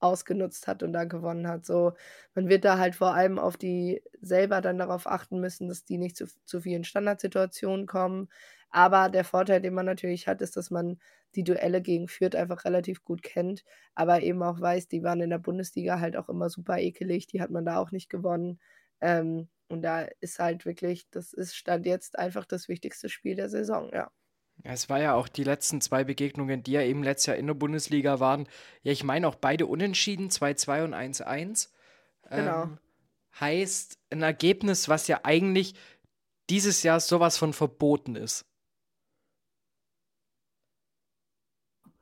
ausgenutzt 0.00 0.66
hat 0.66 0.82
und 0.82 0.92
da 0.92 1.04
gewonnen 1.04 1.46
hat. 1.48 1.64
So, 1.64 1.92
man 2.34 2.48
wird 2.48 2.64
da 2.64 2.78
halt 2.78 2.96
vor 2.96 3.14
allem 3.14 3.38
auf 3.38 3.56
die 3.56 4.02
selber 4.20 4.60
dann 4.60 4.78
darauf 4.78 5.06
achten 5.06 5.40
müssen, 5.40 5.68
dass 5.68 5.84
die 5.84 5.98
nicht 5.98 6.16
zu, 6.16 6.26
zu 6.44 6.60
vielen 6.60 6.84
Standardsituationen 6.84 7.86
kommen. 7.86 8.28
Aber 8.70 9.08
der 9.10 9.24
Vorteil, 9.24 9.60
den 9.60 9.74
man 9.74 9.86
natürlich 9.86 10.26
hat, 10.28 10.42
ist, 10.42 10.56
dass 10.56 10.70
man 10.70 10.98
die 11.36 11.44
Duelle 11.44 11.80
gegen 11.82 12.08
Fürth 12.08 12.34
einfach 12.36 12.64
relativ 12.64 13.04
gut 13.04 13.22
kennt, 13.22 13.64
aber 13.94 14.22
eben 14.22 14.42
auch 14.42 14.60
weiß, 14.60 14.88
die 14.88 15.02
waren 15.02 15.20
in 15.20 15.30
der 15.30 15.38
Bundesliga 15.38 15.98
halt 16.00 16.16
auch 16.16 16.28
immer 16.28 16.50
super 16.50 16.78
ekelig, 16.78 17.26
die 17.26 17.40
hat 17.40 17.50
man 17.50 17.64
da 17.64 17.78
auch 17.78 17.90
nicht 17.90 18.10
gewonnen. 18.10 18.60
Ähm, 19.00 19.48
und 19.72 19.82
da 19.82 20.02
ist 20.20 20.38
halt 20.38 20.66
wirklich, 20.66 21.08
das 21.10 21.32
ist 21.32 21.56
Stand 21.56 21.86
jetzt 21.86 22.18
einfach 22.18 22.44
das 22.44 22.68
wichtigste 22.68 23.08
Spiel 23.08 23.36
der 23.36 23.48
Saison, 23.48 23.90
ja. 23.92 24.10
Ja, 24.64 24.72
es 24.72 24.88
war 24.88 25.00
ja 25.00 25.14
auch 25.14 25.28
die 25.28 25.44
letzten 25.44 25.80
zwei 25.80 26.04
Begegnungen, 26.04 26.62
die 26.62 26.72
ja 26.72 26.82
eben 26.82 27.02
letztes 27.02 27.26
Jahr 27.26 27.36
in 27.36 27.46
der 27.46 27.54
Bundesliga 27.54 28.20
waren. 28.20 28.46
Ja, 28.82 28.92
ich 28.92 29.02
meine 29.02 29.26
auch 29.26 29.34
beide 29.34 29.66
unentschieden, 29.66 30.30
2-2 30.30 30.84
und 30.84 30.94
1-1. 30.94 31.72
Genau. 32.30 32.64
Ähm, 32.64 32.78
heißt 33.40 33.98
ein 34.10 34.22
Ergebnis, 34.22 34.88
was 34.88 35.08
ja 35.08 35.20
eigentlich 35.24 35.74
dieses 36.50 36.82
Jahr 36.82 37.00
sowas 37.00 37.38
von 37.38 37.52
verboten 37.52 38.14
ist. 38.14 38.44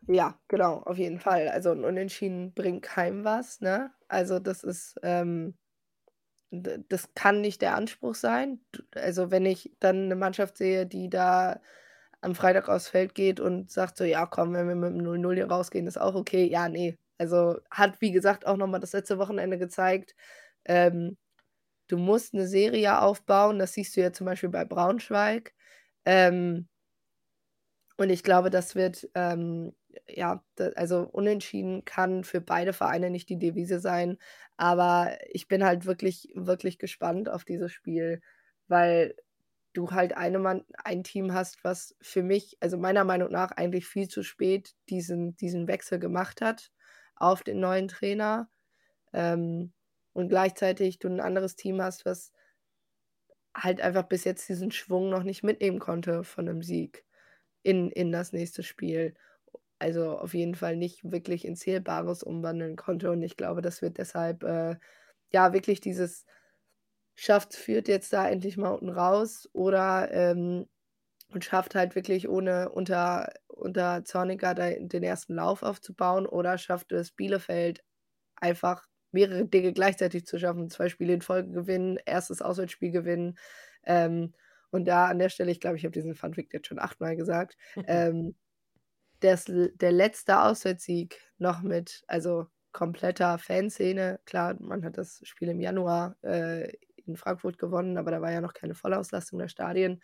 Ja, 0.07 0.39
genau, 0.49 0.79
auf 0.83 0.99
jeden 0.99 1.21
Fall. 1.21 1.49
Also 1.49 1.71
ein 1.71 1.85
Unentschieden 1.85 2.53
bringt 2.53 2.83
keinem 2.83 3.25
was, 3.25 3.61
ne? 3.61 3.93
Also 4.09 4.41
das 4.41 4.65
ist, 4.65 4.99
ähm, 5.03 5.57
das 6.51 7.15
kann 7.15 7.41
nicht 7.41 7.63
der 7.63 7.77
Anspruch 7.77 8.15
sein. 8.15 8.61
Also 8.95 9.31
wenn 9.31 9.47
ich 9.47 9.73
dann 9.81 10.05
eine 10.05 10.17
Mannschaft 10.17 10.57
sehe, 10.57 10.87
die 10.87 11.09
da 11.09 11.61
am 12.21 12.35
Freitag 12.35 12.69
aufs 12.69 12.89
Feld 12.89 13.15
geht 13.15 13.41
und 13.41 13.71
sagt 13.71 13.97
so, 13.97 14.05
ja 14.05 14.27
komm, 14.27 14.53
wenn 14.55 14.69
wir 14.69 14.75
mit 14.75 14.91
dem 14.93 15.01
0-0 15.01 15.35
hier 15.35 15.49
rausgehen, 15.51 15.87
ist 15.87 16.01
auch 16.01 16.15
okay. 16.15 16.47
Ja, 16.47 16.69
nee. 16.69 16.99
Also 17.19 17.59
hat, 17.71 18.01
wie 18.01 18.13
gesagt, 18.13 18.47
auch 18.47 18.57
nochmal 18.57 18.81
das 18.81 18.93
letzte 18.93 19.19
Wochenende 19.19 19.59
gezeigt, 19.59 20.15
ähm, 20.65 21.17
du 21.89 21.99
musst 21.99 22.35
eine 22.35 22.47
Serie 22.49 23.01
aufbauen. 23.03 23.59
Das 23.59 23.75
siehst 23.75 23.97
du 23.97 24.01
ja 24.03 24.13
zum 24.13 24.27
Beispiel 24.27 24.51
bei 24.51 24.65
Braunschweig. 24.65 25.55
Ähm, 26.07 26.69
und 27.97 28.11
ich 28.11 28.23
glaube, 28.23 28.51
das 28.51 28.75
wird, 28.75 29.09
ähm, 29.15 29.75
ja, 30.09 30.45
also 30.77 31.03
unentschieden 31.03 31.85
kann 31.85 32.25
für 32.25 32.41
beide 32.41 32.73
Vereine 32.73 33.11
nicht 33.11 33.29
die 33.29 33.39
Devise 33.39 33.81
sein. 33.81 34.19
Aber 34.57 35.17
ich 35.31 35.49
bin 35.49 35.65
halt 35.65 35.87
wirklich, 35.87 36.31
wirklich 36.35 36.79
gespannt 36.79 37.29
auf 37.29 37.45
dieses 37.45 37.73
Spiel, 37.73 38.21
weil 38.69 39.15
du 39.73 39.91
halt 39.93 40.17
eine 40.17 40.39
Mann, 40.39 40.65
ein 40.85 41.05
Team 41.05 41.33
hast, 41.33 41.63
was 41.65 41.97
für 42.01 42.23
mich, 42.23 42.57
also 42.61 42.77
meiner 42.77 43.05
Meinung 43.05 43.31
nach, 43.31 43.53
eigentlich 43.53 43.87
viel 43.87 44.09
zu 44.09 44.23
spät 44.23 44.75
diesen, 44.89 45.37
diesen 45.37 45.69
Wechsel 45.69 45.99
gemacht 45.99 46.41
hat 46.41 46.73
auf 47.17 47.43
den 47.43 47.61
neuen 47.61 47.89
Trainer. 47.89 48.49
Ähm, 49.13 49.73
und 50.13 50.29
gleichzeitig 50.29 50.99
du 50.99 51.09
ein 51.09 51.21
anderes 51.21 51.57
Team 51.57 51.81
hast, 51.81 52.05
was 52.05 52.33
halt 53.55 53.81
einfach 53.81 54.05
bis 54.05 54.25
jetzt 54.25 54.49
diesen 54.49 54.71
Schwung 54.71 55.11
noch 55.11 55.23
nicht 55.23 55.43
mitnehmen 55.43 55.79
konnte 55.79 56.25
von 56.25 56.49
einem 56.49 56.63
Sieg 56.63 57.05
in, 57.63 57.91
in 57.91 58.13
das 58.13 58.33
nächste 58.33 58.63
Spiel. 58.63 59.15
Also 59.81 60.19
auf 60.19 60.35
jeden 60.35 60.55
Fall 60.55 60.77
nicht 60.77 61.11
wirklich 61.11 61.45
in 61.45 61.57
Zählbares 61.57 62.23
umwandeln 62.23 62.77
konnte. 62.77 63.11
Und 63.11 63.23
ich 63.23 63.37
glaube, 63.37 63.63
das 63.63 63.83
wird 63.83 63.99
deshalb 63.99 64.45
äh, 64.45 64.77
ja 65.33 65.53
wirklich 65.53 65.81
dieses 65.81 66.27
schafft, 67.15 67.55
führt 67.55 67.89
jetzt 67.89 68.13
da 68.13 68.29
endlich 68.29 68.57
mal 68.57 68.71
unten 68.71 68.91
raus 68.91 69.49
oder 69.53 70.11
ähm, 70.13 70.67
und 71.33 71.45
schafft 71.45 71.75
halt 71.75 71.95
wirklich 71.95 72.29
ohne 72.29 72.71
unter, 72.71 73.33
unter 73.49 74.05
Zorniger 74.05 74.55
den 74.55 75.03
ersten 75.03 75.35
Lauf 75.35 75.63
aufzubauen 75.63 76.27
oder 76.27 76.59
schafft 76.59 76.93
es 76.93 77.13
Bielefeld 77.13 77.83
einfach 78.37 78.87
mehrere 79.13 79.47
Dinge 79.47 79.73
gleichzeitig 79.73 80.27
zu 80.27 80.39
schaffen. 80.39 80.71
Zwei 80.71 80.89
Spiele 80.89 81.15
in 81.15 81.23
Folge 81.23 81.51
gewinnen, 81.53 81.99
erstes 82.05 82.43
Auswärtsspiel 82.43 82.91
gewinnen. 82.91 83.39
Ähm, 83.85 84.35
und 84.71 84.87
da 84.87 85.07
an 85.07 85.19
der 85.19 85.29
Stelle, 85.29 85.51
ich 85.51 85.61
glaube, 85.61 85.77
ich 85.77 85.85
habe 85.85 85.93
diesen 85.93 86.15
Funfact 86.15 86.53
jetzt 86.53 86.69
schon 86.69 86.79
achtmal 86.79 87.17
gesagt, 87.17 87.57
ähm, 87.87 88.35
das, 89.21 89.45
der 89.47 89.93
letzte 89.93 90.41
Auswärtssieg 90.43 91.21
noch 91.39 91.63
mit, 91.63 92.03
also 92.07 92.47
kompletter 92.73 93.39
Fanszene. 93.39 94.21
Klar, 94.25 94.57
man 94.61 94.85
hat 94.85 94.99
das 94.99 95.21
Spiel 95.25 95.49
im 95.49 95.61
Januar 95.61 96.17
äh, 96.23 96.73
in 97.07 97.17
Frankfurt 97.17 97.59
gewonnen, 97.59 97.99
aber 97.99 98.11
da 98.11 98.21
war 98.21 98.33
ja 98.33 98.41
noch 98.41 98.55
keine 98.55 98.75
Vollauslastung 98.75 99.39
der 99.39 99.49
Stadien, 99.49 100.03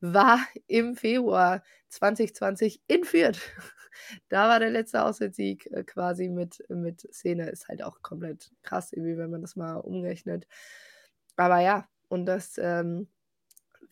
war 0.00 0.38
im 0.66 0.96
Februar 0.96 1.62
2020 1.88 2.82
in 2.86 3.04
Fürth. 3.04 3.40
da 4.28 4.48
war 4.48 4.60
der 4.60 4.70
letzte 4.70 5.04
Auswärtssieg 5.04 5.66
äh, 5.72 5.84
quasi 5.84 6.28
mit, 6.28 6.64
mit 6.68 7.00
Szene. 7.12 7.50
Ist 7.50 7.68
halt 7.68 7.82
auch 7.82 8.02
komplett 8.02 8.50
krass, 8.62 8.92
irgendwie, 8.92 9.18
wenn 9.18 9.30
man 9.30 9.42
das 9.42 9.56
mal 9.56 9.76
umrechnet. 9.76 10.46
Aber 11.36 11.60
ja, 11.60 11.88
und 12.08 12.26
das 12.26 12.58
ähm, 12.58 13.08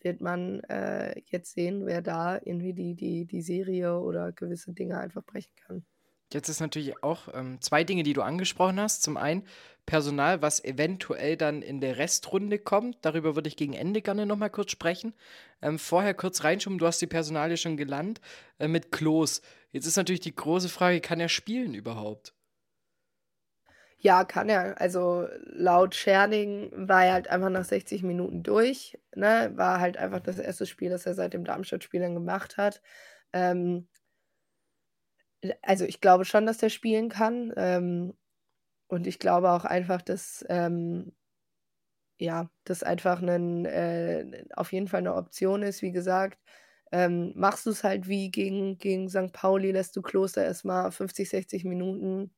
wird 0.07 0.21
man 0.21 0.61
äh, 0.61 1.19
jetzt 1.25 1.53
sehen, 1.53 1.85
wer 1.85 2.01
da 2.01 2.39
irgendwie 2.43 2.73
die, 2.73 2.95
die, 2.95 3.25
die 3.25 3.41
Serie 3.41 3.99
oder 3.99 4.31
gewisse 4.31 4.73
Dinge 4.73 4.97
einfach 4.97 5.23
brechen 5.23 5.53
kann. 5.55 5.85
Jetzt 6.33 6.49
ist 6.49 6.59
natürlich 6.59 7.03
auch 7.03 7.29
ähm, 7.33 7.59
zwei 7.61 7.83
Dinge, 7.83 8.03
die 8.03 8.13
du 8.13 8.21
angesprochen 8.21 8.79
hast. 8.79 9.03
Zum 9.03 9.17
einen 9.17 9.43
Personal, 9.85 10.41
was 10.41 10.63
eventuell 10.63 11.37
dann 11.37 11.61
in 11.61 11.79
der 11.79 11.97
Restrunde 11.97 12.59
kommt. 12.59 12.97
Darüber 13.01 13.35
würde 13.35 13.47
ich 13.47 13.55
gegen 13.55 13.73
Ende 13.73 14.01
gerne 14.01 14.25
nochmal 14.25 14.49
kurz 14.49 14.71
sprechen. 14.71 15.13
Ähm, 15.61 15.79
vorher 15.79 16.13
kurz 16.13 16.43
reinschauen, 16.43 16.77
du 16.77 16.85
hast 16.85 17.01
die 17.01 17.07
Personalie 17.07 17.57
schon 17.57 17.77
gelernt 17.77 18.19
äh, 18.59 18.67
mit 18.67 18.91
Klos. 18.91 19.41
Jetzt 19.71 19.87
ist 19.87 19.97
natürlich 19.97 20.21
die 20.21 20.35
große 20.35 20.69
Frage, 20.69 21.01
kann 21.01 21.19
er 21.19 21.29
spielen 21.29 21.73
überhaupt? 21.73 22.33
Ja, 23.99 24.23
kann 24.25 24.47
er. 24.49 24.79
Also 24.79 25.27
laut 25.45 25.95
Scherning 25.95 26.71
war 26.87 27.05
er 27.05 27.13
halt 27.13 27.27
einfach 27.29 27.49
nach 27.49 27.65
60 27.65 28.03
Minuten 28.03 28.43
durch. 28.43 28.97
Ne? 29.15 29.51
War 29.55 29.79
halt 29.79 29.97
einfach 29.97 30.19
das 30.19 30.37
erste 30.37 30.65
Spiel, 30.67 30.89
das 30.91 31.05
er 31.07 31.15
seit 31.15 31.33
dem 31.33 31.43
Darmstadt-Spiel 31.45 32.01
dann 32.01 32.13
gemacht 32.13 32.57
hat. 32.57 32.81
Ähm, 33.33 33.87
also 35.61 35.85
ich 35.85 36.01
glaube 36.01 36.25
schon, 36.25 36.45
dass 36.45 36.57
der 36.57 36.69
spielen 36.69 37.09
kann. 37.09 37.53
Ähm, 37.57 38.13
und 38.87 39.07
ich 39.07 39.19
glaube 39.19 39.51
auch 39.51 39.65
einfach, 39.65 40.01
dass 40.01 40.45
ähm, 40.49 41.13
ja, 42.19 42.49
das 42.63 42.83
einfach 42.83 43.21
ein, 43.21 43.65
äh, 43.65 44.45
auf 44.55 44.71
jeden 44.73 44.87
Fall 44.87 44.99
eine 44.99 45.15
Option 45.15 45.61
ist. 45.63 45.81
Wie 45.81 45.91
gesagt, 45.91 46.39
ähm, 46.91 47.33
machst 47.35 47.65
du 47.65 47.71
es 47.71 47.83
halt 47.83 48.07
wie 48.07 48.31
gegen, 48.31 48.77
gegen 48.77 49.09
St. 49.09 49.31
Pauli, 49.33 49.71
lässt 49.71 49.95
du 49.95 50.01
Kloster 50.01 50.43
erstmal 50.43 50.91
50, 50.91 51.29
60 51.29 51.63
Minuten 51.65 52.31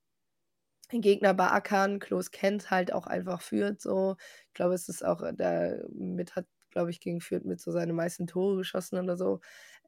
Gegner 1.01 1.33
beackern. 1.33 1.99
Klos 1.99 2.31
kennt 2.31 2.71
halt 2.71 2.91
auch 2.93 3.07
einfach 3.07 3.41
Fürth 3.41 3.81
so. 3.81 4.15
Ich 4.47 4.53
glaube, 4.53 4.73
es 4.75 4.89
ist 4.89 5.05
auch, 5.05 5.21
der 5.33 5.85
mit 5.93 6.35
hat, 6.35 6.45
glaube 6.71 6.89
ich, 6.91 6.99
gegen 6.99 7.21
Fürth 7.21 7.45
mit 7.45 7.61
so 7.61 7.71
seine 7.71 7.93
meisten 7.93 8.27
Tore 8.27 8.57
geschossen 8.57 8.97
oder 8.99 9.17
so. 9.17 9.39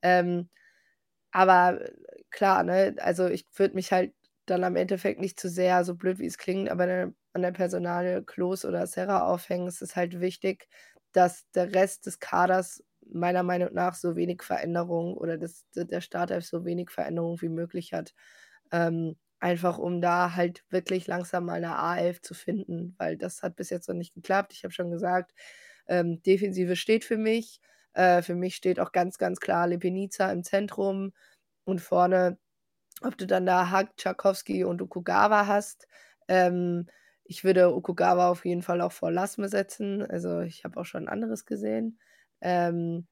Ähm, 0.04 0.50
aber 1.32 1.80
klar, 2.32 2.64
ne, 2.64 2.96
also 3.00 3.28
ich 3.28 3.48
würde 3.56 3.76
mich 3.76 3.92
halt 3.92 4.14
dann 4.46 4.64
am 4.64 4.76
Endeffekt 4.76 5.20
nicht 5.22 5.40
zu 5.40 5.50
sehr, 5.50 5.86
so 5.86 5.96
blöd 5.96 6.20
wie 6.20 6.26
es 6.26 6.38
klingt, 6.38 6.70
aber 6.70 6.86
der, 6.86 7.14
an 7.34 7.42
der 7.42 7.52
Personale 7.52 8.24
Klos 8.24 8.66
oder 8.66 8.86
Serra 8.88 9.26
aufhängen. 9.28 9.68
Es 9.68 9.82
ist 9.82 9.96
halt 9.96 10.20
wichtig, 10.20 10.68
dass 11.14 11.50
der 11.52 11.74
Rest 11.74 12.06
des 12.06 12.20
Kaders 12.20 12.84
meiner 13.12 13.44
Meinung 13.44 13.74
nach 13.74 13.96
so 13.96 14.16
wenig 14.16 14.44
Veränderung 14.44 15.16
oder 15.16 15.38
das, 15.38 15.66
der 15.76 16.02
Startelf 16.02 16.46
so 16.46 16.66
wenig 16.66 16.90
Veränderung 16.92 17.42
wie 17.42 17.50
möglich 17.50 17.94
hat. 17.94 18.14
Ähm, 18.72 19.18
einfach 19.42 19.80
um 19.80 20.02
da 20.02 20.36
halt 20.36 20.64
wirklich 20.72 21.08
langsam 21.08 21.46
mal 21.48 21.56
eine 21.56 21.78
A11 21.78 22.22
zu 22.24 22.36
finden, 22.36 22.96
weil 23.00 23.18
das 23.18 23.44
hat 23.44 23.58
bis 23.58 23.70
jetzt 23.72 23.90
noch 23.90 23.96
nicht 23.96 24.14
geklappt. 24.16 24.54
Ich 24.54 24.64
habe 24.66 24.74
schon 24.74 24.92
gesagt, 24.92 25.34
ähm, 25.88 26.22
Defensive 26.24 26.76
steht 26.78 27.06
für 27.06 27.18
mich. 27.18 27.62
Äh, 27.94 28.22
für 28.24 28.36
mich 28.36 28.56
steht 28.56 28.80
auch 28.80 28.92
ganz, 28.94 29.18
ganz 29.18 29.40
klar 29.42 29.68
Lepenica 29.68 30.32
im 30.32 30.44
Zentrum 30.44 31.14
und 31.66 31.82
vorne, 31.82 32.38
ob 33.02 33.18
du 33.18 33.28
dann 33.28 33.46
da 33.46 33.70
Hack, 33.72 33.98
Tchaikovsky 33.98 34.64
und 34.64 34.82
Okugawa 34.82 35.48
hast. 35.48 35.88
Ähm, 36.28 36.88
ich 37.26 37.44
würde 37.44 37.74
Okugawa 37.76 38.30
auf 38.30 38.46
jeden 38.46 38.62
Fall 38.64 38.82
auch 38.82 38.92
vor 38.92 39.12
Lasme 39.12 39.50
setzen. 39.50 40.04
Also 40.06 40.42
ich 40.42 40.64
habe 40.66 40.80
auch 40.80 40.86
schon 40.86 41.08
anderes 41.08 41.46
gesehen. 41.46 42.00
Ähm, 42.42 43.08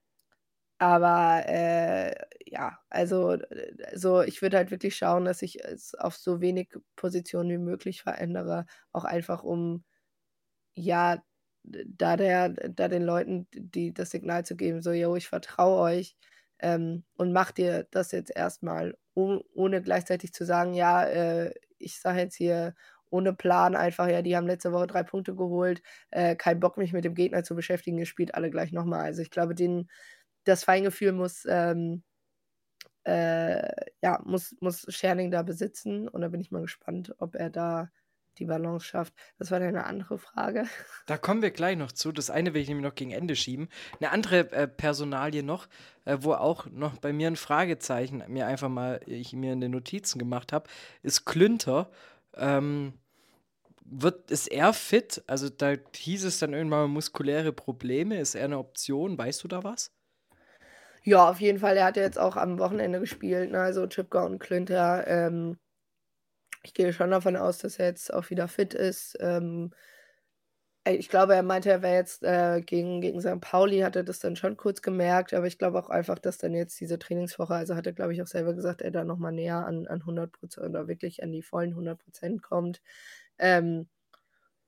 aber 0.78 1.44
äh, 1.46 2.14
ja, 2.50 2.80
also 2.90 3.38
so, 3.94 4.22
ich 4.22 4.42
würde 4.42 4.56
halt 4.58 4.70
wirklich 4.72 4.96
schauen, 4.96 5.24
dass 5.24 5.42
ich 5.42 5.64
es 5.64 5.94
auf 5.94 6.16
so 6.16 6.40
wenig 6.40 6.74
Positionen 6.96 7.50
wie 7.50 7.58
möglich 7.58 8.02
verändere, 8.02 8.66
auch 8.92 9.04
einfach 9.04 9.42
um 9.44 9.84
ja, 10.74 11.22
da 11.64 12.16
der, 12.16 12.50
da 12.50 12.88
den 12.88 13.02
Leuten 13.04 13.46
die, 13.52 13.92
das 13.94 14.10
Signal 14.10 14.44
zu 14.46 14.56
geben, 14.56 14.82
so, 14.82 14.92
yo, 14.92 15.16
ich 15.16 15.28
vertraue 15.28 15.80
euch 15.80 16.16
ähm, 16.60 17.04
und 17.16 17.32
mach 17.32 17.50
dir 17.52 17.86
das 17.90 18.12
jetzt 18.12 18.34
erstmal, 18.34 18.96
oh, 19.14 19.40
ohne 19.54 19.82
gleichzeitig 19.82 20.32
zu 20.32 20.44
sagen, 20.46 20.74
ja, 20.74 21.04
äh, 21.06 21.54
ich 21.78 22.00
sage 22.00 22.20
jetzt 22.20 22.36
hier 22.36 22.74
ohne 23.10 23.34
Plan 23.34 23.76
einfach, 23.76 24.08
ja, 24.08 24.22
die 24.22 24.36
haben 24.36 24.46
letzte 24.46 24.72
Woche 24.72 24.86
drei 24.86 25.02
Punkte 25.02 25.34
geholt, 25.36 25.82
äh, 26.10 26.36
kein 26.36 26.60
Bock, 26.60 26.76
mich 26.78 26.92
mit 26.92 27.04
dem 27.04 27.14
Gegner 27.14 27.42
zu 27.44 27.54
beschäftigen, 27.56 27.98
ihr 27.98 28.06
spielt 28.06 28.34
alle 28.34 28.50
gleich 28.50 28.72
nochmal. 28.72 29.04
Also 29.06 29.22
ich 29.22 29.30
glaube, 29.30 29.54
den, 29.54 29.88
das 30.44 30.64
Feingefühl 30.64 31.12
muss, 31.12 31.44
ähm, 31.48 32.02
äh, 33.04 33.68
ja, 34.02 34.20
muss, 34.24 34.54
muss 34.60 34.86
Scherning 34.88 35.30
da 35.30 35.42
besitzen 35.42 36.08
und 36.08 36.20
da 36.20 36.28
bin 36.28 36.40
ich 36.40 36.50
mal 36.50 36.62
gespannt, 36.62 37.14
ob 37.18 37.34
er 37.34 37.50
da 37.50 37.90
die 38.38 38.46
Balance 38.46 38.86
schafft. 38.86 39.14
Das 39.38 39.50
war 39.50 39.60
eine 39.60 39.84
andere 39.84 40.18
Frage. 40.18 40.64
Da 41.06 41.18
kommen 41.18 41.42
wir 41.42 41.50
gleich 41.50 41.76
noch 41.76 41.92
zu. 41.92 42.12
Das 42.12 42.30
eine 42.30 42.54
will 42.54 42.62
ich 42.62 42.68
nämlich 42.68 42.86
noch 42.86 42.94
gegen 42.94 43.10
Ende 43.10 43.36
schieben. 43.36 43.68
Eine 44.00 44.10
andere 44.10 44.50
äh, 44.52 44.68
Personalie 44.68 45.42
noch, 45.42 45.68
äh, 46.04 46.18
wo 46.20 46.32
auch 46.32 46.66
noch 46.66 46.98
bei 46.98 47.12
mir 47.12 47.26
ein 47.26 47.36
Fragezeichen 47.36 48.22
mir 48.28 48.46
einfach 48.46 48.68
mal, 48.68 49.00
ich 49.06 49.32
mir 49.32 49.52
in 49.52 49.60
den 49.60 49.72
Notizen 49.72 50.18
gemacht 50.18 50.52
habe, 50.52 50.68
ist 51.02 51.26
Klünter. 51.26 51.90
Ähm, 52.34 52.94
wird, 53.84 54.30
ist 54.30 54.46
er 54.46 54.72
fit? 54.72 55.22
Also 55.26 55.48
da 55.48 55.74
hieß 55.94 56.24
es 56.24 56.38
dann 56.38 56.54
irgendwann 56.54 56.90
muskuläre 56.90 57.52
Probleme. 57.52 58.20
Ist 58.20 58.36
er 58.36 58.44
eine 58.44 58.58
Option? 58.58 59.18
Weißt 59.18 59.42
du 59.42 59.48
da 59.48 59.64
was? 59.64 59.90
Ja, 61.02 61.30
auf 61.30 61.40
jeden 61.40 61.58
Fall. 61.58 61.76
Er 61.76 61.86
hat 61.86 61.96
ja 61.96 62.02
jetzt 62.02 62.18
auch 62.18 62.36
am 62.36 62.58
Wochenende 62.58 63.00
gespielt, 63.00 63.50
ne? 63.52 63.60
also 63.60 63.86
Chipka 63.86 64.22
und 64.24 64.38
Klünter. 64.38 65.06
Ähm, 65.06 65.58
ich 66.62 66.74
gehe 66.74 66.92
schon 66.92 67.10
davon 67.10 67.36
aus, 67.36 67.58
dass 67.58 67.78
er 67.78 67.86
jetzt 67.86 68.12
auch 68.12 68.30
wieder 68.30 68.48
fit 68.48 68.74
ist. 68.74 69.16
Ähm, 69.20 69.72
ich 70.86 71.08
glaube, 71.10 71.34
er 71.34 71.42
meinte, 71.42 71.70
er 71.70 71.82
wäre 71.82 71.94
jetzt 71.96 72.22
äh, 72.24 72.62
gegen, 72.62 73.00
gegen 73.02 73.20
St. 73.20 73.40
Pauli, 73.40 73.80
hat 73.80 73.96
er 73.96 74.02
das 74.02 74.18
dann 74.18 74.34
schon 74.36 74.56
kurz 74.56 74.80
gemerkt, 74.82 75.34
aber 75.34 75.46
ich 75.46 75.58
glaube 75.58 75.78
auch 75.78 75.90
einfach, 75.90 76.18
dass 76.18 76.38
dann 76.38 76.54
jetzt 76.54 76.80
diese 76.80 76.98
Trainingswoche, 76.98 77.54
also 77.54 77.76
hat 77.76 77.86
er, 77.86 77.92
glaube 77.92 78.14
ich, 78.14 78.22
auch 78.22 78.26
selber 78.26 78.54
gesagt, 78.54 78.80
er 78.82 78.90
da 78.90 79.04
nochmal 79.04 79.32
näher 79.32 79.66
an, 79.66 79.86
an 79.86 80.02
100 80.04 80.32
Prozent 80.32 80.66
oder 80.68 80.88
wirklich 80.88 81.22
an 81.22 81.32
die 81.32 81.42
vollen 81.42 81.74
100 81.74 81.98
Prozent 82.02 82.42
kommt. 82.42 82.80
Ähm, 83.38 83.88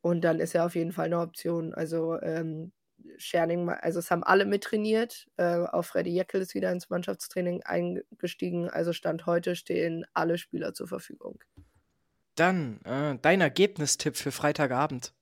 und 0.02 0.22
dann 0.22 0.40
ist 0.40 0.54
er 0.54 0.66
auf 0.66 0.74
jeden 0.76 0.92
Fall 0.92 1.06
eine 1.06 1.20
Option. 1.20 1.74
Also 1.74 2.20
ähm, 2.22 2.72
Scherning, 3.16 3.68
also 3.68 3.98
es 3.98 4.10
haben 4.10 4.22
alle 4.22 4.44
mittrainiert. 4.44 5.26
Äh, 5.36 5.64
auch 5.66 5.82
Freddy 5.82 6.10
Jeckel 6.10 6.40
ist 6.42 6.54
wieder 6.54 6.70
ins 6.72 6.90
Mannschaftstraining 6.90 7.62
eingestiegen. 7.62 8.68
Also 8.68 8.92
Stand 8.92 9.26
heute 9.26 9.56
stehen 9.56 10.04
alle 10.14 10.38
Spieler 10.38 10.74
zur 10.74 10.88
Verfügung. 10.88 11.42
Dann 12.34 12.80
äh, 12.84 13.18
dein 13.20 13.40
Ergebnistipp 13.40 14.16
für 14.16 14.32
Freitagabend. 14.32 15.12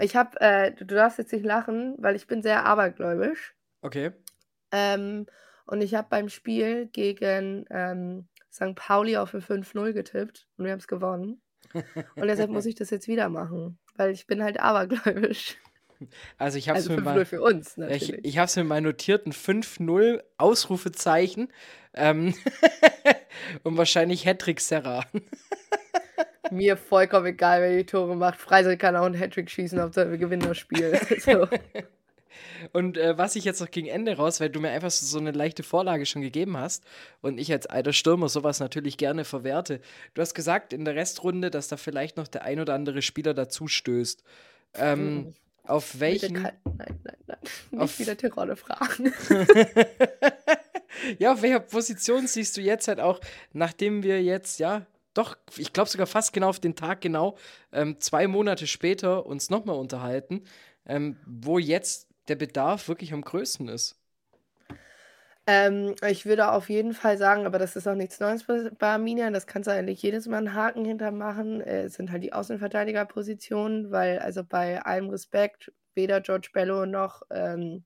Ich 0.00 0.16
habe, 0.16 0.40
äh, 0.40 0.72
du 0.72 0.84
darfst 0.84 1.18
jetzt 1.18 1.32
nicht 1.32 1.44
lachen, 1.44 1.96
weil 1.98 2.16
ich 2.16 2.26
bin 2.26 2.42
sehr 2.42 2.64
abergläubisch. 2.64 3.54
Okay. 3.82 4.12
Ähm, 4.72 5.26
und 5.66 5.80
ich 5.80 5.94
habe 5.94 6.08
beim 6.08 6.28
Spiel 6.28 6.86
gegen 6.86 7.64
ähm, 7.70 8.28
St. 8.52 8.74
Pauli 8.74 9.16
auf 9.16 9.34
ein 9.34 9.42
5-0 9.42 9.92
getippt 9.92 10.48
und 10.56 10.64
wir 10.64 10.72
haben 10.72 10.80
es 10.80 10.88
gewonnen. 10.88 11.40
Und 11.74 12.26
deshalb 12.28 12.50
muss 12.50 12.66
ich 12.66 12.74
das 12.74 12.90
jetzt 12.90 13.08
wieder 13.08 13.28
machen 13.28 13.78
weil 13.98 14.12
ich 14.12 14.26
bin 14.26 14.42
halt 14.42 14.58
abergläubisch. 14.60 15.56
Also 16.38 16.56
ich 16.58 16.68
habe 16.68 16.78
es 16.78 16.84
also 16.88 16.94
mit, 16.94 17.04
mein, 17.04 17.26
für 17.26 17.42
uns 17.42 17.76
natürlich. 17.76 18.10
Ich, 18.10 18.24
ich 18.24 18.38
habe 18.38 18.50
mit 18.56 18.66
meinen 18.68 18.84
notierten 18.84 19.32
5-0 19.32 20.22
Ausrufezeichen 20.38 21.52
ähm, 21.94 22.34
und 23.64 23.76
wahrscheinlich 23.76 24.24
Hattrick 24.24 24.60
Serra. 24.60 25.04
Mir 26.52 26.76
vollkommen 26.76 27.26
egal, 27.26 27.60
wer 27.60 27.76
die 27.76 27.84
Tore 27.84 28.14
macht. 28.14 28.40
Freisel 28.40 28.76
kann 28.76 28.94
auch 28.94 29.04
einen 29.04 29.18
Hattrick 29.18 29.50
schießen, 29.50 29.80
Hauptsache 29.80 30.12
wir 30.12 30.18
gewinnen 30.18 30.46
das 30.46 30.56
Spiel. 30.56 30.98
so. 31.18 31.48
Und 32.72 32.96
äh, 32.96 33.16
was 33.16 33.36
ich 33.36 33.44
jetzt 33.44 33.60
noch 33.60 33.70
gegen 33.70 33.88
Ende 33.88 34.16
raus, 34.16 34.40
weil 34.40 34.50
du 34.50 34.60
mir 34.60 34.70
einfach 34.70 34.90
so, 34.90 35.18
eine 35.18 35.32
leichte 35.32 35.62
Vorlage 35.62 36.06
schon 36.06 36.22
gegeben 36.22 36.56
hast 36.56 36.84
und 37.20 37.38
ich 37.38 37.52
als 37.52 37.66
alter 37.66 37.92
Stürmer 37.92 38.28
sowas 38.28 38.60
natürlich 38.60 38.96
gerne 38.96 39.24
verwerte. 39.24 39.80
Du 40.14 40.22
hast 40.22 40.34
gesagt 40.34 40.72
in 40.72 40.84
der 40.84 40.94
Restrunde, 40.94 41.50
dass 41.50 41.68
da 41.68 41.76
vielleicht 41.76 42.16
noch 42.16 42.28
der 42.28 42.42
ein 42.42 42.60
oder 42.60 42.74
andere 42.74 43.02
Spieler 43.02 43.34
dazu 43.34 43.68
stößt. 43.68 44.22
Ähm, 44.74 45.14
mhm. 45.14 45.34
Auf 45.64 46.00
welchen. 46.00 46.32
Nein, 46.32 46.52
nein, 46.64 46.98
nein. 47.26 47.38
Nicht 47.70 47.82
auf 47.82 47.98
wieder 47.98 48.16
Tirole 48.16 48.56
fragen. 48.56 49.12
ja, 51.18 51.34
auf 51.34 51.42
welcher 51.42 51.60
Position 51.60 52.26
siehst 52.26 52.56
du 52.56 52.62
jetzt 52.62 52.88
halt 52.88 53.00
auch, 53.00 53.20
nachdem 53.52 54.02
wir 54.02 54.22
jetzt, 54.22 54.60
ja, 54.60 54.86
doch, 55.14 55.36
ich 55.56 55.72
glaube 55.72 55.90
sogar 55.90 56.06
fast 56.06 56.32
genau 56.32 56.48
auf 56.48 56.60
den 56.60 56.74
Tag 56.74 57.00
genau, 57.00 57.36
ähm, 57.72 58.00
zwei 58.00 58.26
Monate 58.28 58.66
später 58.66 59.26
uns 59.26 59.50
nochmal 59.50 59.76
unterhalten, 59.76 60.44
ähm, 60.86 61.16
wo 61.26 61.58
jetzt 61.58 62.07
der 62.28 62.36
Bedarf 62.36 62.88
wirklich 62.88 63.12
am 63.12 63.22
größten 63.22 63.68
ist? 63.68 63.96
Ähm, 65.46 65.94
ich 66.06 66.26
würde 66.26 66.52
auf 66.52 66.68
jeden 66.68 66.92
Fall 66.92 67.16
sagen, 67.16 67.46
aber 67.46 67.58
das 67.58 67.74
ist 67.74 67.88
auch 67.88 67.94
nichts 67.94 68.20
Neues 68.20 68.44
bei 68.44 68.88
Arminia, 68.88 69.30
das 69.30 69.46
kannst 69.46 69.66
du 69.66 69.72
eigentlich 69.72 70.02
jedes 70.02 70.26
Mal 70.26 70.38
einen 70.38 70.52
Haken 70.54 70.84
hintermachen. 70.84 71.62
Äh, 71.62 71.84
es 71.84 71.94
sind 71.94 72.12
halt 72.12 72.22
die 72.22 72.34
Außenverteidigerpositionen, 72.34 73.90
weil 73.90 74.18
also 74.18 74.44
bei 74.44 74.82
allem 74.82 75.08
Respekt, 75.08 75.72
weder 75.94 76.20
George 76.20 76.50
Bello 76.52 76.84
noch 76.84 77.22
ähm, 77.30 77.84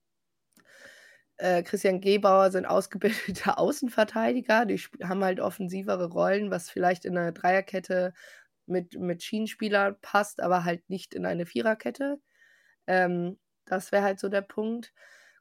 äh, 1.36 1.62
Christian 1.62 2.00
Gebauer 2.00 2.50
sind 2.50 2.66
ausgebildete 2.66 3.56
Außenverteidiger. 3.58 4.64
Die 4.66 4.80
haben 5.04 5.24
halt 5.24 5.40
offensivere 5.40 6.06
Rollen, 6.06 6.50
was 6.50 6.70
vielleicht 6.70 7.04
in 7.04 7.16
eine 7.16 7.32
Dreierkette 7.32 8.12
mit, 8.66 8.98
mit 8.98 9.22
Schienenspieler 9.22 9.92
passt, 10.02 10.40
aber 10.42 10.64
halt 10.64 10.88
nicht 10.88 11.14
in 11.14 11.26
eine 11.26 11.46
Viererkette. 11.46 12.18
Ähm, 12.86 13.38
das 13.72 13.92
wäre 13.92 14.04
halt 14.04 14.20
so 14.20 14.28
der 14.28 14.42
Punkt. 14.42 14.92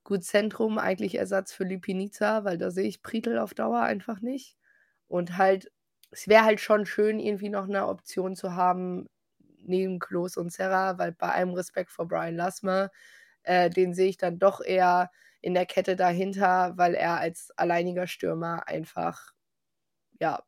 Gut, 0.04 0.24
Zentrum 0.24 0.78
eigentlich 0.80 1.16
Ersatz 1.16 1.54
für 1.54 1.64
Lipinica, 1.64 2.44
weil 2.44 2.58
da 2.58 2.72
sehe 2.72 2.88
ich 2.88 3.04
Pritel 3.04 3.38
auf 3.38 3.54
Dauer 3.54 3.82
einfach 3.82 4.22
nicht. 4.22 4.58
Und 5.08 5.38
halt, 5.38 5.72
es 6.12 6.28
wäre 6.28 6.46
halt 6.46 6.60
schon 6.60 6.86
schön, 6.86 7.20
irgendwie 7.20 7.50
noch 7.50 7.66
eine 7.66 7.88
Option 7.88 8.36
zu 8.36 8.56
haben, 8.56 9.08
neben 9.64 10.00
Klos 10.00 10.38
und 10.38 10.52
Serra, 10.52 10.98
weil 10.98 11.12
bei 11.12 11.30
allem 11.30 11.54
Respekt 11.54 11.92
vor 11.92 12.08
Brian 12.08 12.36
Lassmer, 12.36 12.90
äh, 13.44 13.70
den 13.70 13.94
sehe 13.94 14.10
ich 14.10 14.18
dann 14.18 14.40
doch 14.40 14.62
eher 14.62 15.12
in 15.42 15.54
der 15.54 15.66
Kette 15.66 15.96
dahinter, 15.96 16.74
weil 16.78 16.96
er 16.96 17.20
als 17.20 17.52
alleiniger 17.58 18.08
Stürmer 18.08 18.68
einfach, 18.68 19.34
ja, 20.20 20.44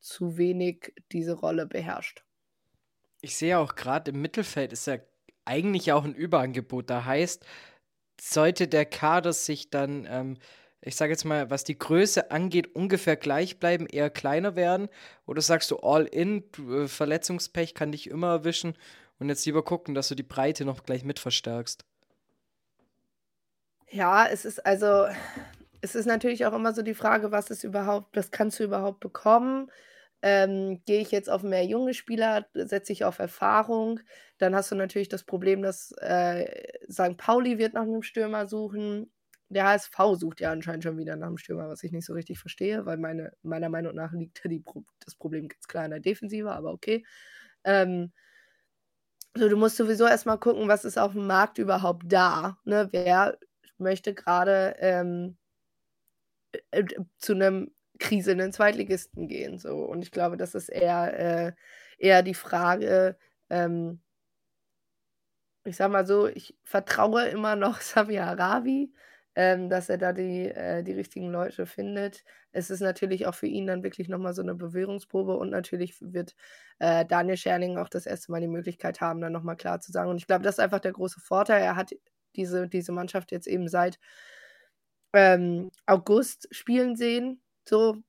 zu 0.00 0.36
wenig 0.36 0.94
diese 1.12 1.34
Rolle 1.34 1.66
beherrscht. 1.66 2.24
Ich 3.20 3.36
sehe 3.36 3.58
auch 3.58 3.76
gerade 3.76 4.10
im 4.10 4.20
Mittelfeld 4.20 4.72
ist 4.72 4.86
ja 4.86 4.98
eigentlich 5.44 5.92
auch 5.92 6.04
ein 6.04 6.14
Überangebot. 6.14 6.90
Da 6.90 7.04
heißt, 7.04 7.44
sollte 8.20 8.68
der 8.68 8.84
Kader 8.84 9.32
sich 9.32 9.70
dann, 9.70 10.06
ähm, 10.08 10.38
ich 10.80 10.96
sage 10.96 11.12
jetzt 11.12 11.24
mal, 11.24 11.50
was 11.50 11.64
die 11.64 11.78
Größe 11.78 12.30
angeht, 12.30 12.74
ungefähr 12.74 13.16
gleich 13.16 13.58
bleiben, 13.58 13.86
eher 13.86 14.10
kleiner 14.10 14.56
werden? 14.56 14.88
Oder 15.26 15.42
sagst 15.42 15.70
du 15.70 15.78
all 15.78 16.04
in, 16.04 16.44
äh, 16.58 16.86
Verletzungspech 16.88 17.74
kann 17.74 17.92
dich 17.92 18.08
immer 18.08 18.28
erwischen 18.28 18.76
und 19.18 19.28
jetzt 19.28 19.46
lieber 19.46 19.64
gucken, 19.64 19.94
dass 19.94 20.08
du 20.08 20.14
die 20.14 20.22
Breite 20.22 20.64
noch 20.64 20.84
gleich 20.84 21.04
mit 21.04 21.18
verstärkst? 21.18 21.84
Ja, 23.90 24.26
es 24.26 24.44
ist 24.44 24.64
also, 24.64 25.06
es 25.82 25.94
ist 25.94 26.06
natürlich 26.06 26.46
auch 26.46 26.54
immer 26.54 26.72
so 26.72 26.82
die 26.82 26.94
Frage, 26.94 27.30
was 27.30 27.50
ist 27.50 27.64
überhaupt, 27.64 28.16
was 28.16 28.30
kannst 28.30 28.58
du 28.58 28.64
überhaupt 28.64 29.00
bekommen? 29.00 29.70
Ähm, 30.22 30.82
gehe 30.86 31.00
ich 31.00 31.10
jetzt 31.10 31.28
auf 31.28 31.42
mehr 31.42 31.64
junge 31.64 31.94
Spieler, 31.94 32.46
setze 32.54 32.92
ich 32.92 33.04
auf 33.04 33.18
Erfahrung, 33.18 34.00
dann 34.38 34.54
hast 34.54 34.70
du 34.70 34.76
natürlich 34.76 35.08
das 35.08 35.24
Problem, 35.24 35.62
dass 35.62 35.92
äh, 36.00 36.46
St. 36.90 37.16
Pauli 37.16 37.58
wird 37.58 37.74
nach 37.74 37.82
einem 37.82 38.02
Stürmer 38.02 38.46
suchen. 38.46 39.12
Der 39.48 39.64
HSV 39.66 39.96
sucht 40.14 40.40
ja 40.40 40.52
anscheinend 40.52 40.84
schon 40.84 40.96
wieder 40.96 41.16
nach 41.16 41.26
einem 41.26 41.38
Stürmer, 41.38 41.68
was 41.68 41.82
ich 41.82 41.92
nicht 41.92 42.06
so 42.06 42.12
richtig 42.14 42.38
verstehe, 42.38 42.86
weil 42.86 42.98
meine, 42.98 43.32
meiner 43.42 43.68
Meinung 43.68 43.94
nach 43.94 44.12
liegt 44.12 44.42
die, 44.44 44.64
das 45.04 45.14
Problem 45.16 45.48
ganz 45.48 45.66
klar 45.66 45.84
in 45.84 45.90
der 45.90 46.00
Defensive, 46.00 46.52
aber 46.52 46.72
okay. 46.72 47.04
Ähm, 47.64 48.12
so, 49.34 49.48
du 49.48 49.56
musst 49.56 49.76
sowieso 49.76 50.06
erstmal 50.06 50.38
gucken, 50.38 50.68
was 50.68 50.84
ist 50.84 50.98
auf 50.98 51.12
dem 51.12 51.26
Markt 51.26 51.58
überhaupt 51.58 52.04
da. 52.06 52.58
Ne? 52.64 52.88
Wer 52.92 53.38
möchte 53.78 54.14
gerade 54.14 54.76
ähm, 54.78 55.36
äh, 56.70 56.84
zu 57.18 57.32
einem 57.34 57.70
kriselnden 58.02 58.52
Zweitligisten 58.52 59.28
gehen. 59.28 59.58
So. 59.58 59.76
Und 59.84 60.02
ich 60.02 60.10
glaube, 60.10 60.36
das 60.36 60.54
ist 60.54 60.68
eher, 60.68 61.18
äh, 61.48 61.52
eher 61.98 62.22
die 62.22 62.34
Frage, 62.34 63.16
ähm, 63.50 64.00
ich 65.64 65.76
sag 65.76 65.90
mal 65.90 66.06
so, 66.06 66.26
ich 66.26 66.56
vertraue 66.64 67.26
immer 67.28 67.56
noch 67.56 67.78
Xavier 67.80 68.26
Arabi, 68.26 68.92
ähm, 69.34 69.70
dass 69.70 69.88
er 69.88 69.98
da 69.98 70.12
die, 70.12 70.48
äh, 70.48 70.82
die 70.82 70.92
richtigen 70.92 71.30
Leute 71.30 71.66
findet. 71.66 72.24
Es 72.52 72.70
ist 72.70 72.80
natürlich 72.80 73.26
auch 73.26 73.34
für 73.34 73.46
ihn 73.46 73.66
dann 73.66 73.82
wirklich 73.82 74.08
nochmal 74.08 74.34
so 74.34 74.42
eine 74.42 74.54
Bewährungsprobe 74.54 75.36
und 75.36 75.50
natürlich 75.50 75.96
wird 76.00 76.34
äh, 76.80 77.06
Daniel 77.06 77.36
Scherning 77.36 77.78
auch 77.78 77.88
das 77.88 78.06
erste 78.06 78.32
Mal 78.32 78.40
die 78.40 78.48
Möglichkeit 78.48 79.00
haben, 79.00 79.20
dann 79.20 79.32
nochmal 79.32 79.56
klar 79.56 79.80
zu 79.80 79.92
sagen. 79.92 80.10
Und 80.10 80.18
ich 80.18 80.26
glaube, 80.26 80.44
das 80.44 80.56
ist 80.56 80.60
einfach 80.60 80.80
der 80.80 80.92
große 80.92 81.20
Vorteil. 81.20 81.62
Er 81.62 81.76
hat 81.76 81.92
diese, 82.36 82.68
diese 82.68 82.92
Mannschaft 82.92 83.32
jetzt 83.32 83.46
eben 83.46 83.68
seit 83.68 83.98
ähm, 85.14 85.70
August 85.86 86.48
spielen 86.50 86.96
sehen. 86.96 87.40
So, 87.64 88.02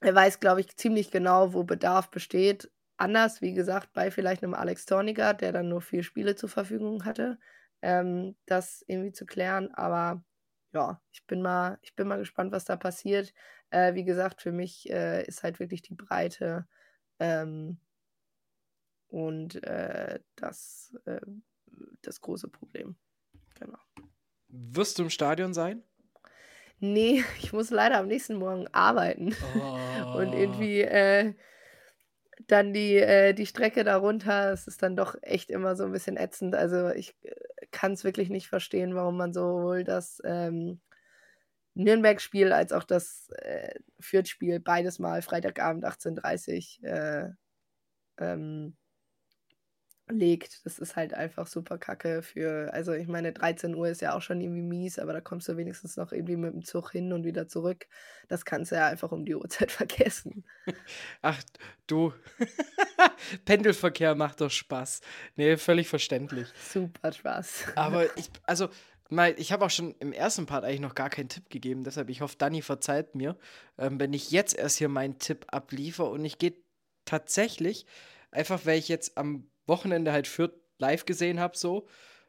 er 0.00 0.14
weiß, 0.14 0.40
glaube 0.40 0.60
ich, 0.60 0.76
ziemlich 0.76 1.10
genau, 1.10 1.54
wo 1.54 1.64
Bedarf 1.64 2.10
besteht. 2.10 2.70
Anders, 2.96 3.40
wie 3.40 3.54
gesagt, 3.54 3.92
bei 3.92 4.10
vielleicht 4.10 4.42
einem 4.42 4.54
Alex 4.54 4.86
Torniger, 4.86 5.34
der 5.34 5.52
dann 5.52 5.68
nur 5.68 5.80
vier 5.80 6.02
Spiele 6.02 6.34
zur 6.34 6.48
Verfügung 6.48 7.04
hatte, 7.04 7.38
ähm, 7.82 8.36
das 8.46 8.84
irgendwie 8.86 9.12
zu 9.12 9.26
klären. 9.26 9.72
Aber 9.74 10.24
ja, 10.72 11.00
ich 11.12 11.26
bin 11.26 11.42
mal, 11.42 11.78
ich 11.82 11.94
bin 11.94 12.08
mal 12.08 12.18
gespannt, 12.18 12.52
was 12.52 12.64
da 12.64 12.76
passiert. 12.76 13.32
Äh, 13.70 13.94
wie 13.94 14.04
gesagt, 14.04 14.42
für 14.42 14.52
mich 14.52 14.90
äh, 14.90 15.24
ist 15.24 15.42
halt 15.42 15.60
wirklich 15.60 15.82
die 15.82 15.94
Breite 15.94 16.66
ähm, 17.18 17.78
und 19.08 19.62
äh, 19.62 20.20
das, 20.36 20.94
äh, 21.04 21.20
das 22.02 22.20
große 22.20 22.48
Problem. 22.48 22.96
Genau. 23.58 23.78
Wirst 24.48 24.98
du 24.98 25.04
im 25.04 25.10
Stadion 25.10 25.54
sein? 25.54 25.82
Nee, 26.82 27.22
ich 27.38 27.52
muss 27.52 27.70
leider 27.70 27.98
am 27.98 28.08
nächsten 28.08 28.36
Morgen 28.36 28.66
arbeiten. 28.72 29.34
Oh. 30.04 30.18
Und 30.18 30.34
irgendwie 30.34 30.82
äh, 30.82 31.32
dann 32.48 32.74
die, 32.74 32.96
äh, 32.96 33.32
die 33.32 33.46
Strecke 33.46 33.82
darunter, 33.84 34.52
es 34.52 34.66
ist 34.66 34.82
dann 34.82 34.96
doch 34.96 35.14
echt 35.22 35.50
immer 35.50 35.74
so 35.74 35.84
ein 35.84 35.92
bisschen 35.92 36.18
ätzend. 36.18 36.54
Also 36.54 36.90
ich 36.90 37.14
äh, 37.22 37.34
kann 37.70 37.92
es 37.92 38.04
wirklich 38.04 38.28
nicht 38.28 38.48
verstehen, 38.48 38.94
warum 38.94 39.16
man 39.16 39.32
sowohl 39.32 39.84
das 39.84 40.20
ähm, 40.24 40.80
Nürnberg-Spiel 41.74 42.52
als 42.52 42.72
auch 42.72 42.84
das 42.84 43.30
äh, 43.36 43.74
Fürth-Spiel 44.00 44.60
beides 44.60 44.98
mal 44.98 45.22
Freitagabend 45.22 45.86
18.30 45.86 46.82
Uhr 46.82 46.90
äh, 46.90 47.30
ähm, 48.18 48.76
legt. 50.12 50.64
Das 50.64 50.78
ist 50.78 50.96
halt 50.96 51.14
einfach 51.14 51.46
super 51.46 51.78
kacke 51.78 52.22
für, 52.22 52.72
also 52.72 52.92
ich 52.92 53.08
meine, 53.08 53.32
13 53.32 53.74
Uhr 53.74 53.88
ist 53.88 54.00
ja 54.00 54.14
auch 54.14 54.22
schon 54.22 54.40
irgendwie 54.40 54.62
mies, 54.62 54.98
aber 54.98 55.12
da 55.12 55.20
kommst 55.20 55.48
du 55.48 55.56
wenigstens 55.56 55.96
noch 55.96 56.12
irgendwie 56.12 56.36
mit 56.36 56.52
dem 56.52 56.64
Zug 56.64 56.92
hin 56.92 57.12
und 57.12 57.24
wieder 57.24 57.48
zurück. 57.48 57.86
Das 58.28 58.44
kannst 58.44 58.72
du 58.72 58.76
ja 58.76 58.86
einfach 58.86 59.12
um 59.12 59.24
die 59.24 59.34
Uhrzeit 59.34 59.70
vergessen. 59.72 60.44
Ach, 61.20 61.42
du. 61.86 62.12
Pendelverkehr 63.44 64.14
macht 64.14 64.40
doch 64.40 64.50
Spaß. 64.50 65.00
Nee, 65.36 65.56
völlig 65.56 65.88
verständlich. 65.88 66.48
Super 66.72 67.12
Spaß. 67.12 67.64
Aber 67.74 68.04
ich, 68.16 68.30
also, 68.44 68.68
mal, 69.08 69.34
ich 69.38 69.52
habe 69.52 69.64
auch 69.64 69.70
schon 69.70 69.94
im 70.00 70.12
ersten 70.12 70.46
Part 70.46 70.64
eigentlich 70.64 70.80
noch 70.80 70.94
gar 70.94 71.10
keinen 71.10 71.28
Tipp 71.28 71.50
gegeben, 71.50 71.84
deshalb 71.84 72.08
ich 72.08 72.20
hoffe, 72.20 72.36
Dani 72.36 72.62
verzeiht 72.62 73.14
mir, 73.14 73.36
ähm, 73.78 74.00
wenn 74.00 74.12
ich 74.12 74.30
jetzt 74.30 74.56
erst 74.56 74.78
hier 74.78 74.88
meinen 74.88 75.18
Tipp 75.18 75.46
abliefer 75.48 76.10
und 76.10 76.24
ich 76.24 76.38
gehe 76.38 76.54
tatsächlich, 77.04 77.86
einfach 78.30 78.64
weil 78.64 78.78
ich 78.78 78.88
jetzt 78.88 79.18
am 79.18 79.51
Wochenende 79.66 80.12
halt 80.12 80.26
Fürth 80.26 80.54
live 80.78 81.04
gesehen 81.04 81.40
habe, 81.40 81.56
so, 81.56 81.86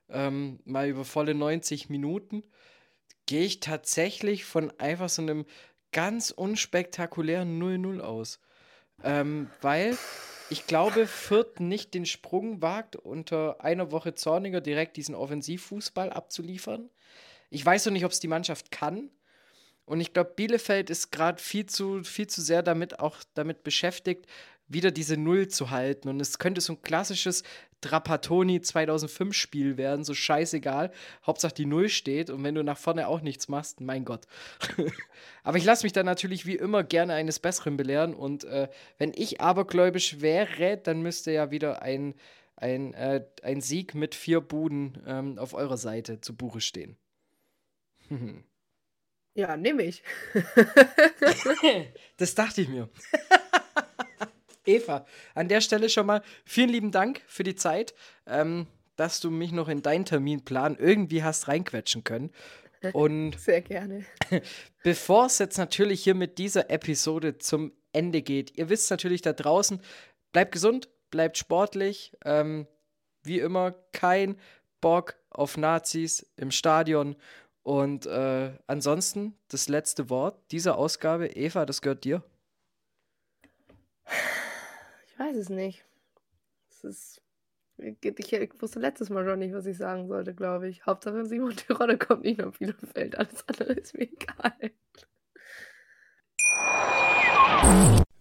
ähm, 0.10 0.60
mal 0.66 0.88
über 0.88 1.06
volle 1.06 1.34
90 1.34 1.90
Minuten, 1.90 2.44
gehe 3.26 3.46
ich 3.46 3.60
tatsächlich 3.60 4.46
von 4.46 4.72
einfach 4.80 5.10
so 5.10 5.22
einem 5.22 5.46
ganz 5.92 6.32
unspektakulären 6.32 7.62
0-0 7.62 8.02
aus. 8.02 8.40
Ähm, 9.04 9.50
weil 9.62 9.98
ich 10.50 10.68
glaube, 10.68 11.08
Fürth 11.08 11.60
nicht 11.60 11.94
den 11.94 12.06
Sprung 12.06 12.62
wagt, 12.62 12.96
unter 12.96 13.64
einer 13.64 13.92
Woche 13.92 14.14
Zorniger 14.14 14.62
direkt 14.62 14.98
diesen 14.98 15.16
Offensivfußball 15.16 16.10
abzuliefern. 16.12 16.90
Ich 17.50 17.66
weiß 17.66 17.86
noch 17.86 17.94
nicht, 17.94 18.06
ob 18.06 18.12
es 18.12 18.20
die 18.20 18.28
Mannschaft 18.28 18.72
kann. 18.72 19.10
Und 19.86 20.00
ich 20.00 20.14
glaube, 20.14 20.34
Bielefeld 20.36 20.90
ist 20.90 21.12
gerade 21.12 21.42
viel 21.42 21.66
zu, 21.66 22.04
viel 22.04 22.28
zu 22.28 22.42
sehr 22.42 22.64
damit 22.64 23.00
auch 23.00 23.18
damit 23.34 23.64
beschäftigt, 23.64 24.28
wieder 24.68 24.92
diese 24.92 25.18
Null 25.18 25.48
zu 25.48 25.70
halten. 25.70 26.10
Und 26.10 26.20
es 26.20 26.40
könnte 26.40 26.62
so 26.62 26.74
ein 26.74 26.82
klassisches 26.82 27.44
Trapattoni 27.84 28.62
2005 28.62 29.36
Spiel 29.36 29.78
werden, 29.78 30.04
so 30.04 30.14
scheißegal. 30.14 30.92
Hauptsache 31.26 31.54
die 31.54 31.66
Null 31.66 31.90
steht 31.90 32.30
und 32.30 32.44
wenn 32.44 32.56
du 32.56 32.64
nach 32.64 32.78
vorne 32.78 33.08
auch 33.08 33.22
nichts 33.22 33.50
machst, 33.50 33.82
mein 33.82 34.06
Gott. 34.06 34.26
aber 35.44 35.58
ich 35.58 35.66
lasse 35.66 35.86
mich 35.86 35.94
dann 35.94 36.06
natürlich 36.06 36.46
wie 36.46 36.56
immer 36.56 36.84
gerne 36.84 37.14
eines 37.14 37.40
Besseren 37.40 37.78
belehren 37.78 38.14
und 38.14 38.46
äh, 38.46 38.70
wenn 38.98 39.12
ich 39.14 39.42
abergläubisch 39.42 40.22
wäre, 40.22 40.78
dann 40.78 41.02
müsste 41.02 41.32
ja 41.32 41.52
wieder 41.52 41.82
ein, 41.82 42.16
ein, 42.56 42.94
äh, 42.94 43.26
ein 43.44 43.62
Sieg 43.62 43.96
mit 43.96 44.16
vier 44.16 44.40
Buden 44.40 45.04
ähm, 45.06 45.38
auf 45.38 45.54
eurer 45.54 45.78
Seite 45.78 46.22
zu 46.22 46.36
Buche 46.36 46.62
stehen. 46.62 46.96
ja, 49.36 49.58
nehme 49.58 49.84
ich. 49.84 50.04
das 52.18 52.34
dachte 52.36 52.62
ich 52.62 52.70
mir. 52.70 52.90
Eva, 54.66 55.06
an 55.36 55.48
der 55.48 55.62
Stelle 55.62 55.90
schon 55.90 56.06
mal 56.06 56.22
vielen 56.46 56.70
lieben 56.70 56.92
Dank 56.92 57.22
für 57.28 57.44
die 57.44 57.56
Zeit, 57.56 57.94
ähm, 58.26 58.68
dass 58.96 59.20
du 59.20 59.32
mich 59.32 59.52
noch 59.52 59.70
in 59.70 59.82
deinen 59.82 60.06
Terminplan 60.06 60.78
irgendwie 60.78 61.24
hast 61.24 61.48
reinquetschen 61.48 62.04
können. 62.04 62.32
Und 62.94 63.40
sehr 63.40 63.62
gerne. 63.62 64.06
Bevor 64.84 65.28
es 65.28 65.40
jetzt 65.40 65.58
natürlich 65.58 66.04
hier 66.04 66.16
mit 66.16 66.38
dieser 66.38 66.70
Episode 66.70 67.38
zum 67.38 67.72
Ende 67.94 68.22
geht, 68.22 68.58
ihr 68.58 68.70
wisst 68.70 68.90
natürlich 68.92 69.22
da 69.22 69.34
draußen, 69.34 69.80
bleibt 70.32 70.52
gesund, 70.52 70.90
bleibt 71.10 71.38
sportlich. 71.38 72.12
Ähm, 72.26 72.68
wie 73.24 73.40
immer, 73.40 73.74
kein 73.94 74.36
Bock 74.82 75.16
auf 75.30 75.58
Nazis 75.58 76.26
im 76.36 76.52
Stadion. 76.52 77.16
Und 77.64 78.06
äh, 78.06 78.52
ansonsten 78.68 79.38
das 79.48 79.70
letzte 79.70 80.10
Wort 80.10 80.38
dieser 80.52 80.78
Ausgabe. 80.78 81.28
Eva, 81.28 81.66
das 81.66 81.82
gehört 81.82 82.04
dir. 82.04 82.22
Weiß 85.24 85.38
es 85.38 85.50
nicht. 85.50 85.86
Es 86.70 86.84
ist. 86.84 87.22
Ich, 87.78 88.62
wusste 88.62 88.80
letztes 88.80 89.10
Mal 89.10 89.24
schon 89.26 89.40
nicht, 89.40 89.54
was 89.54 89.66
ich 89.66 89.78
sagen 89.78 90.10
sollte, 90.10 90.34
glaube 90.34 90.68
ich. 90.68 90.86
Hauptsache 90.86 91.26
Simon 91.26 91.56
Tirone 91.56 91.98
kommt 91.98 92.24
nicht 92.24 92.40
nach 92.40 92.52
Bielefeld. 92.52 93.18
Alles 93.18 93.48
andere 93.48 93.72
ist 93.72 93.94
mir 93.94 94.10
egal. 94.12 94.72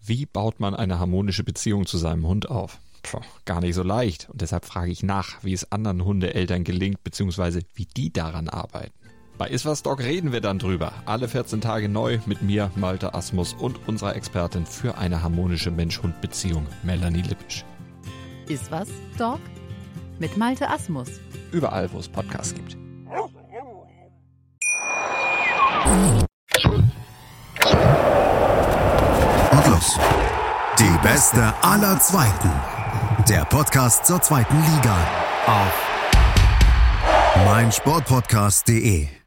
Wie 0.00 0.26
baut 0.26 0.60
man 0.60 0.76
eine 0.76 1.00
harmonische 1.00 1.42
Beziehung 1.42 1.86
zu 1.86 1.98
seinem 1.98 2.24
Hund 2.24 2.48
auf? 2.48 2.78
Puh, 3.02 3.20
gar 3.46 3.60
nicht 3.60 3.74
so 3.74 3.82
leicht. 3.82 4.30
Und 4.30 4.40
deshalb 4.40 4.64
frage 4.64 4.92
ich 4.92 5.02
nach, 5.02 5.42
wie 5.42 5.54
es 5.54 5.72
anderen 5.72 6.04
Hundeeltern 6.04 6.62
gelingt, 6.62 7.02
beziehungsweise 7.02 7.62
wie 7.74 7.86
die 7.86 8.12
daran 8.12 8.48
arbeiten. 8.48 9.01
Bei 9.42 9.48
Iswas 9.48 9.82
Dog 9.82 9.98
reden 9.98 10.30
wir 10.30 10.40
dann 10.40 10.60
drüber. 10.60 10.92
Alle 11.04 11.26
14 11.26 11.60
Tage 11.60 11.88
neu 11.88 12.20
mit 12.26 12.42
mir, 12.42 12.70
Malte 12.76 13.12
Asmus 13.12 13.54
und 13.54 13.88
unserer 13.88 14.14
Expertin 14.14 14.64
für 14.66 14.98
eine 14.98 15.20
harmonische 15.20 15.72
Mensch-Hund-Beziehung, 15.72 16.64
Melanie 16.84 17.22
Lippisch. 17.22 17.64
Iswas 18.46 18.88
Dog 19.18 19.40
mit 20.20 20.36
Malte 20.36 20.70
Asmus. 20.70 21.08
Überall, 21.50 21.92
wo 21.92 21.98
es 21.98 22.08
Podcasts 22.08 22.54
gibt. 22.54 22.76
Und 29.50 29.66
los. 29.66 29.98
Die 30.78 30.98
beste 31.02 31.52
aller 31.62 31.98
Zweiten. 31.98 32.52
Der 33.28 33.44
Podcast 33.46 34.06
zur 34.06 34.22
zweiten 34.22 34.56
Liga. 34.56 34.96
Auf 35.48 35.88
meinsportpodcast.de 37.44 39.21